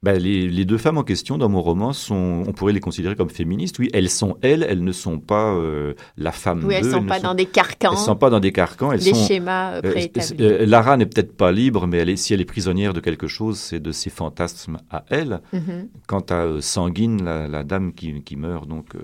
Ben, 0.02 0.18
les, 0.20 0.48
les 0.48 0.64
deux 0.64 0.78
femmes 0.78 0.98
en 0.98 1.04
question 1.04 1.38
dans 1.38 1.48
mon 1.48 1.62
roman 1.62 1.92
sont, 1.92 2.42
on 2.46 2.52
pourrait 2.52 2.72
les 2.72 2.80
considérer 2.80 3.14
comme 3.14 3.30
féministes. 3.30 3.78
Oui, 3.78 3.88
elles 3.92 4.10
sont 4.10 4.36
elles, 4.42 4.66
elles 4.68 4.82
ne 4.82 4.90
sont 4.90 5.20
pas 5.20 5.54
euh, 5.54 5.94
la 6.16 6.32
femme 6.32 6.64
Oui, 6.64 6.74
elles 6.74 6.82
d'eux, 6.82 6.90
sont 6.90 7.02
ne 7.02 7.08
pas 7.08 7.20
dans 7.20 7.34
des 7.34 7.46
carcans, 7.46 7.92
Elles 7.92 7.98
sont 7.98 8.16
pas 8.16 8.28
dans 8.28 8.40
des 8.40 8.50
carcans. 8.50 8.90
Elles 8.90 8.98
des 8.98 9.14
sont, 9.14 9.26
schémas 9.26 9.74
euh, 9.74 9.80
euh, 9.84 9.90
préétablis. 9.92 10.36
euh, 10.42 10.66
Lara 10.66 10.96
n'est 10.96 11.06
peut-être 11.06 11.36
pas 11.36 11.52
libre, 11.52 11.86
mais 11.86 11.98
elle 11.98 12.08
est, 12.10 12.16
si 12.16 12.34
elle 12.34 12.40
est 12.40 12.44
prisonnière 12.44 12.94
de 12.94 13.00
quelque 13.00 13.28
chose, 13.28 13.58
c'est 13.60 13.78
de 13.78 13.92
ses 13.92 14.10
fantasmes 14.10 14.78
à 14.90 15.04
elle. 15.08 15.40
Mhm. 15.52 15.88
Quant 16.08 16.24
à 16.30 16.46
euh, 16.46 16.60
Sanguine, 16.60 17.22
la, 17.22 17.46
la 17.46 17.62
dame 17.62 17.92
qui, 17.94 18.22
qui 18.24 18.34
meurt 18.34 18.66
donc 18.66 18.96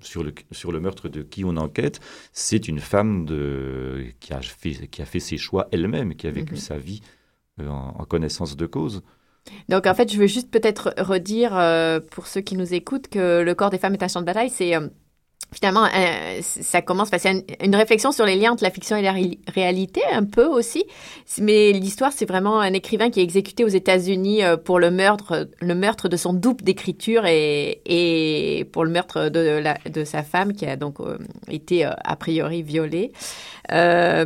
sur, 0.00 0.22
le, 0.22 0.32
sur 0.52 0.70
le 0.70 0.78
meurtre 0.78 1.08
de 1.08 1.22
qui 1.22 1.44
on 1.44 1.56
enquête, 1.56 1.98
c'est 2.32 2.68
une 2.68 2.78
femme 2.78 3.24
de, 3.24 4.04
qui, 4.20 4.32
a 4.32 4.40
fait, 4.42 4.86
qui 4.86 5.02
a 5.02 5.04
fait 5.06 5.18
ses 5.18 5.38
choix 5.38 5.66
elle-même, 5.72 6.14
qui 6.14 6.28
a 6.28 6.30
vécu 6.30 6.52
Mhm. 6.54 6.60
sa 6.60 6.78
vie 6.78 7.00
en, 7.60 7.94
en 7.98 8.04
connaissance 8.04 8.56
de 8.56 8.66
cause. 8.66 9.02
Donc 9.68 9.86
en 9.86 9.94
fait, 9.94 10.12
je 10.12 10.18
veux 10.18 10.26
juste 10.26 10.50
peut-être 10.50 10.94
redire 10.98 11.56
euh, 11.56 12.00
pour 12.00 12.26
ceux 12.26 12.40
qui 12.40 12.56
nous 12.56 12.74
écoutent 12.74 13.08
que 13.08 13.42
le 13.42 13.54
corps 13.54 13.70
des 13.70 13.78
femmes 13.78 13.94
est 13.94 14.02
un 14.02 14.08
champ 14.08 14.20
de 14.20 14.26
bataille. 14.26 14.50
C'est 14.50 14.74
euh, 14.74 14.88
finalement 15.52 15.84
euh, 15.84 16.40
ça 16.42 16.82
commence 16.82 17.08
parce 17.10 17.24
une, 17.24 17.42
une 17.62 17.74
réflexion 17.74 18.12
sur 18.12 18.26
les 18.26 18.36
liens 18.36 18.52
entre 18.52 18.62
la 18.62 18.70
fiction 18.70 18.96
et 18.96 19.02
la 19.02 19.12
ré- 19.12 19.38
réalité 19.54 20.02
un 20.12 20.24
peu 20.24 20.44
aussi. 20.44 20.84
Mais 21.38 21.72
l'histoire, 21.72 22.12
c'est 22.12 22.26
vraiment 22.26 22.60
un 22.60 22.72
écrivain 22.72 23.10
qui 23.10 23.20
est 23.20 23.22
exécuté 23.22 23.64
aux 23.64 23.68
États-Unis 23.68 24.44
euh, 24.44 24.56
pour 24.56 24.78
le 24.78 24.90
meurtre, 24.90 25.48
le 25.60 25.74
meurtre 25.74 26.08
de 26.08 26.16
son 26.16 26.34
double 26.34 26.64
d'écriture 26.64 27.24
et, 27.26 28.68
pour 28.72 28.84
le 28.84 28.90
meurtre 28.90 29.28
de, 29.28 30.04
sa 30.04 30.22
femme 30.22 30.52
qui 30.52 30.66
a 30.66 30.76
donc 30.76 31.00
euh, 31.00 31.18
été 31.50 31.84
a 31.84 32.16
priori 32.16 32.62
violée. 32.62 33.12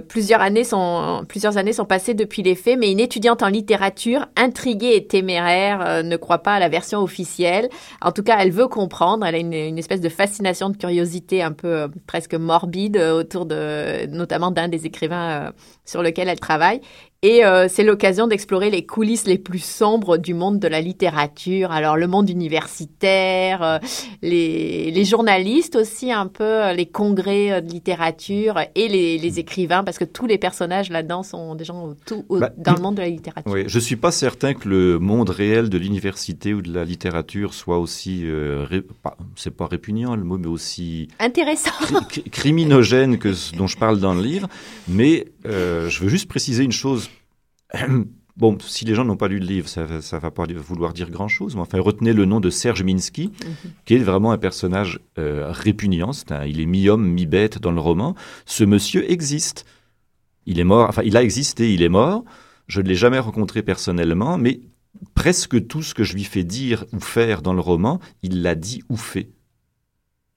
Plusieurs, 0.08 0.40
années 0.40 0.62
sont, 0.62 1.24
plusieurs 1.28 1.56
années 1.56 1.72
sont 1.72 1.84
passées 1.84 2.14
depuis 2.14 2.42
les 2.42 2.54
faits, 2.54 2.78
mais 2.78 2.92
une 2.92 3.00
étudiante 3.00 3.42
en 3.42 3.48
littérature, 3.48 4.26
intriguée 4.36 4.94
et 4.94 5.06
téméraire, 5.06 6.04
ne 6.04 6.16
croit 6.16 6.38
pas 6.38 6.54
à 6.54 6.60
la 6.60 6.68
version 6.68 7.00
officielle. 7.00 7.68
En 8.00 8.12
tout 8.12 8.22
cas, 8.22 8.36
elle 8.38 8.52
veut 8.52 8.68
comprendre. 8.68 9.26
Elle 9.26 9.34
a 9.34 9.38
une 9.38 9.78
espèce 9.78 10.00
de 10.00 10.08
fascination, 10.08 10.70
de 10.70 10.76
curiosité 10.76 11.11
un 11.42 11.52
peu 11.52 11.68
euh, 11.68 11.88
presque 12.06 12.34
morbide 12.34 12.96
euh, 12.96 13.20
autour 13.20 13.46
de, 13.46 14.06
notamment 14.06 14.50
d'un 14.50 14.68
des 14.68 14.86
écrivains 14.86 15.30
euh, 15.30 15.52
sur 15.84 16.02
lequel 16.02 16.28
elle 16.28 16.40
travaille. 16.40 16.80
Et 17.24 17.44
euh, 17.44 17.68
c'est 17.68 17.84
l'occasion 17.84 18.26
d'explorer 18.26 18.68
les 18.68 18.84
coulisses 18.84 19.26
les 19.26 19.38
plus 19.38 19.62
sombres 19.62 20.16
du 20.18 20.34
monde 20.34 20.58
de 20.58 20.66
la 20.66 20.80
littérature. 20.80 21.70
Alors 21.70 21.96
le 21.96 22.08
monde 22.08 22.28
universitaire, 22.28 23.62
euh, 23.62 23.78
les, 24.22 24.90
les 24.90 25.04
journalistes 25.04 25.76
aussi 25.76 26.10
un 26.10 26.26
peu, 26.26 26.42
euh, 26.42 26.72
les 26.72 26.86
congrès 26.86 27.62
de 27.62 27.70
littérature 27.70 28.58
et 28.74 28.88
les, 28.88 29.18
les 29.18 29.38
écrivains, 29.38 29.84
parce 29.84 29.98
que 29.98 30.04
tous 30.04 30.26
les 30.26 30.36
personnages 30.36 30.90
là-dedans 30.90 31.22
sont 31.22 31.54
des 31.54 31.62
gens 31.64 31.94
tout, 32.06 32.24
au- 32.28 32.40
Bah, 32.40 32.50
dans 32.56 32.74
le 32.74 32.80
monde 32.82 32.96
de 32.96 33.02
la 33.02 33.08
littérature. 33.08 33.52
Oui, 33.52 33.64
je 33.68 33.78
suis 33.78 33.94
pas 33.94 34.10
certain 34.10 34.52
que 34.54 34.68
le 34.68 34.98
monde 34.98 35.30
réel 35.30 35.68
de 35.68 35.78
l'université 35.78 36.52
ou 36.54 36.60
de 36.60 36.74
la 36.74 36.84
littérature 36.84 37.54
soit 37.54 37.78
aussi, 37.78 38.22
euh, 38.24 38.64
ré- 38.68 38.82
pas- 38.82 39.16
c'est 39.36 39.54
pas 39.56 39.68
répugnant 39.68 40.16
le 40.16 40.24
mot, 40.24 40.38
mais 40.38 40.48
aussi 40.48 41.06
Intéressant. 41.20 41.70
cri- 41.82 41.94
cri- 42.08 42.30
criminogène 42.30 43.18
que 43.18 43.32
ce 43.32 43.54
dont 43.54 43.68
je 43.68 43.76
parle 43.78 44.00
dans 44.00 44.12
le 44.14 44.22
livre. 44.22 44.48
Mais 44.88 45.26
je 45.44 46.00
veux 46.02 46.08
juste 46.08 46.28
préciser 46.28 46.64
une 46.64 46.72
chose. 46.72 47.10
Bon, 48.34 48.56
si 48.60 48.86
les 48.86 48.94
gens 48.94 49.04
n'ont 49.04 49.18
pas 49.18 49.28
lu 49.28 49.38
le 49.38 49.44
livre, 49.44 49.68
ça, 49.68 49.84
va- 49.84 50.00
ça 50.00 50.18
va 50.18 50.30
pas 50.30 50.46
vouloir 50.46 50.94
dire 50.94 51.10
grand-chose. 51.10 51.54
Mais 51.54 51.60
enfin, 51.60 51.78
retenez 51.80 52.14
le 52.14 52.24
nom 52.24 52.40
de 52.40 52.48
Serge 52.48 52.82
Minsky, 52.82 53.30
qui 53.84 53.94
est 53.94 53.98
vraiment 53.98 54.32
un 54.32 54.38
personnage 54.38 55.00
euh, 55.18 55.48
répugnant. 55.52 56.12
Un- 56.30 56.46
il 56.46 56.58
est 56.60 56.64
mi-homme, 56.66 57.06
mi-bête 57.06 57.58
dans 57.60 57.72
le 57.72 57.80
roman. 57.80 58.14
Ce 58.46 58.64
monsieur 58.64 59.08
existe. 59.10 59.66
Il 60.46 60.58
est 60.58 60.64
mort. 60.64 60.88
Enfin, 60.88 61.02
il 61.04 61.18
a 61.18 61.22
existé. 61.22 61.74
Il 61.74 61.82
est 61.82 61.90
mort. 61.90 62.24
Je 62.68 62.80
ne 62.80 62.88
l'ai 62.88 62.94
jamais 62.94 63.18
rencontré 63.18 63.62
personnellement, 63.62 64.38
mais 64.38 64.60
presque 65.14 65.66
tout 65.66 65.82
ce 65.82 65.92
que 65.92 66.02
je 66.02 66.14
lui 66.14 66.24
fais 66.24 66.42
dire 66.42 66.86
ou 66.94 67.00
faire 67.00 67.42
dans 67.42 67.52
le 67.52 67.60
roman, 67.60 68.00
il 68.22 68.40
l'a 68.40 68.54
dit 68.54 68.82
ou 68.88 68.96
fait. 68.96 69.28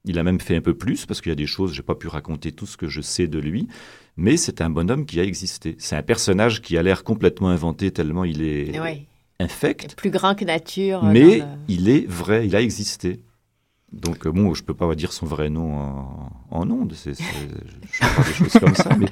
Il 0.05 0.19
a 0.19 0.23
même 0.23 0.39
fait 0.39 0.55
un 0.55 0.61
peu 0.61 0.73
plus, 0.75 1.05
parce 1.05 1.19
qu'il 1.21 1.31
y 1.31 1.33
a 1.33 1.35
des 1.35 1.47
choses, 1.47 1.73
je 1.73 1.81
n'ai 1.81 1.85
pas 1.85 1.95
pu 1.95 2.07
raconter 2.07 2.51
tout 2.51 2.65
ce 2.65 2.77
que 2.77 2.87
je 2.87 3.01
sais 3.01 3.27
de 3.27 3.39
lui, 3.39 3.67
mais 4.17 4.37
c'est 4.37 4.61
un 4.61 4.69
bonhomme 4.69 5.05
qui 5.05 5.19
a 5.19 5.23
existé. 5.23 5.75
C'est 5.79 5.95
un 5.95 6.03
personnage 6.03 6.62
qui 6.62 6.77
a 6.77 6.83
l'air 6.83 7.03
complètement 7.03 7.49
inventé 7.49 7.91
tellement 7.91 8.23
il 8.23 8.41
est 8.43 8.79
Ouais. 8.79 9.06
infect, 9.39 9.95
Plus 9.95 10.12
grand 10.12 10.35
que 10.35 10.45
nature. 10.45 11.03
euh, 11.03 11.12
mais 11.12 11.39
le- 11.39 11.43
il 11.67 11.89
est 11.89 12.06
vrai, 12.08 12.45
il 12.47 12.56
a 12.56 12.62
existé. 12.62 13.19
Donc, 13.91 14.27
euh, 14.27 14.31
bon, 14.31 14.53
je 14.53 14.63
peux 14.63 14.73
pas 14.73 14.93
dire 14.93 15.13
son 15.13 15.25
vrai 15.25 15.49
nom 15.49 15.77
en, 15.77 16.29
en 16.51 16.69
ondes, 16.69 16.93
c'est, 16.95 17.13
je 17.13 18.27
des 18.27 18.33
choses 18.33 18.60
comme 18.60 18.75
ça, 18.75 18.93
mais 18.99 19.06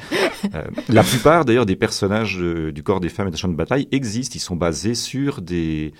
euh, 0.55 0.63
la 0.89 1.03
plupart 1.03 1.45
d'ailleurs 1.45 1.65
des 1.65 1.77
personnages 1.77 2.37
euh, 2.41 2.71
du 2.73 2.83
corps 2.83 2.99
des 2.99 3.07
femmes 3.09 3.29
et 3.29 3.31
des 3.31 3.37
champs 3.37 3.47
de 3.47 3.55
bataille 3.55 3.87
existent, 3.91 4.33
ils 4.35 4.39
sont 4.41 4.57
basés 4.57 4.95
sur 4.95 5.41
des, 5.41 5.93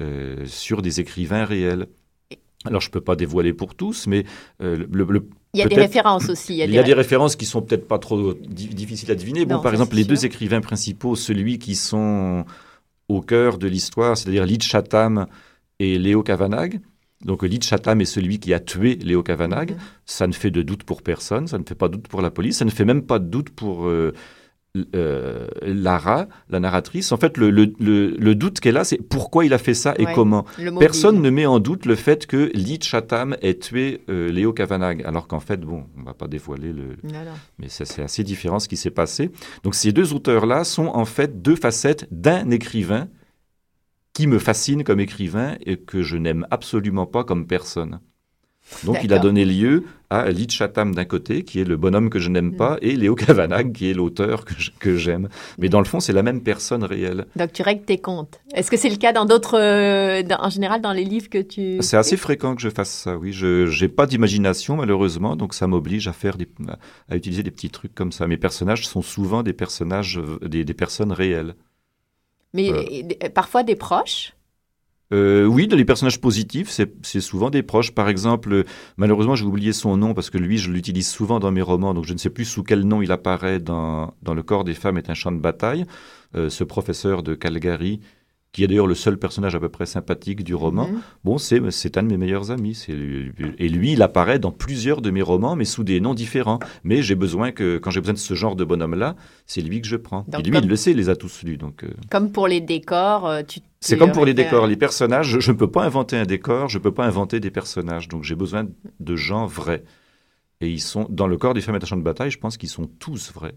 euh, 0.00 0.46
sur 0.46 0.80
des 0.80 1.00
écrivains 1.00 1.44
réels. 1.44 1.86
Alors, 2.64 2.80
je 2.80 2.90
peux 2.90 3.00
pas 3.00 3.16
dévoiler 3.16 3.52
pour 3.52 3.74
tous, 3.74 4.06
mais 4.06 4.24
euh, 4.62 4.86
le, 4.90 5.04
le- 5.04 5.28
Il 5.52 5.60
y 5.60 5.62
a 5.62 5.66
des 5.68 5.74
références 5.76 6.28
aussi. 6.28 6.58
il 6.58 6.70
y 6.72 6.78
a 6.78 6.82
des 6.82 6.94
références 6.94 7.36
qui 7.36 7.44
sont 7.46 7.62
peut-être 7.62 7.86
pas 7.86 7.98
trop 7.98 8.34
di- 8.34 8.68
difficiles 8.68 9.10
à 9.10 9.14
deviner. 9.14 9.44
Bon, 9.44 9.56
Non, 9.56 9.62
par 9.62 9.72
exemple, 9.72 9.94
les 9.96 10.02
sûr. 10.04 10.10
deux 10.10 10.24
écrivains 10.26 10.60
principaux, 10.60 11.14
celui 11.16 11.58
qui 11.58 11.74
sont 11.74 12.44
au 13.08 13.20
cœur 13.20 13.58
de 13.58 13.66
l'histoire, 13.66 14.16
c'est-à-dire 14.16 14.46
Lead 14.46 14.62
Chatham 14.62 15.26
et 15.78 15.98
Léo 15.98 16.22
Cavanagh. 16.22 16.80
Donc 17.24 17.42
Lead 17.42 17.62
Chatham 17.64 18.00
est 18.00 18.06
celui 18.06 18.38
qui 18.38 18.52
a 18.54 18.60
tué 18.60 18.96
Léo 18.96 19.22
Cavanagh. 19.22 19.72
Mhm. 19.72 19.76
Ça 20.06 20.26
ne 20.26 20.32
fait 20.32 20.50
de 20.50 20.62
doute 20.62 20.84
pour 20.84 21.02
personne, 21.02 21.46
ça 21.46 21.58
ne 21.58 21.64
fait 21.64 21.74
pas 21.74 21.88
de 21.88 21.94
doute 21.96 22.08
pour 22.08 22.22
la 22.22 22.30
police, 22.30 22.58
ça 22.58 22.64
ne 22.64 22.70
fait 22.70 22.84
même 22.84 23.02
pas 23.02 23.18
de 23.18 23.26
doute 23.26 23.50
pour 23.50 23.86
euh, 23.86 24.12
euh, 24.94 25.46
Lara, 25.62 26.26
la 26.50 26.58
narratrice. 26.60 27.12
En 27.12 27.16
fait, 27.16 27.36
le, 27.36 27.50
le- 27.50 27.72
le- 27.78 28.08
le 28.10 28.34
doute 28.34 28.60
qu'elle 28.60 28.76
a, 28.76 28.84
c'est 28.84 28.98
pourquoi 28.98 29.44
il 29.44 29.52
a 29.54 29.58
fait 29.58 29.74
ça 29.74 29.94
et 29.98 30.04
Ouais, 30.06 30.12
comment. 30.14 30.44
Personne 30.80 31.20
ne 31.22 31.30
met 31.30 31.46
en 31.46 31.60
doute 31.60 31.86
le 31.86 31.94
fait 31.94 32.26
que 32.26 32.50
Lead 32.54 32.82
Chatham 32.82 33.36
ait 33.40 33.54
tué 33.58 34.02
euh, 34.08 34.30
Léo 34.30 34.52
Cavanagh, 34.52 35.02
alors 35.04 35.28
qu'en 35.28 35.40
fait, 35.40 35.60
bon, 35.60 35.84
on 35.96 36.02
va 36.02 36.14
pas 36.14 36.26
dévoiler 36.28 36.72
le, 36.72 36.96
mais 37.58 37.68
c'est 37.68 38.02
assez 38.02 38.24
différent 38.24 38.58
ce 38.58 38.68
qui 38.68 38.76
s'est 38.76 38.90
passé. 38.90 39.30
Donc 39.62 39.74
ces 39.74 39.92
deux 39.92 40.12
auteurs-là 40.12 40.64
sont 40.64 40.86
en 40.86 41.04
fait 41.04 41.40
deux 41.42 41.56
facettes 41.56 42.06
d'un 42.10 42.50
écrivain 42.50 43.08
qui 44.12 44.26
me 44.26 44.38
fascine 44.38 44.84
comme 44.84 45.00
écrivain 45.00 45.56
et 45.66 45.76
que 45.76 46.02
je 46.02 46.16
n'aime 46.16 46.46
absolument 46.50 47.06
pas 47.06 47.24
comme 47.24 47.46
personne. 47.46 48.00
Donc 48.84 48.98
il 49.04 49.12
a 49.12 49.18
donné 49.18 49.44
lieu 49.44 49.84
à 50.10 50.30
Lead 50.30 50.50
Chatham 50.50 50.94
d'un 50.94 51.04
côté, 51.04 51.42
qui 51.44 51.60
est 51.60 51.64
le 51.64 51.76
bonhomme 51.76 52.08
que 52.08 52.18
je 52.18 52.30
n'aime 52.30 52.50
Mm. 52.52 52.56
pas, 52.56 52.78
et 52.82 52.94
Léo 52.96 53.14
Cavanagh, 53.14 53.72
qui 53.72 53.90
est 53.90 53.94
l'auteur 53.94 54.44
que 54.78 54.96
j'aime. 54.96 55.28
Mais 55.58 55.68
dans 55.68 55.80
le 55.80 55.84
fond, 55.84 55.98
c'est 56.00 56.12
la 56.12 56.22
même 56.22 56.40
personne 56.42 56.84
réelle. 56.84 57.26
Donc 57.36 57.52
tu 57.52 57.62
règles 57.62 57.84
tes 57.84 57.98
comptes. 57.98 58.40
Est-ce 58.54 58.70
que 58.70 58.76
c'est 58.76 58.90
le 58.90 58.96
cas 58.96 59.12
dans 59.12 59.24
d'autres, 59.24 59.58
euh, 59.58 60.22
en 60.38 60.50
général 60.50 60.80
dans 60.80 60.92
les 60.92 61.04
livres 61.04 61.28
que 61.28 61.38
tu... 61.42 61.78
C'est 61.80 61.96
assez 61.96 62.16
fréquent 62.16 62.54
que 62.54 62.62
je 62.62 62.68
fasse 62.70 62.90
ça, 62.90 63.16
oui. 63.16 63.32
Je 63.32 63.68
n'ai 63.82 63.88
pas 63.88 64.06
d'imagination, 64.06 64.76
malheureusement, 64.76 65.36
donc 65.36 65.52
ça 65.52 65.66
m'oblige 65.66 66.06
à 66.08 66.12
faire 66.12 66.36
des, 66.36 66.48
à 67.10 67.16
utiliser 67.16 67.42
des 67.42 67.50
petits 67.50 67.70
trucs 67.70 67.94
comme 67.94 68.12
ça. 68.12 68.26
Mes 68.28 68.36
personnages 68.36 68.86
sont 68.86 69.02
souvent 69.02 69.42
des 69.42 69.52
personnages, 69.52 70.20
des, 70.42 70.64
des 70.64 70.74
personnes 70.74 71.12
réelles. 71.12 71.54
Mais 72.52 72.70
Euh. 72.70 73.28
parfois 73.34 73.62
des 73.64 73.74
proches. 73.76 74.32
Euh, 75.12 75.44
oui, 75.44 75.66
dans 75.66 75.76
les 75.76 75.84
personnages 75.84 76.20
positifs, 76.20 76.70
c'est 76.70 77.20
souvent 77.20 77.50
des 77.50 77.62
proches. 77.62 77.92
Par 77.92 78.08
exemple, 78.08 78.52
euh, 78.52 78.64
malheureusement, 78.96 79.34
j'ai 79.34 79.44
oublié 79.44 79.72
son 79.72 79.96
nom 79.96 80.14
parce 80.14 80.30
que 80.30 80.38
lui, 80.38 80.58
je 80.58 80.70
l'utilise 80.70 81.08
souvent 81.08 81.40
dans 81.40 81.52
mes 81.52 81.62
romans, 81.62 81.94
donc 81.94 82.04
je 82.04 82.14
ne 82.14 82.18
sais 82.18 82.30
plus 82.30 82.44
sous 82.44 82.62
quel 82.62 82.82
nom 82.86 83.02
il 83.02 83.12
apparaît 83.12 83.60
dans, 83.60 84.14
dans 84.22 84.34
Le 84.34 84.42
corps 84.42 84.64
des 84.64 84.74
femmes 84.74 84.96
est 84.98 85.10
un 85.10 85.14
champ 85.14 85.32
de 85.32 85.40
bataille. 85.40 85.84
Euh, 86.36 86.48
ce 86.50 86.64
professeur 86.64 87.22
de 87.22 87.34
Calgary, 87.34 88.00
qui 88.54 88.64
est 88.64 88.68
d'ailleurs 88.68 88.86
le 88.86 88.94
seul 88.94 89.18
personnage 89.18 89.54
à 89.56 89.60
peu 89.60 89.68
près 89.68 89.84
sympathique 89.84 90.44
du 90.44 90.54
roman. 90.54 90.86
Mhm. 90.88 91.00
Bon, 91.24 91.38
c'est 91.38 91.60
c'est 91.72 91.98
un 91.98 92.04
de 92.04 92.08
mes 92.08 92.16
meilleurs 92.16 92.50
amis. 92.52 92.82
lui- 92.88 93.32
Et 93.58 93.68
lui, 93.68 93.92
il 93.92 94.00
apparaît 94.00 94.38
dans 94.38 94.52
plusieurs 94.52 95.02
de 95.02 95.10
mes 95.10 95.22
romans, 95.22 95.56
mais 95.56 95.64
sous 95.64 95.82
des 95.84 95.98
noms 96.00 96.14
différents. 96.14 96.60
Mais 96.84 97.02
j'ai 97.02 97.16
besoin 97.16 97.50
que, 97.50 97.78
quand 97.78 97.90
j'ai 97.90 98.00
besoin 98.00 98.14
de 98.14 98.18
ce 98.18 98.32
genre 98.34 98.54
de 98.54 98.62
bonhomme-là, 98.64 99.16
c'est 99.44 99.60
lui 99.60 99.80
que 99.82 99.88
je 99.88 99.96
prends. 99.96 100.24
Donc, 100.28 100.40
Et 100.40 100.44
lui, 100.44 100.52
comme- 100.52 100.64
il 100.64 100.68
le 100.70 100.76
sait, 100.76 100.92
il 100.92 100.96
les 100.96 101.08
a 101.08 101.16
tous 101.16 101.42
lus. 101.42 101.56
Donc, 101.56 101.82
euh, 101.84 101.88
Comme 102.10 102.30
pour 102.30 102.46
les 102.46 102.60
décors, 102.60 103.26
euh, 103.26 103.42
tu... 103.46 103.58
c'est 103.80 103.98
comme 103.98 104.12
pour 104.12 104.24
les 104.24 104.34
décors, 104.34 104.66
les 104.68 104.76
personnages. 104.76 105.26
Je- 105.28 105.40
Je 105.40 105.50
ne 105.52 105.56
peux 105.56 105.70
pas 105.70 105.84
inventer 105.84 106.16
un 106.16 106.24
décor, 106.24 106.68
je 106.68 106.78
ne 106.78 106.82
peux 106.84 106.94
pas 106.94 107.04
inventer 107.04 107.40
des 107.40 107.50
personnages. 107.50 108.06
Donc 108.08 108.22
j'ai 108.22 108.36
besoin 108.36 108.66
de 109.00 109.16
gens 109.16 109.46
vrais. 109.46 109.82
Et 110.60 110.70
ils 110.70 110.80
sont 110.80 111.06
dans 111.10 111.26
le 111.26 111.36
corps 111.36 111.54
des 111.54 111.60
femmes 111.60 111.74
attachants 111.74 111.96
de 111.96 112.02
bataille. 112.02 112.30
Je 112.30 112.38
pense 112.38 112.56
qu'ils 112.56 112.68
sont 112.70 112.86
tous 112.86 113.32
vrais. 113.34 113.56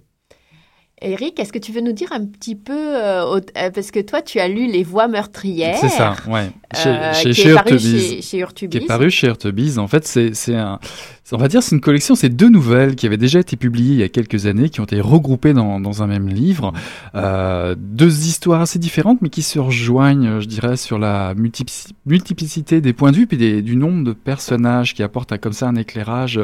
Eric, 1.02 1.40
est-ce 1.40 1.54
que 1.54 1.60
tu 1.60 1.72
veux 1.72 1.82
nous 1.82 1.92
dire 1.92 2.12
un 2.12 2.26
petit 2.26 2.56
peu, 2.56 2.74
euh, 2.74 3.40
euh, 3.58 3.70
parce 3.70 3.92
que 3.92 4.00
toi 4.00 4.24
tu 4.24 4.40
as 4.40 4.48
lu 4.48 4.66
Les 4.66 4.84
Voix 4.84 5.08
meurtrières. 5.08 5.78
C'est 5.78 5.90
ça, 5.90 6.16
ouais. 6.28 6.50
Chez, 6.76 6.90
euh, 6.90 7.14
chez, 7.14 7.30
qui 7.30 7.42
chez 7.42 7.50
est 7.50 7.54
paru 7.54 7.80
chez, 7.80 8.22
chez 8.22 8.46
qui 8.68 8.78
est 8.78 8.88
paru 8.88 9.10
chez. 9.10 9.32
En 9.78 9.88
fait, 9.88 10.06
c'est 10.06 10.56
un, 10.56 10.80
on 11.32 11.38
va 11.38 11.48
dire, 11.48 11.64
c'est 11.64 11.74
une 11.76 11.82
collection, 11.82 12.14
c'est 12.16 12.28
deux 12.30 12.50
nouvelles 12.50 12.96
qui 12.96 13.06
avaient 13.06 13.16
déjà 13.18 13.40
été 13.40 13.56
publiées 13.56 13.94
il 13.94 14.00
y 14.00 14.04
a 14.04 14.10
quelques 14.10 14.48
années, 14.48 14.70
qui 14.70 14.82
ont 14.82 14.84
été 14.84 15.00
regroupées 15.00 15.54
dans, 15.54 15.80
dans 15.80 16.04
un 16.04 16.08
même 16.08 16.28
livre. 16.28 16.74
Euh, 17.16 17.74
deux 17.78 18.28
histoires 18.28 18.60
assez 18.62 18.80
différentes, 18.80 19.22
mais 19.22 19.30
qui 19.30 19.44
se 19.44 19.60
rejoignent, 19.60 20.42
je 20.42 20.46
dirais, 20.46 20.76
sur 20.76 21.00
la 21.00 21.34
multiplici- 21.36 21.92
multiplicité 22.06 22.82
des 22.82 22.92
points 22.94 23.12
de 23.12 23.18
vue 23.18 23.28
puis 23.28 23.38
des- 23.38 23.62
du 23.62 23.78
nombre 23.78 24.04
de 24.04 24.12
personnages 24.14 24.94
qui 24.94 25.04
apportent 25.04 25.38
comme 25.38 25.54
ça 25.54 25.68
un 25.70 25.76
éclairage 25.76 26.40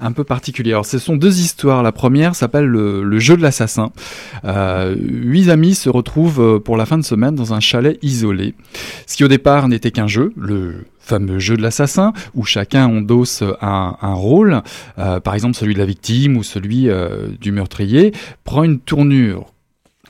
un 0.00 0.12
peu 0.12 0.24
particulier. 0.24 0.70
Alors, 0.72 0.86
ce 0.86 0.98
sont 0.98 1.16
deux 1.16 1.40
histoires. 1.40 1.82
La 1.82 1.92
première 1.92 2.34
s'appelle 2.34 2.66
le, 2.66 3.02
le 3.02 3.18
jeu 3.18 3.36
de 3.36 3.42
l'assassin. 3.42 3.92
Euh, 4.44 4.94
huit 4.98 5.50
amis 5.50 5.74
se 5.74 5.90
retrouvent 5.90 6.60
pour 6.60 6.76
la 6.78 6.86
fin 6.86 6.96
de 6.96 7.04
semaine 7.04 7.34
dans 7.34 7.52
un 7.52 7.60
chalet 7.60 7.98
isolé. 8.02 8.54
Ce 9.06 9.16
qui 9.16 9.24
au 9.24 9.28
départ 9.28 9.65
n'était 9.68 9.90
qu'un 9.90 10.06
jeu, 10.06 10.32
le 10.36 10.84
fameux 10.98 11.38
jeu 11.38 11.56
de 11.56 11.62
l'assassin, 11.62 12.12
où 12.34 12.44
chacun 12.44 12.86
endosse 12.86 13.42
un, 13.60 14.14
rôle, 14.14 14.62
euh, 14.98 15.20
par 15.20 15.34
exemple 15.34 15.56
celui 15.56 15.74
de 15.74 15.78
la 15.78 15.86
victime 15.86 16.36
ou 16.36 16.42
celui 16.42 16.88
euh, 16.88 17.28
du 17.40 17.52
meurtrier, 17.52 18.12
prend 18.44 18.64
une 18.64 18.80
tournure 18.80 19.52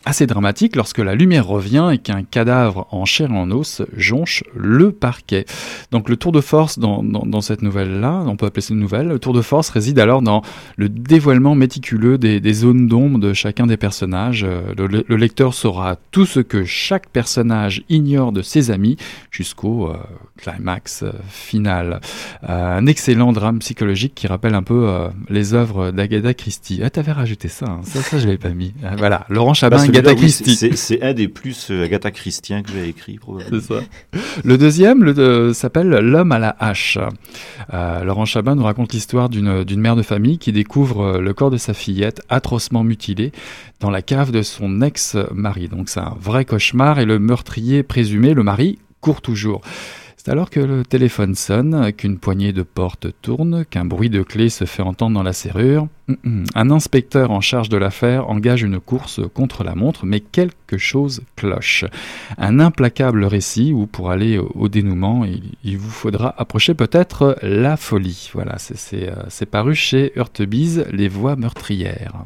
assez 0.07 0.27
dramatique 0.27 0.75
lorsque 0.77 1.01
la 1.01 1.15
lumière 1.15 1.47
revient 1.47 1.91
et 1.93 1.99
qu'un 1.99 2.23
cadavre 2.23 2.87
en 2.91 3.05
chair 3.05 3.31
et 3.31 3.37
en 3.37 3.51
os 3.51 3.83
jonche 3.95 4.43
le 4.55 4.93
parquet. 4.93 5.45
Donc 5.91 6.09
le 6.09 6.17
tour 6.17 6.33
de 6.33 6.41
force 6.41 6.79
dans, 6.79 7.03
dans, 7.03 7.27
dans 7.27 7.43
cette 7.43 7.61
nouvelle-là, 7.61 8.23
on 8.27 8.37
peut 8.37 8.47
appeler 8.47 8.63
ça 8.63 8.73
une 8.73 8.81
nouvelle, 8.81 9.09
le 9.09 9.19
tour 9.19 9.35
de 9.35 9.43
force 9.43 9.69
réside 9.69 9.99
alors 9.99 10.23
dans 10.23 10.41
le 10.77 10.89
dévoilement 10.89 11.55
méticuleux 11.55 12.17
des, 12.17 12.41
des 12.41 12.55
zones 12.55 12.87
d'ombre 12.87 13.19
de 13.19 13.35
chacun 13.35 13.67
des 13.67 13.77
personnages. 13.77 14.45
Euh, 14.45 14.73
Le, 14.77 15.05
le 15.09 15.17
lecteur 15.17 15.53
saura 15.53 15.97
tout 16.13 16.27
ce 16.27 16.41
que 16.41 16.65
chaque 16.65 17.09
personnage 17.09 17.83
ignore 17.89 18.31
de 18.31 18.43
ses 18.43 18.71
amis 18.71 18.97
jusqu'au 19.31 19.89
euh, 19.91 19.97
climax 20.37 21.03
euh, 21.03 21.11
final. 21.29 22.01
Un 22.47 22.87
excellent 22.87 23.33
drame 23.33 23.59
psychologique 23.59 24.15
qui 24.15 24.27
rappelle 24.29 24.55
un 24.55 24.63
peu 24.63 24.89
les 25.29 25.55
œuvres 25.55 25.91
d'Agatha 25.91 26.35
Christie. 26.35 26.81
Ah, 26.85 26.91
t'avais 26.91 27.13
rajouté 27.13 27.49
ça, 27.49 27.67
hein. 27.67 27.81
ça, 27.83 28.01
ça 28.01 28.19
je 28.19 28.27
l'avais 28.27 28.39
pas 28.39 28.51
mis. 28.51 28.73
Voilà, 28.97 29.27
Laurent 29.29 29.55
Chabin, 29.55 29.79
Agatha 29.99 30.11
oui, 30.13 30.17
Christie. 30.17 30.57
c'est- 30.77 31.03
un 31.03 31.13
des 31.15 31.29
plus 31.29 31.71
euh, 31.71 31.85
Agatha 31.85 32.11
Christien 32.11 32.63
que 32.63 32.71
j'ai 32.73 32.89
écrit, 32.89 33.19
probablement. 33.19 33.61
C'est 33.61 33.75
ça. 33.75 33.81
Le 34.45 34.59
deuxième 34.59 35.05
le, 35.05 35.19
euh, 35.19 35.53
s'appelle 35.53 35.89
L'homme 35.89 36.33
à 36.33 36.39
la 36.39 36.57
hache. 36.59 36.99
Euh, 37.75 38.05
Laurent 38.05 38.25
Chabin 38.25 38.55
nous 38.55 38.65
raconte 38.65 38.93
l'histoire 38.93 39.29
d'une 39.29 39.65
d'une 39.65 39.81
mère 39.81 39.97
de 39.97 40.03
famille 40.03 40.39
qui 40.39 40.53
découvre 40.53 41.19
le 41.19 41.35
corps 41.35 41.51
de 41.51 41.57
sa 41.57 41.75
fillette 41.75 42.23
atrocement 42.29 42.85
mutilé 42.85 43.33
dans 43.81 43.91
la 43.91 44.03
cave 44.03 44.31
de 44.33 44.43
son 44.43 44.83
ex-mari. 44.83 45.69
Donc 45.69 45.89
c'est 45.89 46.01
un 46.01 46.15
vrai 46.21 46.45
cauchemar 46.45 46.99
et 46.99 47.05
le 47.05 47.19
meurtrier 47.19 47.83
présumé, 47.83 48.35
le 48.35 48.43
mari, 48.43 48.79
court 49.01 49.21
toujours. 49.21 49.61
Alors 50.29 50.51
que 50.51 50.59
le 50.59 50.85
téléphone 50.85 51.37
sonne, 51.37 51.93
qu'une 51.93 52.19
poignée 52.19 52.53
de 52.53 52.65
portes 52.65 53.07
tourne, 53.23 53.65
qu'un 53.65 53.85
bruit 53.85 54.11
de 54.11 54.25
clé 54.25 54.49
se 54.49 54.65
fait 54.65 54.83
entendre 54.83 55.15
dans 55.15 55.23
la 55.23 55.33
serrure. 55.33 55.87
Un 56.57 56.71
inspecteur 56.71 57.31
en 57.31 57.41
charge 57.41 57.69
de 57.69 57.77
l'affaire 57.77 58.29
engage 58.29 58.63
une 58.63 58.81
course 58.81 59.21
contre 59.35 59.63
la 59.63 59.77
montre, 59.77 60.05
mais 60.05 60.19
quelque 60.19 60.79
chose 60.79 61.23
cloche. 61.37 61.85
Un 62.39 62.59
implacable 62.59 63.25
récit 63.25 63.73
où, 63.73 63.87
pour 63.87 64.11
aller 64.11 64.39
au, 64.39 64.69
dénouement, 64.69 65.25
il, 65.63 65.79
vous 65.79 65.91
faudra 65.91 66.35
approcher 66.39 66.75
peut-être 66.75 67.39
la 67.43 67.77
folie. 67.77 68.31
Voilà, 68.35 68.59
c'est- 68.59 69.09
euh, 69.09 69.47
paru 69.49 69.77
chez 69.77 70.13
Urtebise, 70.17 70.87
Les 70.91 71.09
Voix 71.09 71.37
meurtrières. 71.37 72.25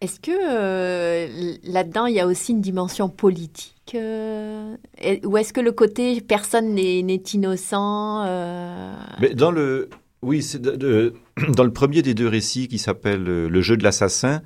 Est-ce 0.00 0.20
que 0.20 0.30
euh, 0.30 1.56
là-dedans, 1.64 2.06
il 2.06 2.14
y 2.14 2.20
a 2.20 2.26
aussi 2.26 2.52
une 2.52 2.60
dimension 2.60 3.08
politique? 3.08 3.74
Ou 3.98 5.36
est-ce 5.36 5.52
que 5.52 5.60
le 5.60 5.72
côté 5.72 6.20
personne 6.20 6.74
n'est 6.74 7.00
innocent 7.34 8.24
euh, 8.26 8.94
Mais 9.20 9.34
dans 9.34 9.50
le, 9.50 9.88
oui, 10.22 10.42
c'est 10.42 10.60
de- 10.60 10.76
de- 10.76 11.14
dans 11.56 11.64
le 11.64 11.72
premier 11.72 12.02
des 12.02 12.14
deux 12.14 12.28
récits 12.28 12.68
qui 12.68 12.78
s'appelle 12.78 13.26
euh, 13.28 13.48
Le 13.48 13.60
jeu 13.62 13.76
de 13.76 13.82
l'assassin, 13.84 14.42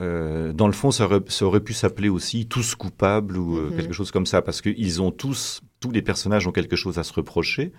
euh, 0.00 0.52
dans 0.52 0.66
le 0.66 0.72
fond, 0.72 0.90
ça 0.90 1.04
aurait, 1.04 1.20
ça 1.28 1.44
aurait 1.44 1.60
pu 1.60 1.72
s'appeler 1.72 2.08
aussi 2.08 2.46
Tous 2.46 2.74
coupables 2.74 3.36
ou 3.36 3.58
euh, 3.58 3.70
Mhm. 3.70 3.76
quelque 3.76 3.92
chose 3.92 4.10
comme 4.10 4.26
ça, 4.26 4.42
parce 4.42 4.60
qu'ils 4.62 5.02
ont 5.02 5.10
tous, 5.10 5.60
tous 5.80 5.90
les 5.90 6.02
personnages 6.02 6.46
ont 6.46 6.52
quelque 6.52 6.76
chose 6.76 6.98
à 6.98 7.02
se 7.02 7.12
reprocher, 7.12 7.72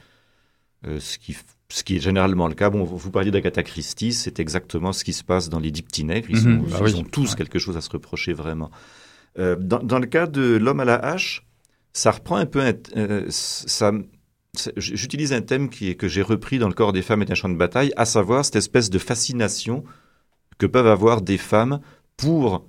euh, 0.85 0.99
ce, 0.99 1.17
qui, 1.17 1.35
ce 1.69 1.83
qui 1.83 1.97
est 1.97 1.99
généralement 1.99 2.47
le 2.47 2.55
cas. 2.55 2.69
Bon, 2.69 2.83
vous 2.83 3.11
parliez 3.11 3.31
d'Agatha 3.31 3.63
Christie, 3.63 4.13
c'est 4.13 4.39
exactement 4.39 4.91
ce 4.93 5.03
qui 5.03 5.13
se 5.13 5.23
passe 5.23 5.49
dans 5.49 5.59
Les 5.59 5.71
Dix 5.71 5.81
Petits 5.83 6.03
Nègres. 6.05 6.29
Ils, 6.29 6.43
Bah 6.69 6.79
oui. 6.83 6.93
ont 6.95 7.03
tous 7.03 7.31
Ouais. 7.31 7.35
quelque 7.37 7.59
chose 7.59 7.75
à 7.77 7.81
se 7.81 7.89
reprocher 7.89 8.33
vraiment. 8.33 8.69
Euh, 9.39 9.55
dans, 9.55 9.79
dans 9.79 9.99
le 9.99 10.05
cas 10.05 10.27
de 10.27 10.57
L'homme 10.57 10.79
à 10.81 10.85
la 10.85 10.95
hache, 10.95 11.45
ça 11.93 12.11
reprend 12.11 12.35
un 12.37 12.45
peu 12.45 12.61
un, 12.61 12.73
euh, 12.97 13.25
ça, 13.29 13.91
J'utilise 14.77 15.31
un 15.31 15.41
thème 15.41 15.69
qui 15.69 15.89
est, 15.89 15.95
que 15.95 16.07
j'ai 16.07 16.23
repris 16.23 16.57
dans 16.59 16.67
Le 16.67 16.73
corps 16.73 16.91
des 16.91 17.01
femmes 17.03 17.21
est 17.21 17.31
un 17.31 17.35
champ 17.35 17.49
de 17.49 17.55
bataille, 17.55 17.93
à 17.95 18.05
savoir 18.05 18.43
cette 18.43 18.55
espèce 18.57 18.89
de 18.89 18.97
fascination 18.99 19.83
que 20.57 20.65
peuvent 20.65 20.87
avoir 20.87 21.21
des 21.21 21.37
femmes 21.37 21.79
pour 22.17 22.67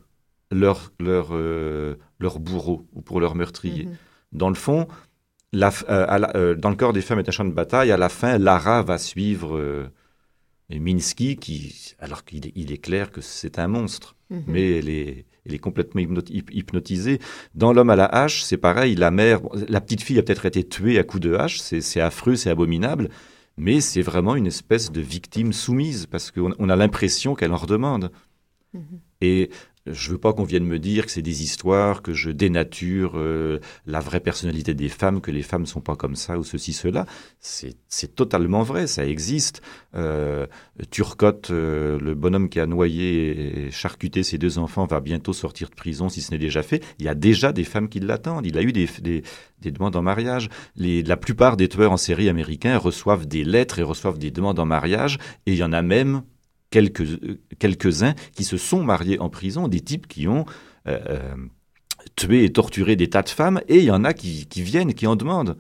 leur, 0.53 0.93
leur, 1.01 1.29
euh, 1.33 1.97
leur 2.21 2.39
bourreau 2.39 2.87
ou 2.93 3.01
pour 3.01 3.19
leur 3.19 3.35
meurtrier. 3.35 3.87
Mhm. 3.87 3.97
Dans 4.33 4.49
le 4.51 4.55
fond, 4.55 4.87
la, 5.53 5.69
à 5.89 6.19
la- 6.19 6.55
dans 6.55 6.71
le 6.71 6.77
corps 6.77 6.93
des 6.93 7.01
femmes 7.01 7.19
est 7.19 7.29
un 7.29 7.33
champ 7.33 7.45
de 7.47 7.53
bataille. 7.53 7.91
À 7.91 7.97
la 7.97 8.09
fin, 8.11 8.39
Lara 8.39 8.83
va 8.83 8.99
suivre 8.99 9.91
Minsky, 10.71 11.37
qui, 11.37 11.95
alors 11.99 12.25
qu'il 12.25 12.47
est, 12.47 12.53
il 12.55 12.71
est 12.73 12.79
clair 12.79 13.11
que 13.11 13.21
c'est 13.21 13.59
un 13.59 13.67
monstre, 13.69 14.15
Mhm. 14.31 14.45
mais 14.47 14.79
elle 14.79 14.89
est, 14.89 15.25
elle 15.47 15.55
est 15.55 15.59
complètement 15.59 16.01
hypnoti- 16.01 16.33
hyp- 16.43 16.53
hypnotisée. 16.53 17.19
Dans 17.55 17.73
L'homme 17.73 17.91
à 17.91 17.97
la 17.97 18.07
hache, 18.07 18.43
c'est 18.43 18.57
pareil. 18.57 18.95
La 18.95 19.11
mère, 19.11 19.41
bon, 19.41 19.51
la 19.69 19.81
petite 19.81 20.03
fille 20.03 20.19
a 20.19 20.23
peut-être 20.23 20.47
été 20.47 20.65
tuée 20.65 20.99
à 20.99 21.03
coups 21.05 21.23
de 21.23 21.35
hache. 21.35 21.61
C'est 21.61 21.81
c'est 21.81 22.01
affreux, 22.01 22.37
c'est 22.37 22.51
abominable. 22.51 23.09
Mais 23.57 23.81
c'est 23.81 24.03
vraiment 24.03 24.37
une 24.37 24.47
espèce 24.47 24.91
de 24.91 25.01
victime 25.01 25.53
soumise 25.53 26.07
parce 26.07 26.31
qu'on 26.31 26.53
on 26.59 26.69
a 26.69 26.77
l'impression 26.77 27.35
qu'elle 27.35 27.53
en 27.53 27.57
redemande. 27.57 28.11
Mhm. 28.73 29.01
Et 29.21 29.51
je 29.87 30.11
veux 30.11 30.19
pas 30.19 30.33
qu'on 30.33 30.45
vienne 30.45 30.65
me 30.65 30.79
dire 30.79 31.07
que 31.07 31.13
c'est 31.13 31.23
des 31.23 31.43
histoires, 31.43 32.03
que 32.03 32.13
je 32.13 32.31
dénature 32.31 33.13
euh, 33.17 33.61
la 33.87 34.01
vraie 34.01 34.21
personnalité 34.21 34.75
des 34.75 34.89
femmes, 34.89 35.21
que 35.21 35.31
les 35.31 35.43
femmes 35.43 35.67
sont 35.67 35.81
pas 35.81 35.97
comme 35.97 36.17
ça 36.17 36.39
ou 36.39 36.45
ceci, 36.45 36.73
cela. 36.73 37.07
C'est 37.41 38.15
totalement 38.15 38.63
vrai, 38.63 38.87
ça 38.87 39.07
existe. 39.07 39.63
Euh, 39.95 40.47
Turcotte, 40.91 41.51
euh, 41.51 41.99
le 41.99 42.15
bonhomme 42.15 42.49
qui 42.49 42.61
a 42.61 42.67
noyé 42.67 43.67
et 43.67 43.71
charcuté 43.71 44.23
ses 44.23 44.39
deux 44.39 44.59
enfants, 44.59 44.87
va 44.87 45.01
bientôt 45.01 45.33
sortir 45.33 45.71
de 45.71 45.75
prison 45.75 46.09
si 46.09 46.21
ce 46.21 46.31
n'est 46.33 46.39
déjà 46.39 46.63
fait. 46.63 46.85
Il 46.99 47.07
y 47.07 47.09
a 47.09 47.15
déjà 47.15 47.53
des 47.53 47.65
femmes 47.65 47.89
qui 47.89 48.01
l'attendent. 48.01 48.47
Il 48.47 48.59
a 48.59 48.63
eu 48.63 48.73
des, 48.73 48.89
des, 49.01 49.23
des 49.61 49.71
demandes 49.71 49.97
en 49.97 50.03
mariage. 50.03 50.51
Les, 50.77 51.03
la 51.03 51.17
plupart 51.17 51.57
des 51.57 51.69
tueurs 51.69 51.93
en 51.93 51.97
série 51.97 52.29
américains 52.29 52.77
reçoivent 52.77 53.27
des 53.27 53.45
lettres 53.45 53.79
et 53.79 53.83
reçoivent 53.83 54.19
des 54.19 54.31
demandes 54.31 54.59
en 54.59 54.67
mariage. 54.67 55.19
Et 55.47 55.53
il 55.53 55.59
y 55.59 55.65
en 55.65 55.73
a 55.73 55.81
même 55.81 56.23
quelques, 56.71 57.03
euh, 57.03 57.41
quelques-uns 57.59 58.15
qui 58.35 58.45
se 58.45 58.57
sont 58.57 58.83
mariés 58.83 59.19
en 59.19 59.29
prison, 59.29 59.69
des 59.69 59.81
types 59.81 60.07
qui 60.07 60.29
ont 60.29 60.47
euh, 60.89 60.99
euh, 61.09 61.35
tué 62.17 62.45
et 62.45 62.53
torturé 62.53 62.97
des 62.97 63.11
tas 63.11 63.23
de 63.23 63.29
femmes, 63.29 63.61
et 63.69 63.79
il 63.79 63.85
y 63.85 63.91
en 63.91 64.05
a 64.05 64.15
qui, 64.15 64.47
qui 64.47 64.63
viennent, 64.63 64.95
qui 64.95 65.07
en 65.07 65.17
demandent. 65.17 65.57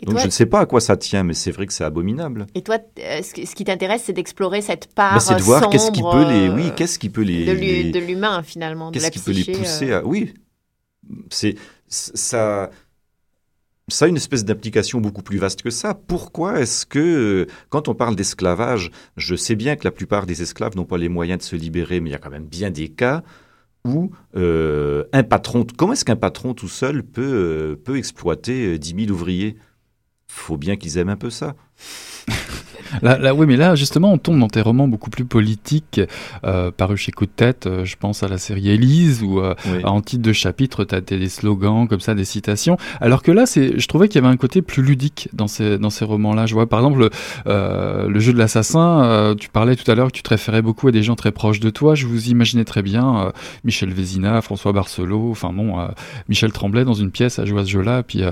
Et 0.00 0.06
Donc 0.06 0.14
toi- 0.14 0.22
je 0.22 0.26
ne 0.26 0.30
sais 0.30 0.46
pas 0.46 0.60
à 0.60 0.66
quoi 0.66 0.80
ça 0.80 0.96
tient, 0.96 1.24
mais 1.24 1.34
c'est 1.34 1.50
vrai 1.50 1.66
que 1.66 1.72
c'est 1.72 1.84
abominable. 1.84 2.46
Et 2.54 2.62
toi, 2.62 2.78
ce 2.96 3.54
qui 3.54 3.64
t'intéresse, 3.64 4.02
c'est 4.04 4.12
d'explorer 4.12 4.60
cette 4.62 4.94
part 4.94 5.14
Mais 5.14 5.20
c'est 5.20 5.34
de 5.34 5.42
voir 5.42 5.70
qu'est-ce 5.70 5.90
qui 5.90 6.02
peut 6.02 6.28
les, 6.28 6.48
oui, 6.48 6.70
qu'est-ce 6.76 6.98
qui 6.98 7.10
peut 7.10 7.22
les, 7.22 7.90
de 7.90 7.98
l'humain 7.98 8.42
finalement, 8.42 8.90
de 8.90 8.98
qu'est-ce 8.98 9.10
qui 9.10 9.18
peut 9.18 9.32
les 9.32 9.44
pousser 9.44 9.90
euh. 9.90 10.00
à, 10.00 10.04
oui, 10.04 10.34
c'est 11.30 11.56
ça. 11.88 12.70
Ça 13.88 14.04
a 14.04 14.08
une 14.08 14.16
espèce 14.16 14.44
d'application 14.44 15.00
beaucoup 15.00 15.22
plus 15.22 15.38
vaste 15.38 15.62
que 15.62 15.70
ça. 15.70 15.94
Pourquoi 15.94 16.60
est-ce 16.60 16.84
que, 16.84 16.98
euh, 16.98 17.46
quand 17.70 17.88
on 17.88 17.94
parle 17.94 18.16
d'esclavage, 18.16 18.90
je 19.16 19.34
sais 19.34 19.56
bien 19.56 19.76
que 19.76 19.84
la 19.84 19.90
plupart 19.90 20.26
des 20.26 20.42
esclaves 20.42 20.76
n'ont 20.76 20.84
pas 20.84 20.98
les 20.98 21.08
moyens 21.08 21.38
de 21.38 21.44
se 21.44 21.56
libérer, 21.56 22.00
mais 22.00 22.10
il 22.10 22.12
y 22.12 22.16
a 22.16 22.18
quand 22.18 22.30
même 22.30 22.46
bien 22.46 22.70
des 22.70 22.88
cas 22.88 23.22
où 23.84 24.10
euh, 24.36 25.04
un 25.12 25.22
patron, 25.22 25.66
comment 25.76 25.92
est-ce 25.92 26.04
qu'un 26.04 26.16
patron 26.16 26.54
tout 26.54 26.68
seul 26.68 27.02
peut, 27.02 27.22
euh, 27.22 27.76
peut 27.76 27.96
exploiter 27.96 28.74
euh, 28.74 28.78
10 28.78 29.06
000 29.06 29.10
ouvriers? 29.10 29.56
Faut 30.26 30.58
bien 30.58 30.76
qu'ils 30.76 30.98
aiment 30.98 31.08
un 31.08 31.16
peu 31.16 31.30
ça. 31.30 31.56
Là, 33.02 33.18
là, 33.18 33.34
oui, 33.34 33.46
mais 33.46 33.56
là, 33.56 33.74
justement, 33.74 34.12
on 34.12 34.18
tombe 34.18 34.38
dans 34.38 34.48
tes 34.48 34.60
romans 34.60 34.88
beaucoup 34.88 35.10
plus 35.10 35.24
politiques, 35.24 36.00
euh, 36.44 36.70
parus 36.70 37.00
chez 37.00 37.12
Coup 37.12 37.26
de 37.26 37.30
Tête. 37.30 37.66
euh, 37.66 37.84
je 37.84 37.96
pense 37.96 38.22
à 38.22 38.28
la 38.28 38.38
série 38.38 38.68
Élise, 38.70 39.22
où 39.22 39.40
euh, 39.40 39.54
Oui. 39.66 39.84
en 39.84 40.00
titre 40.00 40.22
de 40.22 40.32
chapitre, 40.32 40.84
tu 40.84 40.94
as 40.94 41.00
des 41.00 41.28
slogans 41.28 41.86
comme 41.88 42.00
ça, 42.00 42.14
des 42.14 42.24
citations. 42.24 42.76
Alors 43.00 43.22
que 43.22 43.30
là, 43.32 43.46
c'est, 43.46 43.78
je 43.78 43.88
trouvais 43.88 44.08
qu'il 44.08 44.20
y 44.20 44.24
avait 44.24 44.32
un 44.32 44.36
côté 44.36 44.62
plus 44.62 44.82
ludique 44.82 45.28
dans 45.32 45.46
ces, 45.48 45.78
dans 45.78 45.90
ces 45.90 46.04
romans-là. 46.04 46.46
Je 46.46 46.54
vois, 46.54 46.66
par 46.68 46.80
exemple, 46.80 46.98
le, 47.00 47.10
euh, 47.46 48.08
le 48.08 48.20
jeu 48.20 48.32
de 48.32 48.38
l'assassin. 48.38 49.34
tu 49.38 49.48
parlais 49.48 49.76
tout 49.76 49.88
à 49.90 49.94
l'heure 49.94 50.08
que 50.08 50.12
tu 50.16 50.22
te 50.22 50.30
référais 50.30 50.62
beaucoup 50.62 50.88
à 50.88 50.92
des 50.92 51.02
gens 51.02 51.16
très 51.16 51.32
proches 51.32 51.60
de 51.60 51.70
toi. 51.70 51.94
Je 51.94 52.06
vous 52.06 52.28
imaginais 52.28 52.64
très 52.64 52.82
bien 52.82 53.32
Michel 53.64 53.92
Vézina, 53.92 54.40
François 54.42 54.72
Barcelot, 54.72 55.28
enfin 55.30 55.52
bon, 55.52 55.76
Michel 56.28 56.52
Tremblay 56.52 56.84
dans 56.84 56.94
une 56.94 57.10
pièce 57.10 57.38
à 57.38 57.44
jouer 57.44 57.60
à 57.62 57.64
ce 57.64 57.70
jeu-là, 57.70 58.02
puis 58.02 58.22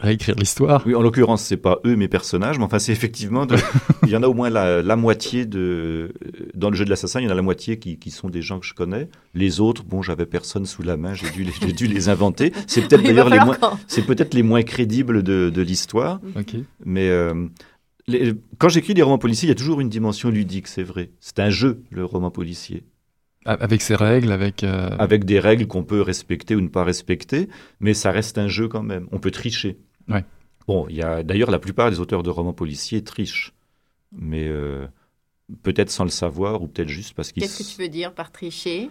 réécrire 0.00 0.34
l'histoire. 0.36 0.82
Oui, 0.86 0.94
en 0.94 1.02
l'occurrence, 1.02 1.42
c'est 1.42 1.56
pas 1.56 1.78
eux 1.84 1.96
mes 1.96 2.08
personnages, 2.08 2.58
mais 2.58 2.64
enfin, 2.64 2.78
c'est 2.78 2.92
effectivement. 2.92 3.46
de- 3.46 3.56
il 4.04 4.08
y 4.10 4.16
en 4.16 4.22
a 4.22 4.28
au 4.28 4.34
moins 4.34 4.50
la, 4.50 4.82
la 4.82 4.96
moitié 4.96 5.46
de. 5.46 6.12
Dans 6.54 6.70
le 6.70 6.76
jeu 6.76 6.84
de 6.84 6.90
l'assassin, 6.90 7.20
il 7.20 7.24
y 7.24 7.26
en 7.26 7.30
a 7.30 7.34
la 7.34 7.42
moitié 7.42 7.78
qui, 7.78 7.98
qui 7.98 8.10
sont 8.10 8.28
des 8.28 8.42
gens 8.42 8.60
que 8.60 8.66
je 8.66 8.74
connais. 8.74 9.08
Les 9.34 9.60
autres, 9.60 9.82
bon, 9.84 10.02
j'avais 10.02 10.26
personne 10.26 10.66
sous 10.66 10.82
la 10.82 10.96
main, 10.96 11.14
j'ai 11.14 11.30
dû, 11.30 11.44
les- 11.44 11.52
j'ai 11.60 11.72
dû 11.72 11.86
les 11.86 12.08
inventer. 12.08 12.52
C'est 12.66 12.86
peut-être 12.88 13.02
d'ailleurs 13.02 13.28
les 13.28 13.38
moins. 13.40 13.56
qu'on- 13.56 13.76
C'est 13.86 14.06
peut-être 14.06 14.34
les 14.34 14.42
moins 14.42 14.62
crédibles 14.62 15.22
de, 15.22 15.50
de 15.50 15.62
l'histoire. 15.62 16.20
Ok. 16.38 16.54
Mais 16.84 17.08
euh, 17.08 17.46
les- 18.06 18.34
quand 18.58 18.68
j'écris 18.68 18.94
des 18.94 19.02
romans 19.02 19.18
policiers, 19.18 19.46
il 19.46 19.50
y 19.50 19.52
a 19.52 19.56
toujours 19.56 19.80
une 19.80 19.88
dimension 19.88 20.30
ludique, 20.30 20.66
c'est 20.68 20.82
vrai. 20.82 21.10
C'est 21.20 21.38
un 21.40 21.50
jeu, 21.50 21.82
le 21.90 22.04
roman 22.04 22.30
policier. 22.30 22.82
A- 23.46 23.52
Avec 23.52 23.82
ses 23.82 23.94
règles, 23.94 24.32
avec. 24.32 24.64
euh, 24.64 24.88
Avec 24.98 25.24
des 25.24 25.38
règles 25.38 25.66
qu'on 25.66 25.82
peut 25.84 26.00
respecter 26.00 26.54
ou 26.56 26.60
ne 26.62 26.68
pas 26.68 26.82
respecter, 26.84 27.48
mais 27.80 27.92
ça 27.94 28.10
reste 28.10 28.38
un 28.38 28.48
jeu 28.48 28.68
quand 28.68 28.82
même. 28.82 29.06
On 29.12 29.18
peut 29.18 29.30
tricher. 29.30 29.76
Ouais. 30.08 30.24
Bon, 30.66 30.86
il 30.88 30.96
y 30.96 31.02
a 31.02 31.22
d'ailleurs 31.22 31.50
la 31.50 31.58
plupart 31.58 31.90
des 31.90 32.00
auteurs 32.00 32.22
de 32.22 32.30
romans 32.30 32.52
policiers 32.54 33.02
trichent, 33.04 33.52
mais 34.12 34.46
euh, 34.48 34.86
peut-être 35.62 35.90
sans 35.90 36.04
le 36.04 36.10
savoir 36.10 36.62
ou 36.62 36.68
peut-être 36.68 36.88
juste 36.88 37.14
parce 37.14 37.32
qu'ils. 37.32 37.42
Qu'est-ce 37.42 37.62
que 37.62 37.68
tu 37.76 37.82
veux 37.82 37.88
dire 37.88 38.12
par 38.14 38.32
tricher? 38.32 38.90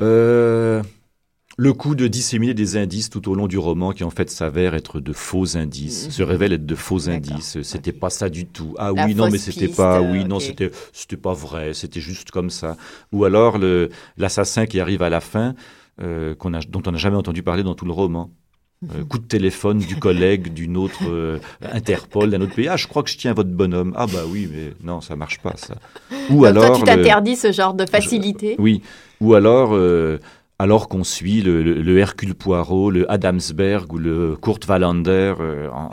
Euh, 0.00 0.82
le 1.56 1.72
coup 1.72 1.94
de 1.94 2.08
disséminer 2.08 2.52
des 2.54 2.76
indices 2.76 3.10
tout 3.10 3.28
au 3.30 3.34
long 3.34 3.46
du 3.46 3.58
roman 3.58 3.92
qui 3.92 4.02
en 4.02 4.10
fait 4.10 4.28
s'avèrent 4.28 4.74
être 4.74 5.00
de 5.00 5.12
faux 5.12 5.56
indices, 5.56 6.06
Mhm. 6.06 6.10
se 6.10 6.22
révèlent 6.22 6.52
être 6.52 6.66
de 6.66 6.74
faux 6.74 7.08
indices. 7.08 7.62
C'était 7.62 7.92
pas 7.92 8.10
ça 8.10 8.28
du 8.28 8.46
tout. 8.46 8.74
Ah 8.78 8.92
La 8.94 9.06
oui, 9.06 9.14
non, 9.14 9.30
mais 9.30 9.38
c'était 9.38 9.68
pas. 9.68 10.00
Oui, 10.00 10.24
non, 10.24 10.40
c'était 10.40 10.70
c'était 10.92 11.16
pas 11.16 11.32
vrai. 11.32 11.74
C'était 11.74 12.00
juste 12.00 12.30
comme 12.32 12.50
ça. 12.50 12.76
Ou 13.12 13.24
alors 13.24 13.58
le 13.58 13.88
l'assassin 14.16 14.66
qui 14.66 14.80
arrive 14.80 15.02
à 15.02 15.10
la 15.10 15.20
fin, 15.20 15.54
euh, 16.02 16.34
qu'on 16.34 16.54
a, 16.54 16.60
dont 16.60 16.82
on 16.86 16.92
n'a 16.92 16.98
jamais 16.98 17.16
entendu 17.16 17.42
parler 17.44 17.62
dans 17.62 17.74
tout 17.74 17.84
le 17.86 17.92
roman. 17.92 18.30
Euh, 18.98 19.04
coup 19.04 19.18
de 19.18 19.24
téléphone 19.26 19.78
du 19.78 19.96
collègue 19.96 20.52
d'une 20.52 20.76
autre 20.76 21.02
euh, 21.08 21.38
Interpol 21.72 22.30
d'un 22.30 22.40
autre 22.40 22.54
pays. 22.54 22.68
Ah, 22.68 22.76
je 22.76 22.86
crois 22.86 23.02
que 23.02 23.10
je 23.10 23.16
tiens 23.16 23.32
votre 23.32 23.50
bonhomme. 23.50 23.92
Ah 23.96 24.06
bah 24.06 24.20
oui, 24.28 24.48
mais 24.52 24.72
non, 24.82 25.00
ça 25.00 25.16
marche 25.16 25.38
pas 25.40 25.54
ça. 25.56 25.74
Ou 26.30 26.36
Donc 26.38 26.46
alors 26.46 26.66
toi, 26.66 26.74
tu 26.76 26.80
le- 26.82 26.86
t'interdis 26.86 27.36
ce 27.36 27.52
genre 27.52 27.74
de 27.74 27.86
facilité 27.86 28.56
oui, 28.58 28.82
ou 29.20 29.34
alors, 29.34 29.74
euh, 29.74 30.18
alors 30.58 30.88
qu'on 30.88 31.04
suit 31.04 31.42
le, 31.42 31.62
le- 31.62 31.82
le 31.82 31.98
Hercule 31.98 32.34
Poirot, 32.34 32.90
le 32.90 33.10
Adamsberg 33.10 33.92
ou 33.92 33.98
le 33.98 34.36
Kurt 34.40 34.66
Wallander 34.68 35.34
euh, 35.40 35.68
en, 35.70 35.90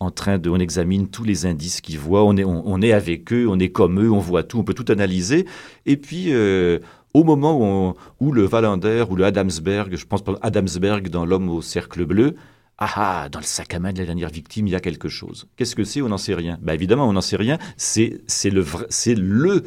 en 0.00 0.10
train 0.10 0.38
de, 0.38 0.50
on 0.50 0.58
examine 0.58 1.08
tous 1.08 1.24
les 1.24 1.46
indices 1.46 1.80
qu'ils 1.80 1.98
voient, 1.98 2.24
on 2.24 2.36
est, 2.36 2.44
on, 2.44 2.62
on 2.66 2.82
est 2.82 2.92
avec 2.92 3.32
eux, 3.32 3.46
on 3.48 3.58
est 3.58 3.68
comme 3.70 4.00
eux, 4.02 4.10
on 4.10 4.18
voit 4.18 4.42
tout, 4.42 4.58
on 4.58 4.64
peut 4.64 4.74
tout 4.74 4.90
analyser. 4.90 5.46
Et 5.86 5.96
puis, 5.96 6.26
euh, 6.32 6.80
au 7.14 7.24
moment 7.24 7.56
où, 7.58 7.62
on- 7.64 7.94
où 8.20 8.32
le 8.32 8.46
Wallander 8.46 9.04
ou 9.10 9.16
le 9.16 9.24
Adamsberg, 9.24 9.94
je 9.96 10.06
pense 10.06 10.22
par 10.22 10.36
Adamsberg 10.42 11.08
dans 11.08 11.24
L'homme 11.26 11.48
au 11.50 11.62
cercle 11.62 12.04
bleu, 12.04 12.36
ah 12.78 12.90
ah, 12.96 13.28
dans 13.28 13.38
le 13.38 13.44
sac 13.44 13.74
à 13.74 13.78
main 13.78 13.92
de 13.92 13.98
la 13.98 14.06
dernière 14.06 14.30
victime, 14.30 14.66
il 14.66 14.70
y 14.72 14.76
a 14.76 14.80
quelque 14.80 15.08
chose. 15.08 15.46
Qu'est-ce 15.56 15.76
que 15.76 15.84
c'est? 15.84 16.02
On 16.02 16.08
n'en 16.08 16.18
sait 16.18 16.34
rien. 16.34 16.58
Bah 16.62 16.74
évidemment, 16.74 17.08
on 17.08 17.12
n'en 17.12 17.20
sait 17.20 17.36
rien. 17.36 17.58
C'est 17.76 18.22
c'est 18.26 18.50
le 18.50 18.60
vrai- 18.60 18.86
c'est 18.88 19.14
le 19.14 19.62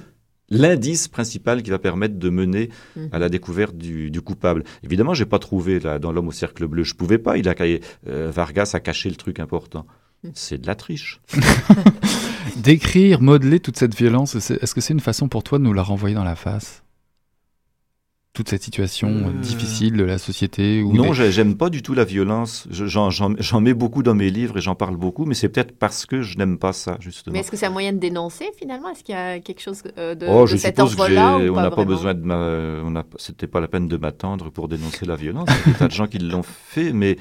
l'indice 0.49 1.07
principal 1.07 1.63
qui 1.63 1.71
va 1.71 1.79
permettre 1.79 2.19
de 2.19 2.29
mener 2.29 2.69
Mhm. 2.95 3.09
à 3.11 3.19
la 3.19 3.29
découverte 3.29 3.75
du, 3.77 4.11
du 4.11 4.21
coupable. 4.21 4.63
Évidemment, 4.83 5.13
j'ai 5.15 5.25
pas 5.25 5.39
trouvé 5.39 5.79
là 5.79 5.97
dans 5.97 6.11
l'homme 6.11 6.27
au 6.27 6.31
cercle 6.31 6.67
bleu. 6.67 6.83
Je 6.83 6.93
pouvais 6.93 7.17
pas. 7.17 7.37
Il 7.37 7.47
a 7.49 7.55
euh, 8.07 8.31
Vargas 8.31 8.71
a 8.73 8.79
caché 8.79 9.09
le 9.09 9.15
truc 9.15 9.39
important. 9.39 9.85
Mhm. 10.23 10.31
C'est 10.35 10.57
de 10.61 10.67
la 10.67 10.75
triche. 10.75 11.21
Décrire, 12.57 13.21
modeler 13.21 13.59
toute 13.59 13.77
cette 13.77 13.95
violence, 13.95 14.37
c'est- 14.39 14.61
est-ce 14.61 14.73
que 14.75 14.81
c'est 14.81 14.93
une 14.93 14.99
façon 14.99 15.27
pour 15.27 15.43
toi 15.43 15.57
de 15.57 15.63
nous 15.63 15.73
la 15.73 15.81
renvoyer 15.83 16.15
dans 16.15 16.23
la 16.23 16.35
face? 16.35 16.83
Toute 18.35 18.49
cette 18.49 18.61
situation 18.63 19.07
euh, 19.07 19.29
Euh, 19.29 19.41
difficile 19.41 19.93
de 19.93 20.03
la 20.03 20.17
société 20.17 20.83
ou 20.83 20.93
Non, 20.93 21.07
des- 21.07 21.13
j'ai- 21.13 21.31
j'aime 21.31 21.55
pas 21.55 21.69
du 21.69 21.81
tout 21.81 21.93
la 21.93 22.03
violence. 22.03 22.67
Je- 22.69 22.85
J'en 22.85 23.09
j'en- 23.09 23.33
j'en 23.39 23.61
mets 23.61 23.73
beaucoup 23.73 24.03
dans 24.03 24.13
mes 24.13 24.29
livres 24.29 24.57
et 24.57 24.61
j'en 24.61 24.75
parle 24.75 24.97
beaucoup, 24.97 25.23
mais 25.25 25.33
c'est 25.33 25.47
peut-être 25.49 25.71
parce 25.77 26.05
que 26.05 26.21
je 26.21 26.37
n'aime 26.37 26.57
pas 26.59 26.73
ça 26.73 26.97
justement. 26.99 27.31
Mais 27.33 27.39
est-ce 27.39 27.49
que 27.49 27.55
c'est 27.57 27.65
un 27.65 27.69
moyen 27.71 27.93
de 27.93 27.97
dénoncer 27.97 28.45
finalement? 28.59 28.89
Est-ce 28.89 29.03
qu'il 29.05 29.15
y 29.15 29.17
a 29.17 29.39
quelque 29.39 29.61
chose 29.61 29.81
euh, 29.97 30.15
de, 30.15 30.27
oh, 30.29 30.41
de 30.43 30.47
je 30.47 30.57
cet 30.57 30.75
suppose 30.75 30.95
que 30.95 31.01
ordre-là 31.01 31.37
j'ai- 31.39 31.49
ou 31.49 31.53
on 31.53 31.55
n'a 31.55 31.71
pas 31.71 31.85
besoin 31.85 32.13
de 32.13 32.19
ma, 32.23 32.35
on 32.83 32.95
a, 32.97 33.03
c'était 33.17 33.47
pas 33.47 33.61
la 33.61 33.67
peine 33.69 33.87
de 33.87 33.97
m'attendre 33.97 34.51
pour 34.51 34.67
dénoncer 34.67 35.05
la 35.05 35.15
violence. 35.15 35.47
Il 35.49 35.55
y 35.55 35.69
a 35.69 35.73
des 35.73 35.79
tas 35.79 35.87
de 35.87 35.93
gens 35.93 36.07
qui 36.07 36.19
l'ont 36.19 36.43
fait, 36.43 36.91
mais 36.91 37.15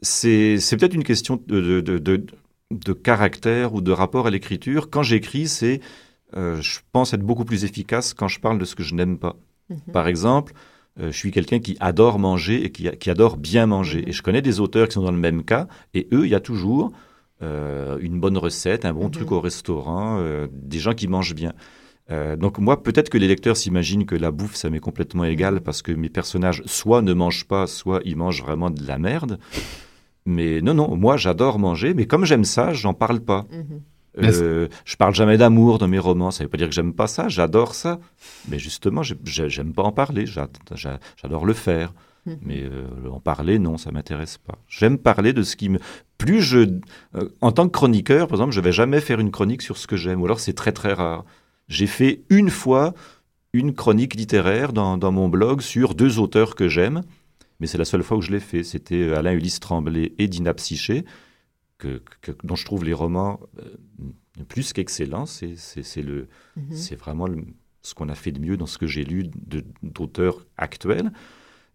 c'est, 0.00 0.58
c'est 0.60 0.76
peut-être 0.76 0.94
une 0.94 1.02
question 1.04 1.40
de, 1.46 1.60
de, 1.60 1.80
de, 1.80 1.98
de- 1.98 2.26
de 2.70 2.92
caractère 2.92 3.74
ou 3.74 3.80
de 3.80 3.90
rapport 3.92 4.26
à 4.28 4.30
l'écriture. 4.30 4.90
Quand 4.90 5.02
j'écris, 5.02 5.48
c'est, 5.48 5.80
euh, 6.36 6.60
je 6.62 6.78
pense 6.92 7.12
être 7.14 7.20
beaucoup 7.22 7.44
plus 7.44 7.64
efficace 7.64 8.14
quand 8.14 8.28
je 8.28 8.38
parle 8.40 8.58
de 8.58 8.64
ce 8.64 8.74
que 8.76 8.82
je 8.84 8.94
n'aime 8.94 9.18
pas. 9.18 9.34
Mhm. 9.72 9.92
Par 9.92 10.06
exemple, 10.08 10.52
euh, 11.00 11.10
je 11.12 11.16
suis 11.16 11.30
quelqu'un 11.30 11.58
qui 11.58 11.76
adore 11.80 12.18
manger 12.18 12.64
et 12.64 12.70
qui, 12.70 12.88
qui 12.98 13.10
adore 13.10 13.36
bien 13.36 13.66
manger. 13.66 14.02
Mhm. 14.02 14.08
Et 14.08 14.12
je 14.12 14.22
connais 14.22 14.42
des 14.42 14.60
auteurs 14.60 14.88
qui 14.88 14.94
sont 14.94 15.02
dans 15.02 15.10
le 15.12 15.18
même 15.18 15.42
cas, 15.44 15.66
et 15.94 16.08
eux, 16.12 16.24
il 16.26 16.30
y 16.30 16.34
a 16.34 16.40
toujours 16.40 16.92
euh, 17.42 17.98
une 18.00 18.20
bonne 18.20 18.38
recette, 18.38 18.84
un 18.84 18.92
bon 18.92 19.06
Mhm. 19.06 19.10
truc 19.10 19.32
au 19.32 19.40
restaurant, 19.40 20.18
euh, 20.20 20.46
des 20.52 20.78
gens 20.78 20.94
qui 20.94 21.08
mangent 21.08 21.34
bien. 21.34 21.52
Donc 22.38 22.58
moi, 22.58 22.82
peut-être 22.82 23.08
que 23.08 23.16
les 23.16 23.26
lecteurs 23.26 23.56
s'imaginent 23.56 24.04
que 24.04 24.14
la 24.14 24.30
bouffe, 24.30 24.54
ça 24.54 24.68
m'est 24.68 24.80
complètement 24.80 25.24
égal 25.24 25.62
parce 25.62 25.80
que 25.80 25.92
mes 25.92 26.10
personnages 26.10 26.62
soit 26.66 27.00
ne 27.00 27.14
mangent 27.14 27.46
pas, 27.46 27.66
soit 27.66 28.02
ils 28.04 28.16
mangent 28.16 28.42
vraiment 28.42 28.68
de 28.68 28.86
la 28.86 28.98
merde. 28.98 29.38
Mais 30.26 30.60
non, 30.60 30.74
non, 30.74 30.94
moi 30.94 31.16
j'adore 31.16 31.58
manger, 31.58 31.94
mais 31.94 32.04
comme 32.06 32.26
j'aime 32.26 32.44
ça, 32.44 32.74
j'en 32.74 32.92
parle 32.92 33.20
pas. 33.20 33.46
Euh, 34.20 34.68
je 34.84 34.96
parle 34.96 35.14
jamais 35.14 35.38
d'amour 35.38 35.78
dans 35.78 35.88
mes 35.88 35.98
romans, 35.98 36.30
ça 36.30 36.44
veut 36.44 36.50
pas 36.50 36.58
dire 36.58 36.68
que 36.68 36.74
j'aime 36.74 36.92
pas 36.92 37.06
ça, 37.06 37.28
j'adore 37.28 37.74
ça. 37.74 37.98
Mais 38.48 38.58
justement, 38.58 39.02
j'ai- 39.02 39.16
j'ai- 39.24 39.48
j'aime 39.48 39.72
pas 39.72 39.82
en 39.82 39.92
parler, 39.92 40.26
j'a- 40.26 40.48
j'a- 40.74 41.00
j'adore 41.20 41.46
le 41.46 41.54
faire. 41.54 41.92
Mhm. 42.26 42.38
Mais 42.42 42.62
euh, 42.62 42.86
en 43.10 43.20
parler, 43.20 43.58
non, 43.58 43.78
ça 43.78 43.90
m'intéresse 43.90 44.38
pas. 44.38 44.56
J'aime 44.68 44.98
parler 44.98 45.32
de 45.32 45.42
ce 45.42 45.56
qui 45.56 45.68
me... 45.70 45.78
plus 46.18 46.40
je, 46.42 46.58
euh, 47.16 47.28
en 47.40 47.50
tant 47.52 47.66
que 47.66 47.72
chroniqueur, 47.72 48.28
par 48.28 48.36
exemple, 48.36 48.52
je 48.52 48.60
vais 48.60 48.70
jamais 48.70 49.00
faire 49.00 49.18
une 49.18 49.30
chronique 49.32 49.62
sur 49.62 49.76
ce 49.76 49.86
que 49.88 49.96
j'aime, 49.96 50.20
ou 50.20 50.26
alors 50.26 50.38
c'est 50.40 50.52
très 50.52 50.72
très 50.72 50.92
rare. 50.92 51.24
J'ai 51.68 51.86
fait 51.88 52.22
une 52.28 52.50
fois 52.50 52.94
une 53.54 53.74
chronique 53.74 54.14
littéraire 54.14 54.72
dans, 54.72 54.96
dans 54.98 55.10
mon 55.10 55.28
blog 55.28 55.62
sur 55.62 55.94
deux 55.94 56.18
auteurs 56.20 56.54
que 56.54 56.68
j'aime, 56.68 57.02
mais 57.60 57.66
c'est 57.66 57.78
la 57.78 57.84
seule 57.84 58.02
fois 58.02 58.16
où 58.18 58.22
je 58.22 58.30
l'ai 58.30 58.40
fait. 58.40 58.62
C'était 58.62 59.02
euh, 59.02 59.16
Alain 59.18 59.32
Ulysse 59.32 59.58
Tremblay 59.58 60.12
et 60.18 60.28
Dina 60.28 60.54
Psyché, 60.54 61.04
que, 61.82 62.00
que- 62.20 62.32
dont 62.44 62.54
je 62.56 62.64
trouve 62.64 62.84
les 62.84 62.92
romans 62.92 63.40
euh, 63.58 64.44
plus 64.48 64.72
qu'excellents. 64.72 65.26
C'est 65.26 65.54
c'est 65.56 66.02
le, 66.02 66.28
Mhm. 66.56 66.72
c'est 66.74 66.96
vraiment 66.96 67.26
le- 67.26 67.44
ce 67.82 67.94
qu'on 67.94 68.08
a 68.08 68.14
fait 68.14 68.32
de 68.32 68.40
mieux 68.40 68.56
dans 68.56 68.66
ce 68.66 68.78
que 68.78 68.86
j'ai 68.86 69.04
lu 69.04 69.24
de- 69.46 69.64
d'auteurs 69.82 70.46
actuels. 70.56 71.10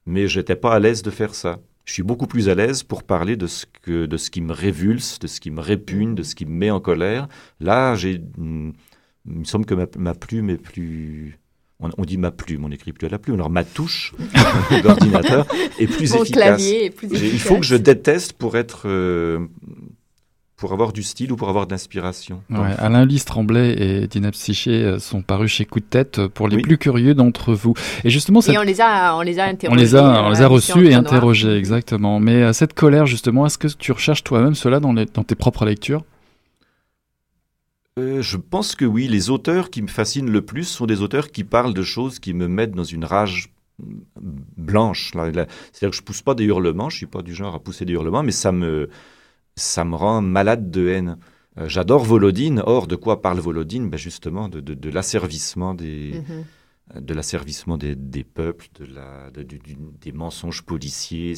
Mais 0.05 0.27
j'étais 0.27 0.55
pas 0.55 0.73
à 0.73 0.79
l'aise 0.79 1.01
de 1.01 1.11
faire 1.11 1.35
ça. 1.35 1.59
Je 1.85 1.93
suis 1.93 2.03
beaucoup 2.03 2.27
plus 2.27 2.47
à 2.49 2.55
l'aise 2.55 2.83
pour 2.83 3.03
parler 3.03 3.35
de 3.37 3.47
ce, 3.47 3.65
que, 3.81 4.05
de 4.05 4.17
ce 4.17 4.29
qui 4.29 4.41
me 4.41 4.53
révulse, 4.53 5.19
de 5.19 5.27
ce 5.27 5.39
qui 5.39 5.51
me 5.51 5.61
répugne, 5.61 6.15
de 6.15 6.23
ce 6.23 6.35
qui 6.35 6.45
me 6.45 6.51
met 6.51 6.71
en 6.71 6.79
colère. 6.81 7.27
Là, 7.59 7.95
j'ai, 7.95 8.19
hmm, 8.37 8.71
il 9.25 9.39
me 9.39 9.43
semble 9.45 9.65
que 9.65 9.73
ma, 9.75 9.85
ma 9.97 10.13
plume 10.13 10.49
est 10.49 10.57
plus. 10.61 11.39
On, 11.79 11.89
on 11.97 12.05
dit 12.05 12.17
ma 12.17 12.31
plume, 12.31 12.65
on 12.65 12.69
n'écrit 12.69 12.91
plus 12.91 13.05
à 13.05 13.09
la 13.09 13.19
plume. 13.19 13.35
Alors 13.35 13.49
ma 13.51 13.63
touche 13.63 14.13
d'ordinateur 14.83 15.45
est 15.79 15.87
plus 15.87 16.11
Mon 16.13 16.23
efficace. 16.23 16.31
clavier 16.31 16.85
est 16.85 16.89
plus 16.89 17.09
J'ai- 17.15 17.29
Il 17.31 17.39
faut 17.39 17.57
que 17.57 17.65
je 17.65 17.75
déteste 17.75 18.33
pour 18.33 18.57
être. 18.57 18.83
euh, 18.87 19.45
pour 20.57 20.73
avoir 20.73 20.91
du 20.91 21.03
style 21.03 21.31
ou 21.31 21.35
pour 21.35 21.49
avoir 21.49 21.67
de 21.67 21.71
l'inspiration. 21.71 22.41
Ouais, 22.49 22.73
Alain 22.79 23.05
Lys 23.05 23.25
Tremblay 23.25 23.75
et 23.77 24.07
Dina 24.07 24.31
Psyché 24.31 24.71
euh, 24.83 24.97
sont 24.99 25.21
parus 25.21 25.51
chez 25.51 25.65
Coup 25.65 25.79
de 25.79 25.85
tête 25.85 26.17
euh, 26.17 26.29
pour 26.29 26.47
les 26.47 26.55
Oui. 26.55 26.63
plus 26.63 26.79
curieux 26.79 27.13
d'entre 27.13 27.53
vous. 27.53 27.75
Et 28.03 28.09
justement, 28.09 28.41
cette- 28.41 28.55
Et 28.55 28.57
on 28.57 28.63
les 28.63 28.81
a, 28.81 29.15
on 29.15 29.21
les 29.21 29.39
a 29.39 29.45
on 29.45 29.49
interrogés. 29.51 29.79
les 29.81 29.95
a, 29.95 29.99
euh, 29.99 30.23
on 30.25 30.29
les 30.31 30.41
a 30.41 30.49
l'émission 30.49 30.73
reçus 30.75 30.87
et 30.89 30.95
interrogés, 30.95 31.55
exactement. 31.55 32.19
Mais 32.19 32.41
euh, 32.41 32.53
cette 32.53 32.73
colère, 32.73 33.05
justement, 33.05 33.45
est-ce 33.45 33.59
que 33.59 33.67
tu 33.67 33.91
recherches 33.91 34.23
toi-même 34.23 34.55
cela 34.55 34.79
dans, 34.79 34.93
les- 34.93 35.05
dans 35.05 35.23
tes 35.23 35.35
propres 35.35 35.63
lectures? 35.63 36.03
Euh, 37.99 38.23
je 38.23 38.37
pense 38.37 38.73
que 38.75 38.85
oui, 38.85 39.07
les 39.07 39.29
auteurs 39.29 39.69
qui 39.69 39.83
me 39.83 39.87
fascinent 39.87 40.31
le 40.31 40.41
plus 40.41 40.63
sont 40.63 40.87
des 40.87 41.01
auteurs 41.03 41.29
qui 41.31 41.43
parlent 41.43 41.73
de 41.75 41.83
choses 41.83 42.17
qui 42.17 42.33
me 42.33 42.47
mettent 42.47 42.73
dans 42.73 42.83
une 42.83 43.05
rage 43.05 43.49
blanche. 44.57 45.11
C'est-à-dire 45.13 45.91
que 45.91 45.95
je 45.95 46.01
pousse 46.01 46.23
pas 46.23 46.33
des 46.33 46.45
hurlements, 46.45 46.89
je 46.89 46.97
suis 46.97 47.05
pas 47.05 47.21
du 47.21 47.35
genre 47.35 47.53
à 47.53 47.59
pousser 47.59 47.85
des 47.85 47.93
hurlements, 47.93 48.23
mais 48.23 48.31
ça 48.31 48.51
me, 48.51 48.89
ça 49.57 49.83
me 49.83 49.95
rend 49.95 50.21
malade 50.21 50.71
de 50.71 50.87
haine. 50.87 51.17
Euh, 51.57 51.67
J'adore 51.67 52.05
Volodine. 52.05 52.61
Or, 52.65 52.87
de 52.87 52.95
quoi 52.95 53.21
parle 53.21 53.39
Volodine? 53.39 53.89
Ben 53.89 53.97
Justement, 53.97 54.47
de, 54.47 54.61
de, 54.61 54.73
de 54.75 54.89
l'asservissement 54.89 55.73
des, 55.73 56.21
Mhm. 56.95 57.01
de 57.01 57.13
l'asservissement 57.13 57.77
des, 57.77 57.95
des 57.95 58.23
peuples, 58.23 58.67
de 58.79 58.85
la, 58.85 59.29
de- 59.31 59.45
des 59.99 60.11
mensonges 60.13 60.61
policiers. 60.61 61.33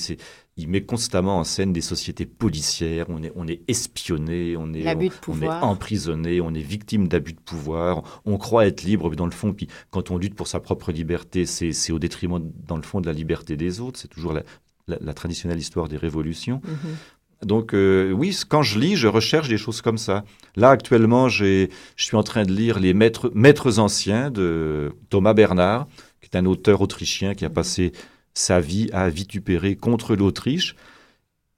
Il 0.57 0.67
met 0.67 0.81
constamment 0.83 1.39
en 1.39 1.43
scène 1.45 1.71
des 1.73 1.81
sociétés 1.81 2.25
policières. 2.25 3.05
On 3.09 3.23
est, 3.23 3.31
on 3.35 3.47
est 3.47 3.61
espionné, 3.69 4.55
on 4.57 4.73
est, 4.73 4.83
on, 5.29 5.31
on 5.31 5.41
est 5.41 5.47
emprisonné, 5.63 6.41
on 6.41 6.53
est 6.53 6.61
victime 6.61 7.07
d'abus 7.07 7.33
de 7.33 7.39
pouvoir. 7.39 8.21
On 8.25 8.37
croit 8.37 8.67
être 8.67 8.83
libre, 8.83 9.09
mais 9.09 9.15
dans 9.15 9.25
le 9.25 9.31
fond, 9.31 9.53
puis 9.53 9.67
quand 9.89 10.11
on 10.11 10.17
lutte 10.17 10.35
pour 10.35 10.47
sa 10.47 10.59
propre 10.59 10.91
liberté, 10.91 11.45
c'est, 11.45 11.91
au 11.93 11.97
détriment, 11.99 12.41
dans 12.67 12.75
le 12.75 12.83
fond, 12.83 12.99
de 13.01 13.07
la 13.07 13.13
liberté 13.13 13.55
des 13.55 13.79
autres. 13.79 13.97
C'est 13.99 14.09
toujours 14.09 14.33
la, 14.33 14.43
la- 14.87 14.97
la 14.99 15.13
traditionnelle 15.13 15.59
histoire 15.59 15.87
des 15.87 15.97
révolutions. 15.97 16.61
Mhm. 16.65 16.95
Donc 17.43 17.73
euh, 17.73 18.11
oui, 18.11 18.37
quand 18.47 18.63
je 18.63 18.79
lis, 18.79 18.95
je 18.95 19.07
recherche 19.07 19.47
des 19.47 19.57
choses 19.57 19.81
comme 19.81 19.97
ça. 19.97 20.23
Là, 20.55 20.69
actuellement, 20.71 21.29
je 21.29 21.67
suis 21.95 22.17
en 22.17 22.23
train 22.23 22.43
de 22.43 22.51
lire 22.51 22.79
Les 22.79 22.93
Maîtres, 22.93 23.79
anciens 23.79 24.29
de 24.29 24.91
Thomas 25.09 25.33
Bernard, 25.33 25.87
qui 26.21 26.29
est 26.31 26.37
un 26.37 26.45
auteur 26.45 26.81
autrichien 26.81 27.33
qui 27.33 27.45
a 27.45 27.49
passé 27.49 27.93
sa 28.33 28.59
vie 28.59 28.89
à 28.91 29.09
vitupérer 29.09 29.75
contre 29.75 30.15
l'Autriche. 30.15 30.75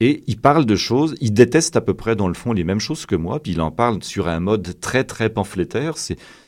Et 0.00 0.24
il 0.26 0.40
parle 0.40 0.66
de 0.66 0.74
choses, 0.74 1.14
il 1.20 1.32
déteste 1.32 1.76
à 1.76 1.80
peu 1.80 1.94
près 1.94 2.16
dans 2.16 2.26
le 2.26 2.34
fond 2.34 2.52
les 2.52 2.64
mêmes 2.64 2.80
choses 2.80 3.06
que 3.06 3.14
moi, 3.14 3.40
puis 3.40 3.52
il 3.52 3.60
en 3.60 3.70
parle 3.70 4.02
sur 4.02 4.26
un 4.28 4.40
mode 4.40 4.80
très 4.80 5.04
très 5.04 5.30
pamphlétaire. 5.30 5.94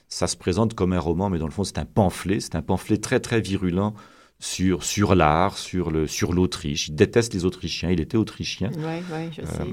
Ça 0.09 0.27
se 0.27 0.37
présente 0.37 0.75
comme 0.75 0.93
un 0.93 0.99
roman, 0.99 1.31
mais 1.31 1.39
dans 1.39 1.47
le 1.47 1.53
fond 1.53 1.65
c'est 1.65 1.79
un 1.79 1.85
pamphlet, 1.85 2.41
c'est 2.41 2.57
un 2.57 2.63
pamphlet 2.63 2.99
très 2.99 3.21
très 3.21 3.41
virulent 3.41 3.95
sur, 4.41 4.83
sur 4.85 5.15
l'art, 5.15 5.57
sur, 5.57 5.91
le, 5.91 6.07
sur 6.07 6.33
l'Autriche. 6.33 6.89
Il 6.89 6.95
déteste 6.97 7.33
les 7.35 7.45
Autrichiens, 7.45 7.91
il 7.91 8.01
était 8.01 8.17
autrichien. 8.19 8.71
Ouais, 8.79 9.03
ouais, 9.13 9.31
je 9.33 9.43
sais. 9.47 9.65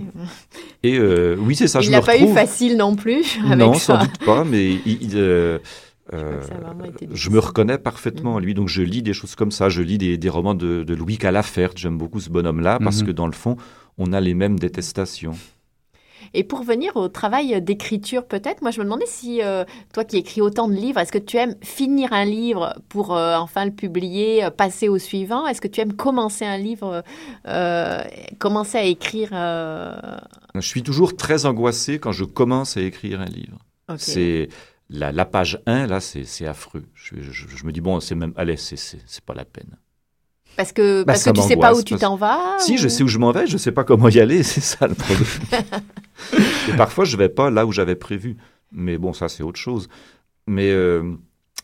Et 0.83 0.97
euh, 0.97 1.35
oui, 1.39 1.55
c'est 1.55 1.67
ça, 1.67 1.79
il 1.79 1.85
je 1.85 1.91
n'a 1.91 2.01
pas 2.01 2.17
eu 2.17 2.27
facile 2.33 2.77
non 2.77 2.95
plus 2.95 3.37
avec 3.45 3.57
non, 3.57 3.73
ça. 3.73 3.79
sans 3.79 4.05
doute 4.05 4.17
pas, 4.25 4.43
mais 4.45 4.71
il, 4.85 4.97
il, 5.03 5.11
euh, 5.15 5.59
euh, 6.13 6.41
je 7.13 7.29
me 7.29 7.39
reconnais 7.39 7.77
parfaitement 7.77 8.35
en 8.35 8.39
Mhm. 8.39 8.45
lui. 8.45 8.53
Donc 8.53 8.67
je 8.69 8.81
lis 8.81 9.01
des 9.01 9.13
choses 9.13 9.35
comme 9.35 9.51
ça. 9.51 9.69
Je 9.69 9.81
lis 9.81 9.97
des, 9.97 10.17
des 10.17 10.29
romans 10.29 10.55
de, 10.55 10.83
de 10.83 10.93
Louis 10.93 11.17
Calafert. 11.17 11.71
J'aime 11.75 11.97
beaucoup 11.97 12.19
ce 12.19 12.29
bonhomme-là 12.29 12.79
parce 12.79 13.01
Mhm. 13.01 13.07
que 13.07 13.11
dans 13.11 13.27
le 13.27 13.33
fond, 13.33 13.57
on 13.97 14.13
a 14.13 14.19
les 14.21 14.33
mêmes 14.33 14.57
détestations. 14.57 15.33
Et 16.33 16.43
pour 16.43 16.63
venir 16.63 16.95
au 16.95 17.07
travail 17.09 17.61
d'écriture, 17.61 18.25
peut-être, 18.25 18.61
moi 18.61 18.71
je 18.71 18.79
me 18.79 18.85
demandais 18.85 19.05
si 19.07 19.41
euh, 19.41 19.65
toi 19.93 20.03
qui 20.05 20.17
écris 20.17 20.41
autant 20.41 20.67
de 20.67 20.73
livres, 20.73 20.99
est-ce 20.99 21.11
que 21.11 21.17
tu 21.17 21.37
aimes 21.37 21.55
finir 21.61 22.13
un 22.13 22.25
livre 22.25 22.73
pour 22.89 23.15
euh, 23.15 23.35
enfin 23.37 23.65
le 23.65 23.71
publier, 23.71 24.43
euh, 24.45 24.49
passer 24.49 24.87
au 24.87 24.97
suivant? 24.97 25.45
Est-ce 25.47 25.61
que 25.61 25.67
tu 25.67 25.81
aimes 25.81 25.93
commencer 25.93 26.45
un 26.45 26.57
livre, 26.57 27.03
euh, 27.47 28.01
commencer 28.39 28.77
à 28.77 28.83
écrire 28.83 29.29
Je 30.55 30.61
suis 30.61 30.83
toujours 30.83 31.15
très 31.15 31.45
angoissé 31.45 31.99
quand 31.99 32.11
je 32.11 32.23
commence 32.23 32.77
à 32.77 32.81
écrire 32.81 33.21
un 33.21 33.25
livre. 33.25 33.57
C'est 33.97 34.47
la, 34.89 35.11
la 35.11 35.25
page 35.25 35.61
1, 35.65 35.87
là, 35.87 35.99
c'est 35.99 36.45
affreux. 36.45 36.83
Je, 36.93 37.15
je- 37.21 37.47
je 37.47 37.65
me 37.65 37.71
dis, 37.71 37.81
bon, 37.81 37.99
c'est 37.99 38.15
même, 38.15 38.33
allez, 38.37 38.57
c'est 38.57 39.21
pas 39.25 39.33
la 39.33 39.45
peine. 39.45 39.77
Parce 40.57 40.71
que, 40.73 41.01
Bah, 41.03 41.13
parce 41.13 41.21
ça 41.23 41.31
que 41.31 41.37
tu 41.39 41.47
sais 41.47 41.55
pas 41.55 41.73
où 41.73 41.81
tu 41.81 41.95
t'en 41.95 42.15
vas 42.15 42.57
Si, 42.59 42.73
ou- 42.73 42.77
je 42.77 42.87
sais 42.87 43.03
où 43.03 43.07
je 43.07 43.17
m'en 43.17 43.31
vais, 43.31 43.47
je 43.47 43.57
sais 43.57 43.71
pas 43.71 43.83
comment 43.83 44.09
y 44.09 44.19
aller, 44.19 44.43
c'est 44.43 44.61
ça 44.61 44.87
le 44.87 44.95
problème. 44.95 45.25
Et 46.69 46.73
parfois, 46.77 47.05
je 47.05 47.17
vais 47.17 47.29
pas 47.29 47.49
là 47.49 47.65
où 47.65 47.71
j'avais 47.71 47.95
prévu. 47.95 48.37
Mais 48.71 48.97
bon, 48.97 49.13
ça, 49.13 49.27
c'est 49.29 49.43
autre 49.43 49.59
chose. 49.59 49.87
Mais 50.47 50.69
euh, 50.71 51.03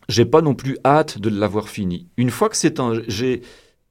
j'ai 0.10 0.26
pas 0.26 0.42
non 0.42 0.56
plus 0.56 0.78
hâte 0.86 1.20
de 1.20 1.30
l'avoir 1.30 1.70
fini. 1.70 2.08
Une 2.18 2.30
fois 2.32 2.50
que 2.50 2.58
c'est 2.58 2.80
en... 2.80 2.94
J'ai, 3.08 3.42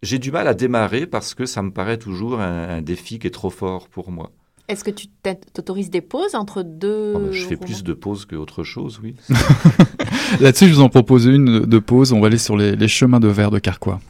j'ai 0.02 0.18
du 0.18 0.30
mal 0.32 0.48
à 0.48 0.54
démarrer 0.54 1.06
parce 1.06 1.34
que 1.34 1.46
ça 1.46 1.62
me 1.62 1.70
paraît 1.70 1.98
toujours 1.98 2.40
un, 2.40 2.68
un 2.78 2.82
défi 2.82 3.18
qui 3.18 3.26
est 3.26 3.30
trop 3.30 3.50
fort 3.50 3.88
pour 3.88 4.10
moi. 4.10 4.32
Est-ce 4.68 4.82
que 4.82 4.90
tu 4.90 5.06
t'aut- 5.22 5.38
t'autorises 5.52 5.90
des 5.90 6.00
pauses 6.00 6.34
entre 6.34 6.62
deux 6.62 7.12
Oh, 7.14 7.18
ben, 7.20 7.32
je 7.32 7.42
fais 7.46 7.54
romans? 7.54 7.64
plus 7.66 7.84
de 7.84 7.92
pauses 7.94 8.26
qu'autre 8.26 8.64
chose, 8.64 9.00
oui. 9.02 9.14
Là-dessus, 10.40 10.68
je 10.68 10.74
vous 10.74 10.80
en 10.80 10.88
propose 10.88 11.26
une 11.26 11.60
de 11.60 11.78
pause. 11.78 12.12
On 12.12 12.20
va 12.20 12.26
aller 12.26 12.38
sur 12.38 12.56
les, 12.56 12.74
les 12.74 12.88
chemins 12.88 13.20
de 13.20 13.28
verre 13.28 13.50
de 13.50 13.58
Carquois. 13.60 14.00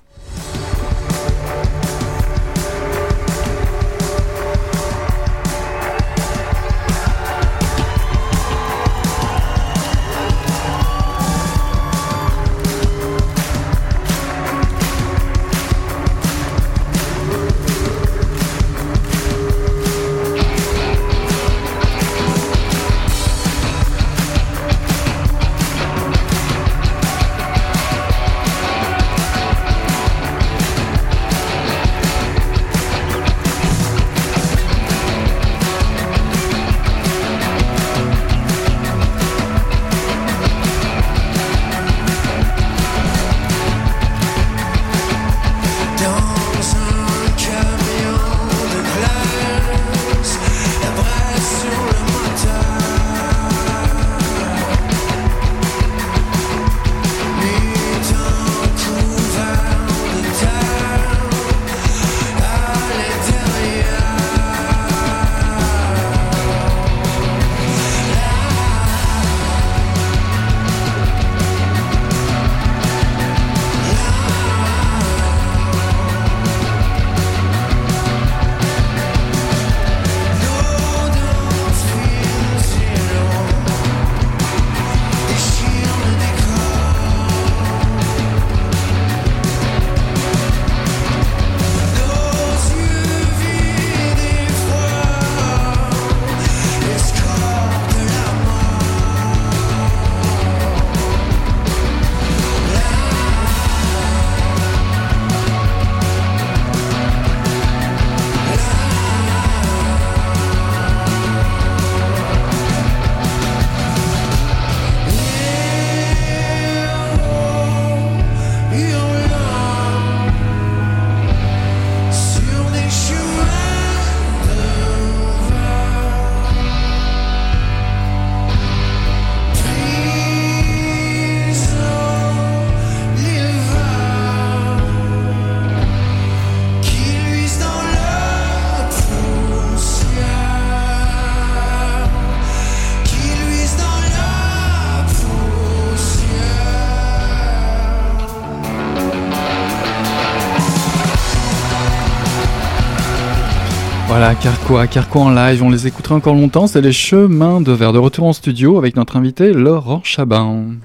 Carquois, 154.46 154.86
Carquois 154.86 155.22
en 155.22 155.30
live, 155.30 155.64
on 155.64 155.70
les 155.70 155.88
écoutera 155.88 156.14
encore 156.14 156.36
longtemps, 156.36 156.68
c'est 156.68 156.80
les 156.80 156.92
chemins 156.92 157.60
de 157.60 157.72
verre 157.72 157.92
de 157.92 157.98
retour 157.98 158.26
en 158.26 158.32
studio 158.32 158.78
avec 158.78 158.94
notre 158.94 159.16
invité 159.16 159.52
Laurent 159.52 160.04
Chabin. 160.04 160.76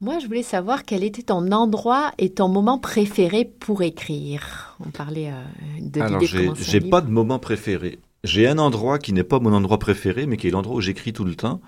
Moi, 0.00 0.18
je 0.18 0.26
voulais 0.26 0.42
savoir 0.42 0.84
quel 0.84 1.04
était 1.04 1.24
ton 1.24 1.52
endroit 1.52 2.10
et 2.16 2.30
ton 2.30 2.48
moment 2.48 2.78
préféré 2.78 3.44
pour 3.44 3.82
écrire. 3.82 4.78
On 4.80 4.88
parlait 4.88 5.28
euh, 5.28 5.42
de 5.82 6.00
Alors, 6.00 6.20
l'idée 6.20 6.48
de 6.48 6.54
j'ai 6.54 6.80
pas 6.80 7.02
de 7.02 7.10
moment 7.10 7.38
préféré. 7.38 7.98
J'ai 8.24 8.48
un 8.48 8.56
endroit 8.56 8.98
qui 8.98 9.12
n'est 9.12 9.24
pas 9.24 9.40
mon 9.40 9.52
endroit 9.52 9.78
préféré, 9.78 10.24
mais 10.24 10.38
qui 10.38 10.48
est 10.48 10.50
l'endroit 10.50 10.76
où 10.76 10.80
j'écris 10.80 11.12
tout 11.12 11.24
le 11.24 11.34
temps. 11.34 11.60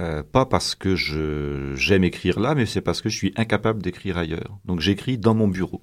Euh, 0.00 0.24
pas 0.24 0.44
parce 0.44 0.74
que 0.74 0.96
j'aime 1.76 2.02
écrire 2.02 2.40
là, 2.40 2.56
mais 2.56 2.66
c'est 2.66 2.80
parce 2.80 3.00
que 3.00 3.08
je 3.08 3.16
suis 3.16 3.32
incapable 3.36 3.80
d'écrire 3.80 4.18
ailleurs. 4.18 4.58
Donc 4.64 4.80
j'écris 4.80 5.18
dans 5.18 5.36
mon 5.36 5.46
bureau. 5.46 5.82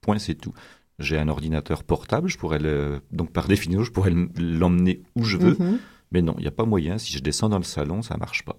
Point, 0.00 0.18
c'est 0.18 0.36
tout. 0.36 0.54
J'ai 0.98 1.16
un 1.18 1.28
ordinateur 1.28 1.84
portable, 1.84 2.28
je 2.28 2.36
pourrais 2.38 2.58
le, 2.58 3.00
donc 3.12 3.30
par 3.32 3.46
définition, 3.46 3.84
je 3.84 3.92
pourrais 3.92 4.10
le- 4.10 4.28
l'emmener 4.36 5.02
où 5.14 5.22
je 5.24 5.36
veux. 5.36 5.56
Mhm. 5.58 5.78
Mais 6.10 6.22
non, 6.22 6.34
il 6.38 6.42
n'y 6.42 6.48
a 6.48 6.52
pas 6.52 6.64
moyen. 6.64 6.98
Si 6.98 7.12
je 7.12 7.20
descends 7.20 7.48
dans 7.48 7.58
le 7.58 7.64
salon, 7.64 8.02
ça 8.02 8.16
marche 8.16 8.44
pas. 8.44 8.56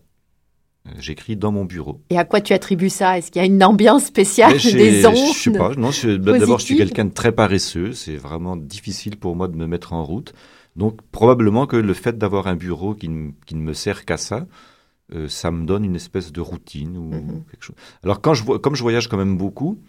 Euh, 0.87 0.91
J'écris 0.99 1.35
dans 1.35 1.51
mon 1.51 1.65
bureau. 1.65 2.01
Et 2.09 2.17
à 2.17 2.23
quoi 2.23 2.39
tu 2.39 2.53
attribues 2.53 2.89
ça? 2.89 3.17
Est-ce 3.17 3.31
qu'il 3.31 3.41
y 3.41 3.43
a 3.43 3.47
une 3.47 3.61
ambiance 3.63 4.05
spéciale, 4.05 4.53
des 4.53 5.05
ondes? 5.05 5.15
Je 5.33 5.39
sais 5.39 5.51
pas. 5.51 5.73
Non, 5.75 5.89
bah, 6.19 6.37
d'abord, 6.39 6.59
je 6.59 6.65
suis 6.65 6.77
quelqu'un 6.77 7.05
de 7.05 7.13
très 7.13 7.33
paresseux. 7.33 7.91
C'est 7.91 8.15
vraiment 8.15 8.55
difficile 8.55 9.17
pour 9.17 9.35
moi 9.35 9.47
de 9.49 9.57
me 9.57 9.67
mettre 9.67 9.91
en 9.91 10.03
route. 10.05 10.33
Donc, 10.77 11.01
probablement 11.11 11.65
que 11.67 11.75
le 11.75 11.93
fait 11.93 12.17
d'avoir 12.17 12.47
un 12.47 12.55
bureau 12.55 12.93
qui, 12.95 13.09
ne- 13.09 13.31
qui 13.45 13.55
ne 13.55 13.61
me 13.61 13.73
sert 13.73 14.05
qu'à 14.05 14.15
ça, 14.17 14.47
euh, 15.13 15.27
ça 15.27 15.51
me 15.51 15.65
donne 15.65 15.83
une 15.83 15.95
espèce 15.95 16.31
de 16.31 16.39
routine 16.39 16.95
ou 16.95 17.09
Mhm. 17.09 17.43
quelque 17.51 17.63
chose. 17.63 17.75
Alors, 18.03 18.21
quand 18.21 18.33
je, 18.33 18.43
comme 18.45 18.75
je 18.75 18.83
voyage 18.83 19.09
quand 19.09 19.17
même 19.17 19.37
beaucoup, 19.37 19.79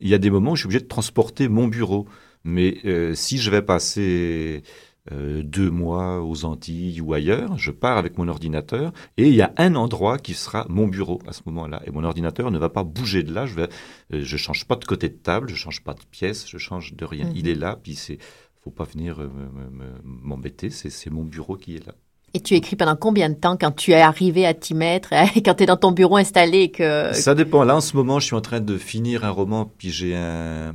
il 0.00 0.08
y 0.08 0.14
a 0.14 0.18
des 0.18 0.30
moments 0.30 0.52
où 0.52 0.56
je 0.56 0.60
suis 0.60 0.66
obligé 0.66 0.80
de 0.80 0.88
transporter 0.88 1.48
mon 1.48 1.68
bureau. 1.68 2.06
Mais 2.44 2.78
euh, 2.84 3.14
si 3.14 3.38
je 3.38 3.50
vais 3.50 3.62
passer 3.62 4.64
euh, 5.12 5.42
deux 5.44 5.70
mois 5.70 6.22
aux 6.22 6.44
Antilles 6.44 7.00
ou 7.00 7.14
ailleurs, 7.14 7.56
je 7.56 7.70
pars 7.70 7.98
avec 7.98 8.18
mon 8.18 8.26
ordinateur 8.28 8.92
et 9.16 9.28
il 9.28 9.34
y 9.34 9.42
a 9.42 9.52
un 9.58 9.74
endroit 9.76 10.18
qui 10.18 10.34
sera 10.34 10.66
mon 10.68 10.88
bureau 10.88 11.20
à 11.26 11.32
ce 11.32 11.42
moment-là. 11.46 11.82
Et 11.86 11.90
mon 11.90 12.02
ordinateur 12.04 12.50
ne 12.50 12.58
va 12.58 12.68
pas 12.68 12.82
bouger 12.84 13.22
de 13.22 13.32
là. 13.32 13.46
Je 13.46 13.54
vais, 13.54 13.68
euh, 14.12 14.24
change 14.24 14.64
pas 14.66 14.76
de 14.76 14.84
côté 14.84 15.08
de 15.08 15.14
table, 15.14 15.48
je 15.48 15.54
change 15.54 15.82
pas 15.84 15.94
de 15.94 16.02
pièce, 16.10 16.48
je 16.48 16.58
change 16.58 16.94
de 16.94 17.04
rien. 17.04 17.26
Mhm. 17.26 17.32
Il 17.36 17.48
est 17.48 17.54
là, 17.54 17.78
puis 17.80 17.94
c'est, 17.94 18.18
faut 18.60 18.70
pas 18.70 18.84
venir 18.84 19.18
me- 19.18 19.28
me- 19.28 19.70
me- 19.70 20.00
m'embêter. 20.04 20.70
C'est 20.70 21.10
mon 21.10 21.24
bureau 21.24 21.56
qui 21.56 21.76
est 21.76 21.86
là. 21.86 21.94
Et 22.34 22.40
tu 22.40 22.54
écris 22.54 22.76
pendant 22.76 22.96
combien 22.96 23.28
de 23.28 23.34
temps 23.34 23.56
quand 23.56 23.72
tu 23.72 23.90
es 23.90 24.00
arrivé 24.00 24.46
à 24.46 24.54
t'y 24.54 24.74
mettre 24.74 25.12
et 25.36 25.42
quand 25.42 25.54
tu 25.54 25.64
es 25.64 25.66
dans 25.66 25.76
ton 25.76 25.92
bureau 25.92 26.16
installé 26.16 26.60
et 26.60 26.70
que... 26.70 27.12
Ça 27.12 27.34
dépend. 27.34 27.64
Là, 27.64 27.76
en 27.76 27.80
ce 27.80 27.96
moment, 27.96 28.20
je 28.20 28.26
suis 28.26 28.36
en 28.36 28.40
train 28.40 28.60
de 28.60 28.78
finir 28.78 29.24
un 29.24 29.30
roman, 29.30 29.66
puis 29.76 29.90
j'ai 29.90 30.16
un, 30.16 30.72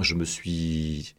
je 0.00 0.14
me 0.14 0.24
suis, 0.24 1.14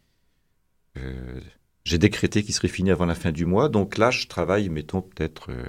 euh, 0.96 1.40
j'ai 1.84 1.98
décrété 1.98 2.42
qu'il 2.42 2.54
serait 2.54 2.68
fini 2.68 2.90
avant 2.90 3.06
la 3.06 3.14
fin 3.14 3.32
du 3.32 3.46
mois. 3.46 3.68
Donc 3.68 3.98
là, 3.98 4.10
je 4.10 4.26
travaille, 4.26 4.68
mettons 4.68 5.02
peut-être, 5.02 5.50
euh, 5.50 5.64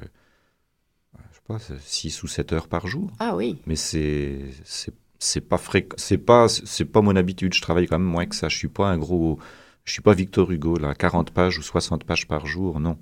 je 1.31 1.35
sais 1.35 1.41
pas, 1.47 1.75
6 1.79 2.23
ou 2.23 2.27
7 2.27 2.53
heures 2.53 2.67
par 2.67 2.87
jour. 2.87 3.11
Ah 3.19 3.35
oui. 3.35 3.57
Mais 3.65 3.75
c'est 3.75 4.39
c'est 4.63 4.93
c'est 5.19 5.41
pas 5.41 5.57
fréquent, 5.57 5.95
c'est 5.97 6.17
pas 6.17 6.47
c'est 6.47 6.85
pas 6.85 7.01
mon 7.01 7.15
habitude. 7.15 7.53
Je 7.53 7.61
travaille 7.61 7.87
quand 7.87 7.99
même 7.99 8.07
moins 8.07 8.25
que 8.25 8.35
ça. 8.35 8.49
Je 8.49 8.57
suis 8.57 8.67
pas 8.67 8.87
un 8.87 8.97
gros, 8.97 9.39
je 9.83 9.93
suis 9.93 10.01
pas 10.01 10.13
Victor 10.13 10.51
Hugo 10.51 10.77
là, 10.77 10.93
40 10.95 11.31
pages 11.31 11.57
ou 11.57 11.63
60 11.63 12.03
pages 12.03 12.27
par 12.27 12.45
jour. 12.45 12.79
Non, 12.79 12.97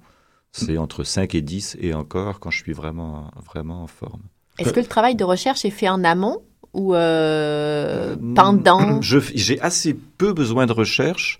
c'est 0.57 0.77
entre 0.77 1.03
5 1.03 1.35
et 1.35 1.41
10 1.41 1.77
et 1.79 1.93
encore 1.93 2.39
quand 2.39 2.49
je 2.51 2.59
suis 2.61 2.73
vraiment 2.73 3.31
vraiment 3.45 3.83
en 3.83 3.87
forme. 3.87 4.21
Est-ce 4.57 4.71
que 4.73 4.79
le 4.79 4.85
travail 4.85 5.15
de 5.15 5.23
recherche 5.23 5.65
est 5.65 5.69
fait 5.69 5.89
en 5.89 6.03
amont 6.03 6.41
ou 6.73 6.95
euh, 6.95 8.15
pendant 8.35 9.01
Je 9.01 9.17
f- 9.19 9.31
j'ai 9.35 9.59
assez 9.61 9.93
peu 9.93 10.33
besoin 10.33 10.65
de 10.65 10.71
recherche, 10.73 11.39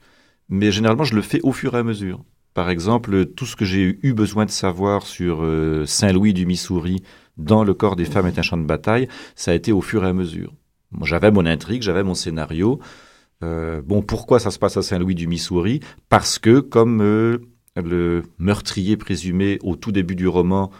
mais 0.49 0.71
généralement 0.71 1.03
je 1.03 1.15
le 1.15 1.21
fais 1.21 1.39
au 1.43 1.51
fur 1.51 1.75
et 1.75 1.79
à 1.79 1.83
mesure. 1.83 2.23
Par 2.53 2.69
exemple, 2.69 3.25
tout 3.25 3.45
ce 3.45 3.55
que 3.57 3.65
j'ai 3.65 3.99
eu 4.01 4.13
besoin 4.13 4.45
de 4.45 4.49
savoir 4.51 5.05
sur 5.05 5.43
euh, 5.43 5.85
Saint-Louis 5.85 6.33
du 6.33 6.45
Missouri 6.45 7.01
dans 7.37 7.65
Le 7.65 7.73
corps 7.73 7.97
des 7.97 8.05
femmes 8.05 8.27
est 8.27 8.39
un 8.39 8.43
champ 8.43 8.55
de 8.57 8.63
bataille, 8.63 9.09
ça 9.35 9.51
a 9.51 9.53
été 9.53 9.73
au 9.73 9.81
fur 9.81 10.05
et 10.05 10.07
à 10.07 10.13
mesure. 10.13 10.53
J'avais 11.03 11.31
mon 11.31 11.45
intrigue, 11.45 11.81
j'avais 11.81 12.03
mon 12.03 12.13
scénario. 12.15 12.79
Euh, 13.43 13.81
bon, 13.83 14.01
pourquoi 14.01 14.39
ça 14.39 14.51
se 14.51 14.59
passe 14.59 14.77
à 14.77 14.81
Saint-Louis 14.81 15.15
du 15.15 15.27
Missouri? 15.27 15.81
Parce 16.07 16.39
que, 16.39 16.59
comme 16.61 17.01
euh, 17.01 17.39
le 17.75 18.23
meurtrier 18.37 18.97
présumé 18.97 19.59
au 19.63 19.75
tout 19.75 19.91
début 19.91 20.15
du 20.15 20.27
roman, 20.27 20.71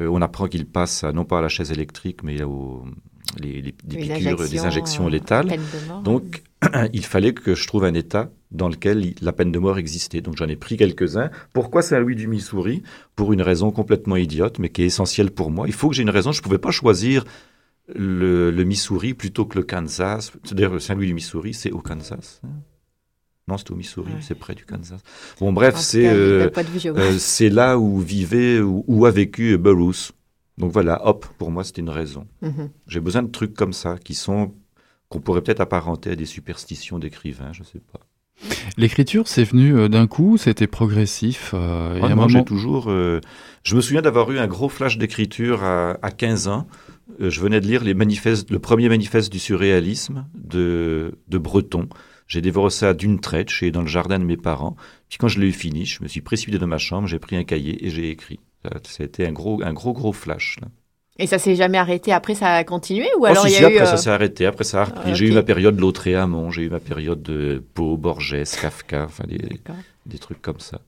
euh, 0.00 0.08
on 0.08 0.20
apprend 0.22 0.46
qu'il 0.48 0.66
passe 0.66 1.04
à, 1.04 1.12
non 1.12 1.24
pas 1.24 1.38
à 1.38 1.42
la 1.42 1.48
chaise 1.48 1.70
électrique, 1.72 2.22
mais 2.22 2.42
aux 2.42 2.84
les, 3.42 3.62
les- 3.62 3.74
des 3.84 3.96
piqûres, 3.96 4.36
des 4.36 4.42
injection, 4.42 4.64
injections 4.66 5.06
euh, 5.06 5.10
létales. 5.10 5.48
mort. 5.88 6.02
Donc, 6.02 6.42
il 6.92 7.04
fallait 7.04 7.32
que 7.32 7.54
je 7.54 7.66
trouve 7.66 7.84
un 7.84 7.94
État 7.94 8.30
dans 8.52 8.68
lequel 8.68 9.14
la 9.20 9.32
peine 9.32 9.50
de 9.50 9.58
mort 9.58 9.78
existait. 9.78 10.20
Donc, 10.20 10.36
j'en 10.36 10.46
ai 10.46 10.54
pris 10.56 10.76
quelques-uns. 10.76 11.30
Pourquoi 11.52 11.82
Saint-Louis 11.82 12.14
du 12.14 12.28
Missouri? 12.28 12.82
Pour 13.16 13.32
une 13.32 13.42
raison 13.42 13.72
complètement 13.72 14.14
idiote, 14.16 14.58
mais 14.60 14.68
qui 14.68 14.82
est 14.82 14.86
essentielle 14.86 15.30
pour 15.32 15.50
moi. 15.50 15.66
Il 15.66 15.72
faut 15.72 15.88
que 15.88 15.96
j'ai 15.96 16.02
une 16.02 16.10
raison. 16.10 16.30
Je 16.30 16.38
ne 16.40 16.44
pouvais 16.44 16.58
pas 16.58 16.70
choisir 16.70 17.24
le, 17.94 18.50
le 18.50 18.64
Missouri 18.64 19.14
plutôt 19.14 19.46
que 19.46 19.58
le 19.58 19.64
Kansas. 19.64 20.30
C'est-à-dire, 20.44 20.80
Saint-Louis 20.80 21.06
du 21.08 21.14
Missouri, 21.14 21.54
c'est 21.54 21.72
au 21.72 21.80
Kansas. 21.80 22.40
hein 22.44 22.50
non, 23.48 23.58
c'est 23.58 23.70
au 23.70 23.74
Missouri, 23.74 24.12
Ouais. 24.12 24.18
c'est 24.22 24.34
près 24.34 24.54
du 24.54 24.64
Kansas. 24.64 25.00
Bon, 25.40 25.52
bref, 25.52 25.76
c'est 25.76 26.08
euh, 26.08 26.48
euh, 26.96 27.18
c'est 27.18 27.50
là 27.50 27.78
où 27.78 27.98
vivait 28.00 28.60
ou 28.60 28.84
où 28.86 29.04
a 29.06 29.10
vécu 29.10 29.58
Burroughs. 29.58 30.12
Donc 30.56 30.72
voilà, 30.72 31.06
hop, 31.06 31.26
pour 31.38 31.50
moi, 31.50 31.64
c'était 31.64 31.80
une 31.82 31.90
raison. 31.90 32.26
Mhm. 32.42 32.70
J'ai 32.86 33.00
besoin 33.00 33.22
de 33.22 33.30
trucs 33.30 33.54
comme 33.54 33.72
ça 33.72 33.96
qui 34.02 34.14
sont 34.14 34.52
qu'on 35.10 35.20
pourrait 35.20 35.42
peut-être 35.42 35.60
apparenter 35.60 36.10
à 36.12 36.16
des 36.16 36.24
superstitions 36.26 36.98
d'écrivains, 36.98 37.52
je 37.52 37.62
sais 37.64 37.80
pas. 37.92 38.00
L'écriture, 38.76 39.28
c'est 39.28 39.44
venu 39.44 39.76
euh, 39.76 39.88
d'un 39.88 40.06
coup, 40.06 40.36
c'était 40.38 40.66
progressif. 40.66 41.52
euh, 41.54 41.96
et 41.96 42.00
Ah 42.02 42.08
moment- 42.08 42.28
j'ai 42.28 42.44
toujours. 42.44 42.86
euh, 42.90 43.20
je 43.62 43.76
me 43.76 43.80
souviens 43.80 44.02
d'avoir 44.02 44.30
eu 44.32 44.38
un 44.38 44.46
gros 44.46 44.68
flash 44.68 44.98
d'écriture 44.98 45.62
à, 45.62 45.98
à 46.02 46.10
15 46.10 46.48
ans. 46.48 46.66
Euh, 47.20 47.30
je 47.30 47.40
venais 47.40 47.60
de 47.60 47.66
lire 47.66 47.84
les 47.84 47.94
manifestes, 47.94 48.50
le 48.50 48.58
premier 48.58 48.88
manifeste 48.88 49.30
du 49.30 49.38
surréalisme 49.38 50.24
de, 50.34 51.14
de 51.28 51.38
Breton. 51.38 51.88
J'ai 52.26 52.40
dévoré 52.40 52.70
ça 52.70 52.94
d'une 52.94 53.20
traite 53.20 53.50
chez 53.50 53.70
dans 53.70 53.82
le 53.82 53.86
jardin 53.86 54.18
de 54.18 54.24
mes 54.24 54.36
parents. 54.36 54.76
Puis 55.08 55.18
quand 55.18 55.28
je 55.28 55.40
l'ai 55.40 55.48
eu 55.48 55.52
fini, 55.52 55.84
je 55.84 56.02
me 56.02 56.08
suis 56.08 56.20
précipité 56.20 56.58
dans 56.58 56.66
ma 56.66 56.78
chambre, 56.78 57.06
j'ai 57.06 57.18
pris 57.18 57.36
un 57.36 57.44
cahier 57.44 57.84
et 57.86 57.90
j'ai 57.90 58.10
écrit. 58.10 58.40
Ça, 58.62 58.70
ça 58.82 59.02
a 59.02 59.06
été 59.06 59.26
un 59.26 59.32
gros, 59.32 59.62
un 59.62 59.72
gros, 59.72 59.92
gros 59.92 60.12
flash. 60.12 60.56
Là. 60.60 60.68
Et 61.18 61.28
ça 61.28 61.38
s'est 61.38 61.54
jamais 61.54 61.78
arrêté 61.78 62.12
après, 62.12 62.34
ça 62.34 62.54
a 62.54 62.64
continué 62.64 63.06
ou 63.16 63.20
Oh, 63.20 63.26
alors 63.26 63.46
si, 63.46 63.52
il 63.52 63.52
y 63.52 63.56
si, 63.56 63.62
eu... 63.62 63.66
après, 63.66 63.82
euh, 63.82 63.86
ça 63.86 63.96
s'est 63.96 64.10
arrêté. 64.10 64.46
Après, 64.46 64.64
ça 64.64 64.82
a 64.82 64.84
repris. 64.84 65.10
Ah, 65.10 65.14
J'ai 65.14 65.28
eu 65.28 65.32
ma 65.32 65.44
période 65.44 65.78
Lautréamont, 65.78 66.50
j'ai 66.50 66.62
eu 66.62 66.70
ma 66.70 66.80
période 66.80 67.22
de 67.22 67.62
Poe, 67.74 67.96
Borges, 67.96 68.36
Kafka, 68.60 69.04
enfin 69.04 69.24
des, 69.26 70.18
trucs 70.18 70.42
comme 70.42 70.58
ça. 70.58 70.80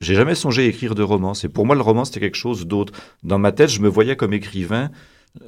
J'ai 0.00 0.14
jamais 0.14 0.34
songé 0.34 0.62
à 0.62 0.66
écrire 0.66 0.94
de 0.94 1.02
romans. 1.02 1.34
C'est 1.34 1.48
pour 1.48 1.66
moi 1.66 1.76
le 1.76 1.82
roman 1.82 2.04
c'était 2.04 2.20
quelque 2.20 2.36
chose 2.36 2.66
d'autre. 2.66 2.92
Dans 3.22 3.38
ma 3.38 3.52
tête, 3.52 3.68
je 3.68 3.80
me 3.80 3.88
voyais 3.88 4.16
comme 4.16 4.32
écrivain, 4.32 4.90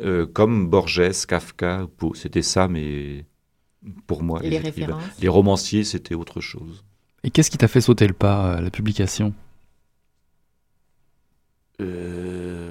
euh, 0.02 0.26
comme 0.26 0.68
Borges, 0.68 1.26
Kafka, 1.26 1.88
Poe. 1.96 2.14
C'était 2.14 2.42
ça, 2.42 2.68
mais 2.68 3.24
pour 4.06 4.22
moi, 4.22 4.40
Et 4.42 4.50
les 4.50 4.56
écrivains. 4.56 4.86
références 4.96 5.18
les 5.20 5.28
romanciers, 5.28 5.84
c'était 5.84 6.14
autre 6.14 6.40
chose. 6.40 6.84
Et 7.24 7.30
qu'est-ce 7.30 7.50
qui 7.50 7.58
t'a 7.58 7.68
fait 7.68 7.80
sauter 7.80 8.06
le 8.06 8.14
pas 8.14 8.54
à 8.54 8.60
la 8.60 8.70
publication? 8.70 9.32
Euh, 11.80 12.70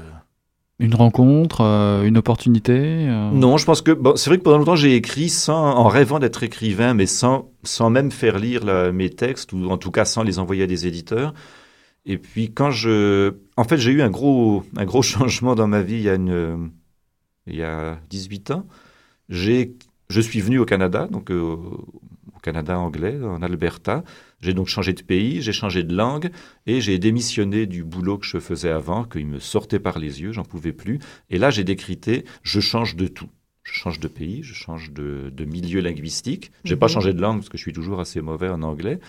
Une 0.79 0.95
rencontre, 0.95 1.61
euh, 1.61 2.03
une 2.03 2.17
opportunité 2.17 2.73
euh, 3.09 3.29
Non, 3.31 3.57
je 3.57 3.65
pense 3.65 3.81
que 3.81 3.91
bon, 3.91 4.15
c'est 4.15 4.29
vrai 4.29 4.37
que 4.37 4.43
pendant 4.43 4.57
longtemps 4.59 4.75
j'ai 4.75 4.95
écrit 4.95 5.29
sans, 5.29 5.75
en 5.75 5.87
rêvant 5.87 6.19
d'être 6.19 6.43
écrivain, 6.43 6.93
mais 6.93 7.05
sans, 7.05 7.51
sans 7.63 7.89
même 7.89 8.11
faire 8.11 8.39
lire 8.39 8.63
la- 8.63 8.91
mes 8.91 9.09
textes 9.09 9.53
ou 9.53 9.69
en 9.69 9.77
tout 9.77 9.91
cas 9.91 10.05
sans 10.05 10.23
les 10.23 10.39
envoyer 10.39 10.63
à 10.63 10.67
des 10.67 10.87
éditeurs. 10.87 11.33
Et 12.05 12.17
puis 12.17 12.53
quand 12.53 12.71
je, 12.71 13.35
en 13.57 13.63
fait, 13.63 13.77
j'ai 13.77 13.91
eu 13.91 14.01
un 14.01 14.09
gros, 14.09 14.63
un 14.77 14.85
gros 14.85 15.01
changement 15.03 15.55
dans 15.55 15.67
ma 15.67 15.81
vie 15.81 15.95
il 15.95 16.01
y 16.03 16.09
a 16.09 16.15
une, 16.15 16.71
il 17.47 17.55
y 17.55 17.63
a 17.63 17.99
18 18.09 18.51
ans. 18.51 18.67
J'ai, 19.29 19.75
je 20.11 20.21
suis 20.21 20.41
venu 20.41 20.59
au 20.59 20.65
Canada, 20.65 21.07
donc 21.09 21.31
euh, 21.31 21.39
au 21.41 22.39
Canada 22.43 22.77
anglais, 22.77 23.17
en 23.23 23.41
Alberta. 23.41 24.03
J'ai 24.41 24.53
donc 24.53 24.67
changé 24.67 24.93
de 24.93 25.01
pays, 25.01 25.41
j'ai 25.41 25.51
changé 25.53 25.83
de 25.83 25.95
langue 25.95 26.31
et 26.67 26.81
j'ai 26.81 26.97
démissionné 26.99 27.65
du 27.67 27.83
boulot 27.83 28.17
que 28.17 28.25
je 28.25 28.39
faisais 28.39 28.69
avant, 28.71 29.03
qu'il 29.03 29.27
me 29.27 29.39
sortait 29.39 29.79
par 29.79 29.99
les 29.99 30.21
yeux, 30.21 30.31
j'en 30.31 30.43
pouvais 30.43 30.71
plus. 30.73 30.99
Et 31.29 31.37
là, 31.37 31.49
j'ai 31.51 31.63
décrité, 31.63 32.25
je 32.43 32.59
change 32.59 32.95
de 32.95 33.07
tout. 33.07 33.29
Je 33.63 33.73
change 33.73 33.99
de 33.99 34.07
pays, 34.07 34.41
je 34.43 34.53
change 34.55 34.91
de, 34.91 35.31
de 35.31 35.45
milieu 35.45 35.81
linguistique. 35.81 36.51
J'ai 36.65 36.75
pas 36.75 36.87
Mhm. 36.87 36.91
changé 36.93 37.13
de 37.13 37.21
langue 37.21 37.37
parce 37.37 37.49
que 37.49 37.57
je 37.57 37.61
suis 37.63 37.73
toujours 37.73 37.99
assez 37.99 38.19
mauvais 38.21 38.49
en 38.49 38.63
anglais. 38.63 38.99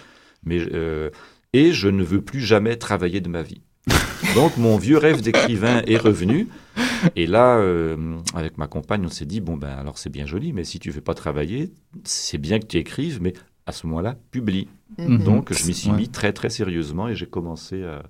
Mais, 0.44 0.60
euh, 0.72 1.08
et 1.54 1.72
je 1.72 1.88
ne 1.88 2.02
veux 2.02 2.20
plus 2.20 2.40
jamais 2.40 2.76
travailler 2.76 3.20
de 3.22 3.28
ma 3.30 3.42
vie. 3.42 3.62
Donc 4.34 4.58
mon 4.58 4.76
vieux 4.76 4.98
rêve 4.98 5.22
d'écrivain 5.22 5.82
est 5.86 5.96
revenu. 5.96 6.48
Et 7.16 7.26
là, 7.26 7.56
euh, 7.58 8.18
avec 8.34 8.58
ma 8.58 8.66
compagne, 8.66 9.04
on 9.04 9.08
s'est 9.10 9.26
dit, 9.26 9.40
bon 9.40 9.56
ben 9.56 9.68
alors 9.70 9.98
c'est 9.98 10.10
bien 10.10 10.26
joli, 10.26 10.52
mais 10.52 10.64
si 10.64 10.78
tu 10.78 10.88
ne 10.88 10.94
veux 10.94 11.00
pas 11.00 11.14
travailler, 11.14 11.72
c'est 12.04 12.38
bien 12.38 12.58
que 12.58 12.66
tu 12.66 12.78
écrives, 12.78 13.20
mais 13.22 13.34
à 13.66 13.72
ce 13.72 13.86
moment-là, 13.86 14.16
publie. 14.30 14.68
Mhm. 14.98 15.18
Donc 15.24 15.52
je 15.52 15.66
m'y 15.66 15.74
suis 15.74 15.90
Ouais. 15.90 15.96
mis 15.96 16.08
très 16.08 16.32
très 16.32 16.50
sérieusement 16.50 17.08
et 17.08 17.14
j'ai 17.14 17.26
commencé 17.26 17.84
à, 17.84 18.02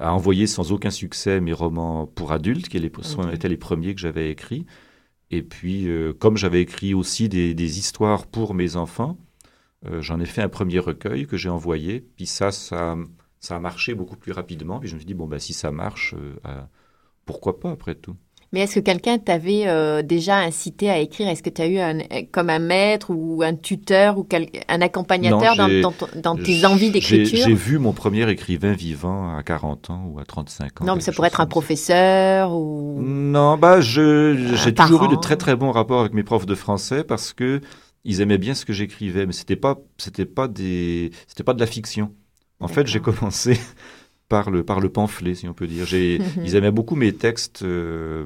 à- 0.00 0.14
envoyer 0.14 0.46
sans 0.46 0.72
aucun 0.72 0.90
succès 0.90 1.40
mes 1.40 1.52
romans 1.52 2.06
pour 2.06 2.32
adultes, 2.32 2.68
qui 2.68 2.78
les- 2.78 2.92
étaient 3.32 3.48
les 3.48 3.56
premiers 3.56 3.94
que 3.94 4.00
j'avais 4.00 4.30
écrits. 4.30 4.66
Et 5.30 5.42
puis, 5.42 5.88
euh, 5.88 6.12
comme 6.12 6.36
j'avais 6.36 6.62
écrit 6.62 6.94
aussi 6.94 7.28
des, 7.28 7.54
des 7.54 7.78
histoires 7.78 8.26
pour 8.26 8.54
mes 8.54 8.76
enfants, 8.76 9.18
Euh, 9.86 10.02
J'en 10.02 10.20
ai 10.20 10.26
fait 10.26 10.42
un 10.42 10.48
premier 10.48 10.78
recueil 10.78 11.26
que 11.26 11.36
j'ai 11.36 11.48
envoyé, 11.48 12.00
puis 12.16 12.26
ça, 12.26 12.50
ça, 12.52 12.96
ça 13.40 13.56
a 13.56 13.60
marché 13.60 13.94
beaucoup 13.94 14.16
plus 14.16 14.32
rapidement. 14.32 14.78
Puis 14.80 14.88
je 14.88 14.94
me 14.94 15.00
suis 15.00 15.06
dit, 15.06 15.14
bon, 15.14 15.26
bah, 15.26 15.38
si 15.38 15.54
ça 15.54 15.70
marche, 15.70 16.14
euh, 16.18 16.34
euh, 16.46 16.62
pourquoi 17.24 17.60
pas 17.60 17.70
après 17.70 17.94
tout? 17.94 18.16
Mais 18.52 18.60
est-ce 18.60 18.74
que 18.76 18.80
quelqu'un 18.80 19.18
t'avait 19.18 19.68
euh, 19.68 20.02
déjà 20.02 20.38
incité 20.38 20.90
à 20.90 20.98
écrire? 20.98 21.28
Est-ce 21.28 21.42
que 21.42 21.50
tu 21.50 21.62
as 21.62 21.68
eu 21.68 21.78
un, 21.78 21.98
comme 22.32 22.50
un 22.50 22.58
maître 22.58 23.10
ou 23.10 23.42
un 23.44 23.54
tuteur 23.54 24.18
ou 24.18 24.24
quel- 24.24 24.48
un 24.68 24.80
accompagnateur 24.80 25.54
Non, 25.56 25.92
dans, 26.16 26.36
tes 26.36 26.64
envies 26.64 26.90
d'écriture? 26.90 27.46
J'ai 27.46 27.54
vu 27.54 27.78
mon 27.78 27.92
premier 27.92 28.28
écrivain 28.28 28.72
vivant 28.72 29.36
à 29.36 29.44
40 29.44 29.90
ans 29.90 30.04
ou 30.12 30.18
à 30.18 30.24
35 30.24 30.80
ans. 30.82 30.84
Non, 30.84 30.94
mais 30.96 31.00
ça 31.00 31.12
pourrait 31.12 31.28
être 31.28 31.40
un 31.40 31.46
professeur 31.46 32.52
ou... 32.52 33.00
Non, 33.00 33.56
bah, 33.56 33.80
j'ai 33.80 34.74
toujours 34.74 35.04
eu 35.04 35.08
de 35.08 35.16
très 35.16 35.36
très 35.36 35.54
bons 35.54 35.70
rapports 35.70 36.00
avec 36.00 36.12
mes 36.12 36.24
profs 36.24 36.46
de 36.46 36.56
français 36.56 37.04
parce 37.04 37.32
que 37.32 37.60
ils 38.04 38.20
aimaient 38.20 38.38
bien 38.38 38.54
ce 38.54 38.64
que 38.64 38.72
j'écrivais, 38.72 39.26
mais 39.26 39.32
c'était 39.32 39.56
pas, 39.56 39.78
c'était 39.98 40.24
pas 40.24 40.48
des, 40.48 41.10
c'était 41.28 41.44
pas 41.44 41.54
de 41.54 41.60
la 41.60 41.66
fiction. 41.66 42.14
En 42.58 42.66
fait, 42.68 42.86
j'ai 42.86 43.00
commencé 43.00 43.58
par 44.30 44.50
le, 44.50 44.64
par 44.64 44.80
le 44.80 44.88
pamphlet, 44.88 45.34
si 45.34 45.46
on 45.46 45.52
peut 45.52 45.66
dire. 45.66 45.84
J'ai, 45.84 46.20
ils 46.44 46.56
aimaient 46.56 46.70
beaucoup 46.70 46.96
mes 46.96 47.12
textes, 47.12 47.62
euh, 47.62 48.24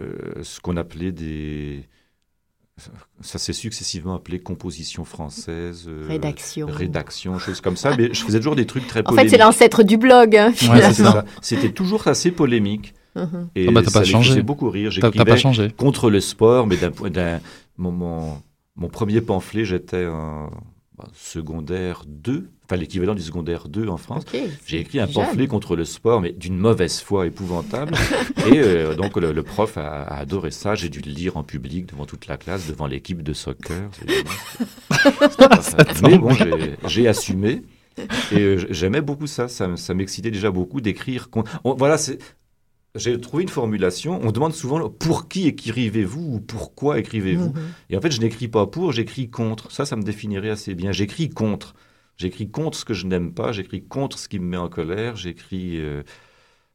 euh, 0.00 0.42
ce 0.42 0.58
qu'on 0.60 0.76
appelait 0.76 1.12
des, 1.12 1.84
ça 3.20 3.38
s'est 3.38 3.52
successivement 3.52 4.14
appelé 4.14 4.38
composition 4.38 5.04
française, 5.04 5.84
euh, 5.88 6.06
Rédaction. 6.08 6.66
rédaction, 6.66 7.38
choses 7.38 7.60
comme 7.60 7.76
ça. 7.76 7.94
Mais 7.96 8.12
je 8.14 8.24
faisais 8.24 8.38
toujours 8.38 8.56
des 8.56 8.66
trucs 8.66 8.86
très 8.86 9.00
En 9.06 9.10
fait, 9.10 9.10
polémiques. 9.10 9.30
c'est 9.30 9.38
l'ancêtre 9.38 9.82
du 9.82 9.98
blog, 9.98 10.34
hein, 10.36 10.46
Ouais, 10.48 10.52
finalement. 10.54 10.92
c'est 10.92 11.02
ça. 11.04 11.24
C'était 11.42 11.72
toujours 11.72 12.08
assez 12.08 12.30
polémique. 12.32 12.94
Mhm. 13.16 13.48
Et 13.56 13.66
Ah 13.68 13.72
bah, 13.72 13.82
t'as 13.82 13.90
ça 13.90 14.00
pas 14.00 14.04
changé. 14.06 14.30
faisait 14.30 14.42
beaucoup 14.42 14.70
rire. 14.70 14.90
T'as- 14.94 15.00
t'as 15.00 15.06
J'écrivais 15.08 15.24
pas 15.32 15.36
changé. 15.36 15.70
contre 15.76 16.08
le 16.10 16.20
sport, 16.20 16.66
mais 16.66 16.76
d'un 16.76 16.90
point 16.92 17.10
d'un 17.10 17.40
mon, 17.76 17.90
mon, 17.92 18.42
mon 18.76 18.88
premier 18.88 19.20
pamphlet, 19.20 19.64
j'étais 19.64 20.06
en 20.06 20.48
bah, 20.96 21.08
secondaire 21.12 22.04
2, 22.06 22.48
enfin 22.70 22.76
l'équivalent 22.80 23.16
du 23.16 23.22
secondaire 23.22 23.68
2 23.68 23.88
en 23.88 23.96
France. 23.96 24.22
J'ai 24.64 24.78
écrit 24.78 25.00
un 25.00 25.06
jeune. 25.06 25.14
pamphlet 25.14 25.48
contre 25.48 25.74
le 25.74 25.84
sport, 25.84 26.20
mais 26.20 26.30
d'une 26.30 26.56
mauvaise 26.56 27.00
foi 27.00 27.26
épouvantable. 27.26 27.94
et 28.46 28.58
euh, 28.60 28.94
donc 28.94 29.16
le, 29.16 29.32
le 29.32 29.42
prof 29.42 29.76
a, 29.76 30.02
a 30.02 30.18
adoré 30.20 30.52
ça. 30.52 30.76
J'ai 30.76 30.88
dû 30.88 31.00
le 31.00 31.10
lire 31.10 31.36
en 31.36 31.42
public 31.42 31.86
devant 31.86 32.06
toute 32.06 32.28
la 32.28 32.36
classe, 32.36 32.68
devant 32.68 32.86
l'équipe 32.86 33.22
de 33.24 33.32
soccer. 33.32 33.90
Mais 36.02 36.16
bon, 36.18 36.30
j'ai- 36.86 37.08
assumé. 37.08 37.62
Et 38.30 38.38
euh, 38.38 38.66
j'aimais 38.70 39.00
beaucoup 39.00 39.26
ça. 39.26 39.48
Ça, 39.48 39.94
m'excitait 39.94 40.30
déjà 40.30 40.52
beaucoup 40.52 40.80
d'écrire. 40.80 41.28
voilà, 41.64 41.98
c'est. 41.98 42.18
J'ai 42.96 43.20
trouvé 43.20 43.42
une 43.44 43.48
formulation. 43.48 44.20
On 44.22 44.30
demande 44.32 44.52
souvent 44.52 44.88
pour 44.88 45.28
qui 45.28 45.46
écrivez-vous 45.48 46.34
ou 46.36 46.40
pourquoi 46.40 46.98
écrivez-vous? 46.98 47.50
Mhm. 47.50 47.72
Et 47.90 47.96
en 47.96 48.00
fait, 48.00 48.10
je 48.10 48.20
n'écris 48.20 48.48
pas 48.48 48.66
pour, 48.66 48.92
j'écris 48.92 49.28
contre. 49.28 49.70
Ça, 49.72 49.84
ça 49.84 49.96
me 49.96 50.02
définirait 50.02 50.50
assez 50.50 50.74
bien. 50.74 50.90
J'écris 50.92 51.30
contre. 51.30 51.74
J'écris 52.20 52.50
contre 52.50 52.76
ce 52.76 52.84
que 52.84 52.92
je 52.92 53.06
n'aime 53.06 53.32
pas, 53.32 53.50
j'écris 53.50 53.82
contre 53.82 54.18
ce 54.18 54.28
qui 54.28 54.38
me 54.40 54.44
met 54.44 54.58
en 54.58 54.68
colère, 54.68 55.16
j'écris... 55.16 55.80
euh, 55.80 56.02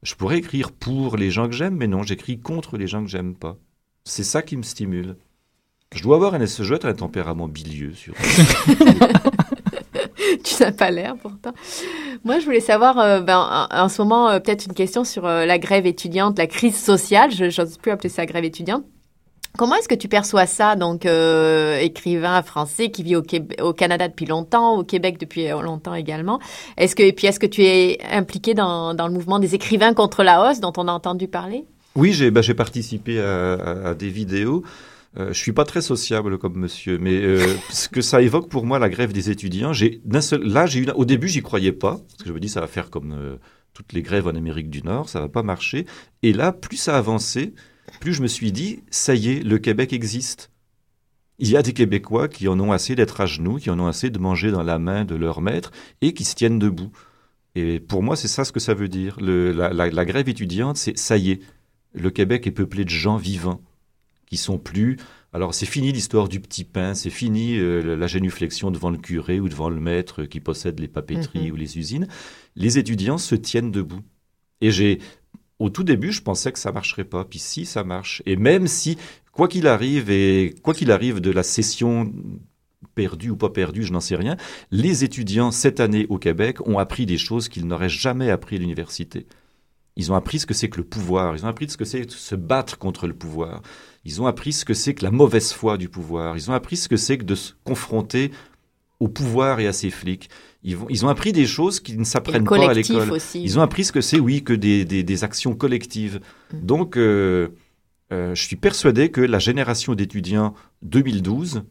Je 0.02 0.16
pourrais 0.16 0.40
écrire 0.40 0.72
pour 0.72 1.18
les 1.18 1.30
gens 1.30 1.46
que 1.46 1.54
j'aime, 1.54 1.76
mais 1.76 1.86
non, 1.86 2.02
j'écris 2.02 2.40
contre 2.40 2.78
les 2.78 2.88
gens 2.88 3.04
que 3.04 3.12
j'aime 3.12 3.36
pas. 3.36 3.56
C'est 4.06 4.24
ça 4.24 4.42
qui 4.42 4.58
me 4.58 4.64
stimule. 4.64 5.18
Je 5.94 6.02
dois 6.02 6.16
avoir 6.16 6.34
un, 6.34 6.40
dois 6.40 6.76
être 6.78 6.86
un 6.86 6.96
tempérament 6.96 7.48
bilieux, 7.48 7.94
sur. 7.94 8.16
tu 10.44 10.64
n'as 10.64 10.72
pas 10.72 10.90
l'air 10.90 11.16
pourtant. 11.16 11.54
Moi, 12.24 12.40
je 12.40 12.46
voulais 12.46 12.60
savoir, 12.60 12.98
euh, 12.98 13.22
ben, 13.22 13.68
en, 13.70 13.88
ce 13.88 14.02
moment, 14.02 14.32
euh, 14.32 14.40
peut-être 14.40 14.66
une 14.66 14.74
question 14.74 15.04
sur 15.04 15.28
la 15.28 15.60
grève 15.60 15.86
étudiante, 15.86 16.40
la 16.40 16.48
crise 16.48 16.76
sociale. 16.76 17.30
Je 17.30 17.62
n'ose 17.62 17.78
plus 17.78 17.92
appeler 17.92 18.10
ça 18.10 18.26
grève 18.26 18.46
étudiante. 18.46 18.84
Comment 19.58 19.76
est-ce 19.76 19.88
que 19.88 19.96
tu 19.96 20.08
perçois 20.08 20.46
ça, 20.46 20.76
donc 20.76 21.06
euh, 21.06 21.78
écrivain 21.80 22.42
français 22.42 22.92
qui 22.92 23.04
vit 23.04 23.16
au, 23.16 23.74
Canada 23.74 24.08
depuis 24.08 24.26
longtemps, 24.26 24.78
au 24.78 24.84
Québec 24.84 25.18
depuis 25.20 25.50
euh, 25.50 25.62
longtemps 25.62 25.94
également? 25.94 26.40
Est-ce 26.78 26.96
que 26.96 27.04
et 27.04 27.14
puis 27.14 27.28
est-ce 27.28 27.40
que 27.40 27.46
tu 27.46 27.64
es 27.64 28.00
impliqué 28.12 28.54
dans, 28.54 28.94
le 28.94 29.14
mouvement 29.14 29.40
des 29.40 29.56
écrivains 29.56 29.94
contre 29.94 30.24
la 30.24 30.42
hausse 30.42 30.60
dont 30.60 30.74
on 30.78 30.88
a 30.88 30.92
entendu 30.92 31.28
parler? 31.28 31.66
Oui, 31.96 32.12
j'ai 32.12 32.32
bah, 32.32 32.42
participé 32.56 33.20
à, 33.20 33.94
des 33.94 34.10
vidéos. 34.10 34.64
Euh, 35.18 35.30
je 35.30 35.40
suis 35.40 35.54
pas 35.54 35.64
très 35.64 35.82
sociable 35.82 36.38
comme 36.38 36.58
monsieur, 36.58 36.98
mais 36.98 37.22
euh, 37.22 37.56
ce 37.70 37.88
que 37.88 38.02
ça 38.02 38.22
évoque 38.22 38.50
pour 38.50 38.66
moi, 38.66 38.80
la 38.80 38.90
grève 38.90 39.14
des 39.14 39.30
étudiants, 39.30 39.72
j'ai 39.72 40.02
d'un 40.04 40.20
seul, 40.20 40.44
là, 40.44 40.66
j'ai 40.66 40.80
eu, 40.80 40.88
au 40.96 41.06
début, 41.06 41.30
j'y 41.30 41.42
croyais 41.42 41.72
pas, 41.72 41.92
parce 41.92 42.24
que 42.24 42.28
je 42.28 42.34
me 42.34 42.40
dis 42.42 42.50
ça 42.50 42.60
va 42.60 42.68
faire 42.68 42.90
comme 42.90 43.38
toutes 43.74 43.94
les 43.94 44.02
grèves 44.02 44.28
en 44.28 44.36
Amérique 44.36 44.70
du 44.70 44.82
Nord, 44.82 45.08
ça 45.08 45.22
va 45.22 45.30
pas 45.30 45.44
marcher. 45.44 45.86
Et 46.24 46.34
là, 46.34 46.52
plus 46.52 46.78
ça 46.78 46.98
avançait, 46.98 47.54
plus 48.00 48.14
je 48.14 48.22
me 48.22 48.28
suis 48.28 48.52
dit, 48.52 48.80
ça 48.90 49.16
y 49.16 49.30
est, 49.30 49.44
le 49.44 49.58
Québec 49.58 49.94
existe. 49.94 50.52
Il 51.40 51.50
y 51.50 51.58
a 51.58 51.62
des 51.62 51.74
Québécois 51.74 52.28
qui 52.30 52.48
en 52.48 52.60
ont 52.60 52.72
assez 52.72 52.96
d'être 52.96 53.20
à 53.22 53.26
genoux, 53.26 53.58
qui 53.58 53.70
en 53.70 53.80
ont 53.80 53.88
assez 53.88 54.10
de 54.10 54.20
manger 54.20 54.52
dans 54.52 54.64
la 54.64 54.80
main 54.80 55.04
de 55.04 55.16
leur 55.16 55.42
maître 55.42 55.72
et 56.02 56.14
qui 56.14 56.24
se 56.24 56.34
tiennent 56.36 56.60
debout. 56.60 56.92
Et 57.56 57.80
pour 57.80 58.04
moi, 58.04 58.16
c'est 58.16 58.28
ça 58.30 58.46
ce 58.46 58.52
que 58.52 58.60
ça 58.60 58.74
veut 58.74 58.88
dire. 58.88 59.18
Le- 59.20 59.52
la, 59.52 59.72
la- 59.74 59.90
la 59.90 60.06
grève 60.06 60.30
étudiante, 60.30 60.78
c'est 60.78 60.98
ça 60.98 61.18
y 61.18 61.32
est, 61.32 61.42
le 61.94 62.10
Québec 62.10 62.48
est 62.48 62.52
peuplé 62.52 62.86
de 62.86 62.90
gens 62.90 63.18
vivants 63.18 63.62
qui 64.28 64.38
sont 64.38 64.58
plus. 64.58 64.98
Alors 65.34 65.54
c'est 65.54 65.66
fini 65.66 65.92
l'histoire 65.92 66.30
du 66.30 66.40
petit 66.40 66.64
pain, 66.64 66.94
c'est 66.94 67.10
fini 67.10 67.58
euh, 67.58 67.96
la 67.98 68.08
génuflexion 68.08 68.72
devant 68.72 68.90
le 68.90 68.98
curé 68.98 69.40
ou 69.42 69.50
devant 69.50 69.70
le 69.70 69.80
maître 69.82 70.24
qui 70.24 70.40
possède 70.40 70.80
les 70.80 70.88
papeteries 70.88 71.48
Mhm. 71.48 71.52
ou 71.52 71.56
les 71.58 71.78
usines. 71.78 72.08
Les 72.56 72.78
étudiants 72.78 73.18
se 73.18 73.36
tiennent 73.36 73.72
debout. 73.72 74.02
Et 74.62 74.72
j'ai, 74.72 75.00
au 75.60 75.70
tout 75.70 75.84
début, 75.84 76.12
je 76.12 76.22
pensais 76.22 76.52
que 76.52 76.60
ça 76.60 76.72
marcherait 76.72 77.06
pas. 77.06 77.26
Puis 77.26 77.40
si, 77.40 77.66
ça 77.66 77.84
marche. 77.84 78.22
Et 78.26 78.36
même 78.36 78.68
si, 78.68 78.98
quoi 79.32 79.48
qu'il 79.48 79.68
arrive 79.68 80.10
et 80.10 80.56
quoi 80.64 80.74
qu'il 80.74 80.92
arrive 80.92 81.22
de 81.22 81.32
la 81.32 81.44
session 81.44 82.12
perdue 82.94 83.30
ou 83.30 83.38
pas 83.38 83.50
perdue, 83.50 83.84
je 83.84 83.94
n'en 83.94 84.00
sais 84.00 84.16
rien, 84.16 84.38
les 84.72 85.04
étudiants 85.04 85.52
cette 85.52 85.80
année 85.80 86.06
au 86.10 86.18
Québec 86.18 86.66
ont 86.68 86.80
appris 86.80 87.06
des 87.06 87.18
choses 87.18 87.50
qu'ils 87.50 87.68
n'auraient 87.68 87.90
jamais 87.90 88.32
appris 88.32 88.56
à 88.56 88.60
l'université. 88.60 89.28
Ils 89.98 90.12
ont 90.12 90.16
appris 90.16 90.40
ce 90.40 90.46
que 90.46 90.54
c'est 90.54 90.70
que 90.70 90.78
le 90.78 90.84
pouvoir, 90.84 91.36
ils 91.36 91.46
ont 91.46 91.48
appris 91.48 91.70
ce 91.70 91.78
que 91.78 91.86
c'est 91.86 92.10
se 92.10 92.36
battre 92.36 92.78
contre 92.78 93.08
le 93.08 93.14
pouvoir, 93.14 93.62
ils 94.04 94.22
ont 94.22 94.28
appris 94.28 94.52
ce 94.52 94.66
que 94.66 94.74
c'est 94.74 94.94
que 94.94 95.06
la 95.06 95.12
mauvaise 95.12 95.54
foi 95.54 95.78
du 95.78 95.88
pouvoir, 95.88 96.36
ils 96.36 96.52
ont 96.52 96.54
appris 96.54 96.76
ce 96.76 96.90
que 96.90 96.98
c'est 96.98 97.18
que 97.18 97.24
de 97.24 97.36
se 97.36 97.54
confronter 97.64 98.32
au 99.00 99.08
pouvoir 99.08 99.60
et 99.60 99.68
à 99.68 99.74
ses 99.74 99.90
flics. 99.90 100.30
Ils, 100.68 100.76
vont, 100.78 100.88
ils 100.90 101.06
ont 101.06 101.10
appris 101.10 101.32
des 101.32 101.46
choses 101.46 101.80
qu'ils 101.80 102.00
ne 102.00 102.04
s'apprennent 102.04 102.44
pas 102.44 102.56
à 102.70 102.74
l'école. 102.74 103.08
Ils 103.36 103.60
ont 103.60 103.62
appris 103.62 103.84
ce 103.86 103.92
que 103.92 104.02
c'est, 104.02 104.20
oui, 104.20 104.44
que 104.44 104.52
des, 104.54 104.84
des- 104.84 105.04
des 105.04 105.24
actions 105.24 105.54
collectives. 105.56 106.20
Mm. 106.52 106.60
Donc, 106.66 106.98
euh, 106.98 107.50
euh, 108.12 108.34
je 108.34 108.42
suis 108.44 108.56
persuadé 108.56 109.12
que 109.12 109.22
la 109.22 109.38
génération 109.40 109.94
d'étudiants 109.94 110.56
2012, 110.82 111.64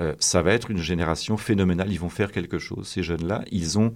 euh, 0.00 0.14
ça 0.18 0.42
va 0.42 0.52
être 0.52 0.70
une 0.70 0.82
génération 0.82 1.38
phénoménale. 1.38 1.90
Ils 1.90 1.98
vont 1.98 2.10
faire 2.10 2.30
quelque 2.30 2.58
chose. 2.58 2.86
Ces 2.86 3.02
jeunes-là, 3.02 3.42
ils 3.50 3.78
ont 3.78 3.94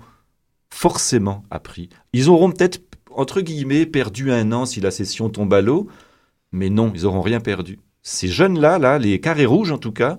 forcément 0.73 1.45
appris. 1.51 1.89
Ils 2.13 2.29
auront 2.31 2.51
peut-être, 2.51 2.81
entre 3.11 3.41
guillemets, 3.41 3.87
perdu 3.87 4.33
un 4.33 4.53
an 4.53 4.67
si 4.67 4.81
la 4.81 4.91
session 4.91 5.29
tombe 5.29 5.53
à 5.53 5.61
l'eau, 5.61 5.89
mais 6.53 6.71
non, 6.71 6.93
ils 6.95 7.07
auront 7.07 7.21
rien 7.21 7.41
perdu. 7.41 7.79
Ces 8.03 8.29
jeunes-là, 8.29 8.79
là, 8.79 8.99
les 8.99 9.21
carrés 9.21 9.47
rouges 9.47 9.73
en 9.73 9.79
tout 9.79 9.93
cas, 9.93 10.19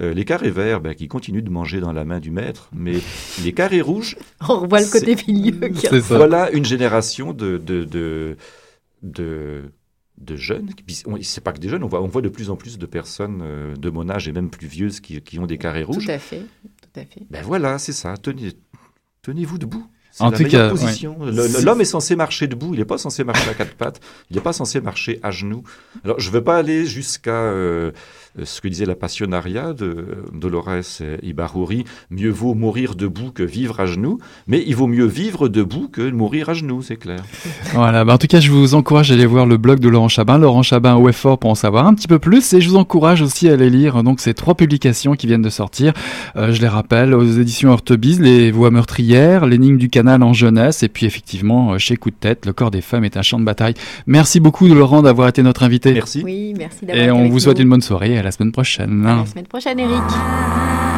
euh, 0.00 0.12
les 0.12 0.24
carrés 0.24 0.50
verts, 0.50 0.80
ben, 0.80 0.94
qui 0.94 1.08
continuent 1.08 1.42
de 1.42 1.50
manger 1.50 1.80
dans 1.80 1.92
la 1.92 2.04
main 2.04 2.20
du 2.20 2.30
maître, 2.30 2.68
mais 2.74 2.96
les 3.42 3.52
carrés 3.52 3.80
rouges, 3.80 4.16
On 4.48 4.60
revoit 4.60 4.80
le 4.80 4.90
côté 4.90 5.16
milieu. 5.26 5.68
qui 5.68 5.86
C'est 5.86 6.00
ça. 6.02 6.16
voilà 6.16 6.50
une 6.50 6.64
génération 6.66 7.32
de, 7.32 7.56
de, 7.56 7.84
de, 7.84 8.36
de, 9.02 9.72
de 10.18 10.36
jeunes. 10.36 10.70
C'est 11.22 11.42
pas 11.42 11.52
que 11.52 11.60
des 11.60 11.68
jeunes, 11.68 11.82
on 11.82 11.88
voit, 11.88 12.02
on 12.02 12.08
voit 12.08 12.22
de 12.22 12.28
plus 12.28 12.50
en 12.50 12.56
plus 12.56 12.76
de 12.78 12.86
personnes 12.86 13.40
euh, 13.42 13.74
de 13.74 13.88
mon 13.88 14.08
âge 14.10 14.28
et 14.28 14.32
même 14.32 14.50
plus 14.50 14.66
vieuses 14.66 15.00
qui, 15.00 15.20
qui 15.22 15.38
ont 15.38 15.46
des 15.46 15.58
carrés 15.58 15.82
rouges. 15.84 16.04
Tout 16.04 16.10
à 16.10 16.18
fait, 16.18 16.42
tout 16.82 17.00
à 17.00 17.04
fait. 17.04 17.22
Ben 17.30 17.42
voilà, 17.42 17.78
c'est 17.78 17.92
ça. 17.92 18.16
Tenez, 18.18 18.52
tenez-vous 19.22 19.58
debout. 19.58 19.86
C'est 20.16 20.24
En 20.24 20.30
la 20.30 20.38
tout 20.38 20.44
meilleure 20.44 20.70
cas, 20.72 20.78
position. 20.78 21.18
L'homme 21.62 21.82
est 21.82 21.84
censé 21.84 22.16
marcher 22.16 22.46
debout. 22.46 22.70
Il 22.72 22.78
n'est 22.78 22.86
pas 22.86 22.96
censé 22.96 23.22
marcher 23.22 23.50
à 23.50 23.52
quatre 23.52 23.74
pattes. 23.76 24.00
Il 24.30 24.36
n'est 24.36 24.42
pas 24.42 24.54
censé 24.54 24.80
marcher 24.80 25.20
à 25.22 25.30
genoux. 25.30 25.62
Alors, 26.04 26.18
je 26.18 26.28
ne 26.28 26.32
veux 26.32 26.42
pas 26.42 26.56
aller 26.56 26.86
jusqu'à 26.86 27.32
euh, 27.32 27.90
ce 28.42 28.62
que 28.62 28.68
disait 28.68 28.86
la 28.86 28.94
passionnariat 28.94 29.74
de 29.74 30.06
Dolores 30.32 31.02
Ibaruri. 31.22 31.84
Mieux 32.10 32.30
vaut 32.30 32.54
mourir 32.54 32.94
debout 32.94 33.30
que 33.30 33.42
vivre 33.42 33.78
à 33.78 33.84
genoux. 33.84 34.18
Mais 34.46 34.64
il 34.66 34.74
vaut 34.74 34.86
mieux 34.86 35.04
vivre 35.04 35.48
debout 35.48 35.88
que 35.88 36.10
mourir 36.10 36.48
à 36.48 36.54
genoux, 36.54 36.80
c'est 36.80 36.96
clair. 36.96 37.22
Voilà, 37.74 38.06
bah 38.06 38.14
en 38.14 38.18
tout 38.18 38.26
cas, 38.26 38.40
je 38.40 38.50
vous 38.50 38.74
encourage 38.74 39.10
à 39.10 39.14
aller 39.14 39.26
voir 39.26 39.44
le 39.44 39.58
blog 39.58 39.80
de 39.80 39.88
Laurent 39.90 40.08
Chabin, 40.08 40.38
Laurent 40.38 40.62
Chabin 40.62 40.94
au 40.94 41.10
effort 41.10 41.38
pour 41.38 41.50
en 41.50 41.54
savoir 41.54 41.86
un 41.86 41.92
petit 41.92 42.08
peu 42.08 42.18
plus. 42.18 42.54
Et 42.54 42.62
je 42.62 42.70
vous 42.70 42.76
encourage 42.76 43.20
aussi 43.20 43.50
à 43.50 43.52
aller 43.52 43.68
lire 43.68 44.02
donc 44.02 44.20
ces 44.20 44.32
trois 44.32 44.54
publications 44.54 45.12
qui 45.14 45.26
viennent 45.26 45.42
de 45.42 45.50
sortir. 45.50 45.92
Euh, 46.36 46.52
je 46.52 46.62
les 46.62 46.68
rappelle 46.68 47.12
aux 47.12 47.24
éditions 47.24 47.70
Heurtebise, 47.70 48.18
Les 48.18 48.50
Voix 48.50 48.70
meurtrières, 48.70 49.44
L'énigme 49.44 49.76
du 49.76 49.90
canal 50.06 50.22
en 50.22 50.32
jeunesse, 50.32 50.82
et 50.84 50.88
puis 50.88 51.04
effectivement 51.06 51.72
euh, 51.72 51.78
chez 51.78 51.96
Coup 51.96 52.10
de 52.10 52.14
tête, 52.16 52.46
Le 52.46 52.52
corps 52.52 52.70
des 52.70 52.80
femmes 52.80 53.04
est 53.04 53.16
un 53.16 53.22
champ 53.22 53.40
de 53.40 53.44
bataille. 53.44 53.74
Merci 54.06 54.38
beaucoup 54.38 54.66
Laurent 54.68 55.02
d'avoir 55.02 55.28
été 55.28 55.42
notre 55.42 55.64
invité. 55.64 55.92
Merci. 55.92 56.22
Oui, 56.24 56.54
merci 56.56 56.86
d'avoir 56.86 56.96
Et 56.96 57.02
été 57.08 57.10
on 57.10 57.20
avec 57.20 57.32
vous 57.32 57.40
souhaite 57.40 57.56
nous. 57.58 57.64
une 57.64 57.70
bonne 57.70 57.82
soirée 57.82 58.12
et 58.12 58.18
à 58.18 58.22
la 58.22 58.30
semaine 58.30 58.52
prochaine. 58.52 59.04
À 59.04 59.16
la 59.16 59.26
semaine 59.26 59.46
prochaine, 59.46 59.80
Eric. 59.80 60.95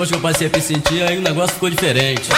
Depois 0.00 0.10
que 0.12 0.16
eu 0.16 0.20
passei 0.22 0.46
a 0.46 0.50
me 0.50 0.62
sentir, 0.62 1.02
aí 1.02 1.18
o 1.18 1.20
negócio 1.20 1.52
ficou 1.52 1.68
diferente. 1.68 2.30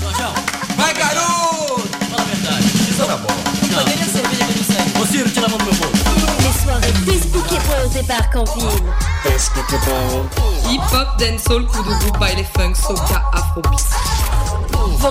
Jorjão, 0.00 0.32
Vai, 0.76 0.94
garoto! 0.94 1.88
fala 2.08 2.22
a 2.22 2.24
verdade. 2.24 2.66
Isso 2.88 3.04
na 3.04 3.16
bola. 3.16 3.38
Não. 3.68 3.78
Cadê 3.78 3.94
a 3.94 4.04
cerveja 4.04 4.44
que 4.44 4.52
eu 4.52 4.56
não 4.58 4.64
sei? 4.64 5.02
Ô, 5.02 5.06
Ciro, 5.06 5.28
tira 5.28 5.46
a 5.46 5.48
mão 5.48 5.58
do 5.58 5.64
meu 5.64 5.74
bolso. 5.74 5.96
Les 6.44 6.54
soirées 6.62 6.92
Facebook 7.04 7.52
et 7.52 7.58
proposées 7.58 8.04
par 8.04 8.30
Camping. 8.30 8.68
Hip-hop, 10.70 11.18
dancehall, 11.18 11.66
coup 11.66 11.82
de 11.82 11.94
groupe, 11.96 12.18
baile 12.20 12.46
funk, 12.56 12.76
soca, 12.78 13.20
afrobeat. 13.32 13.87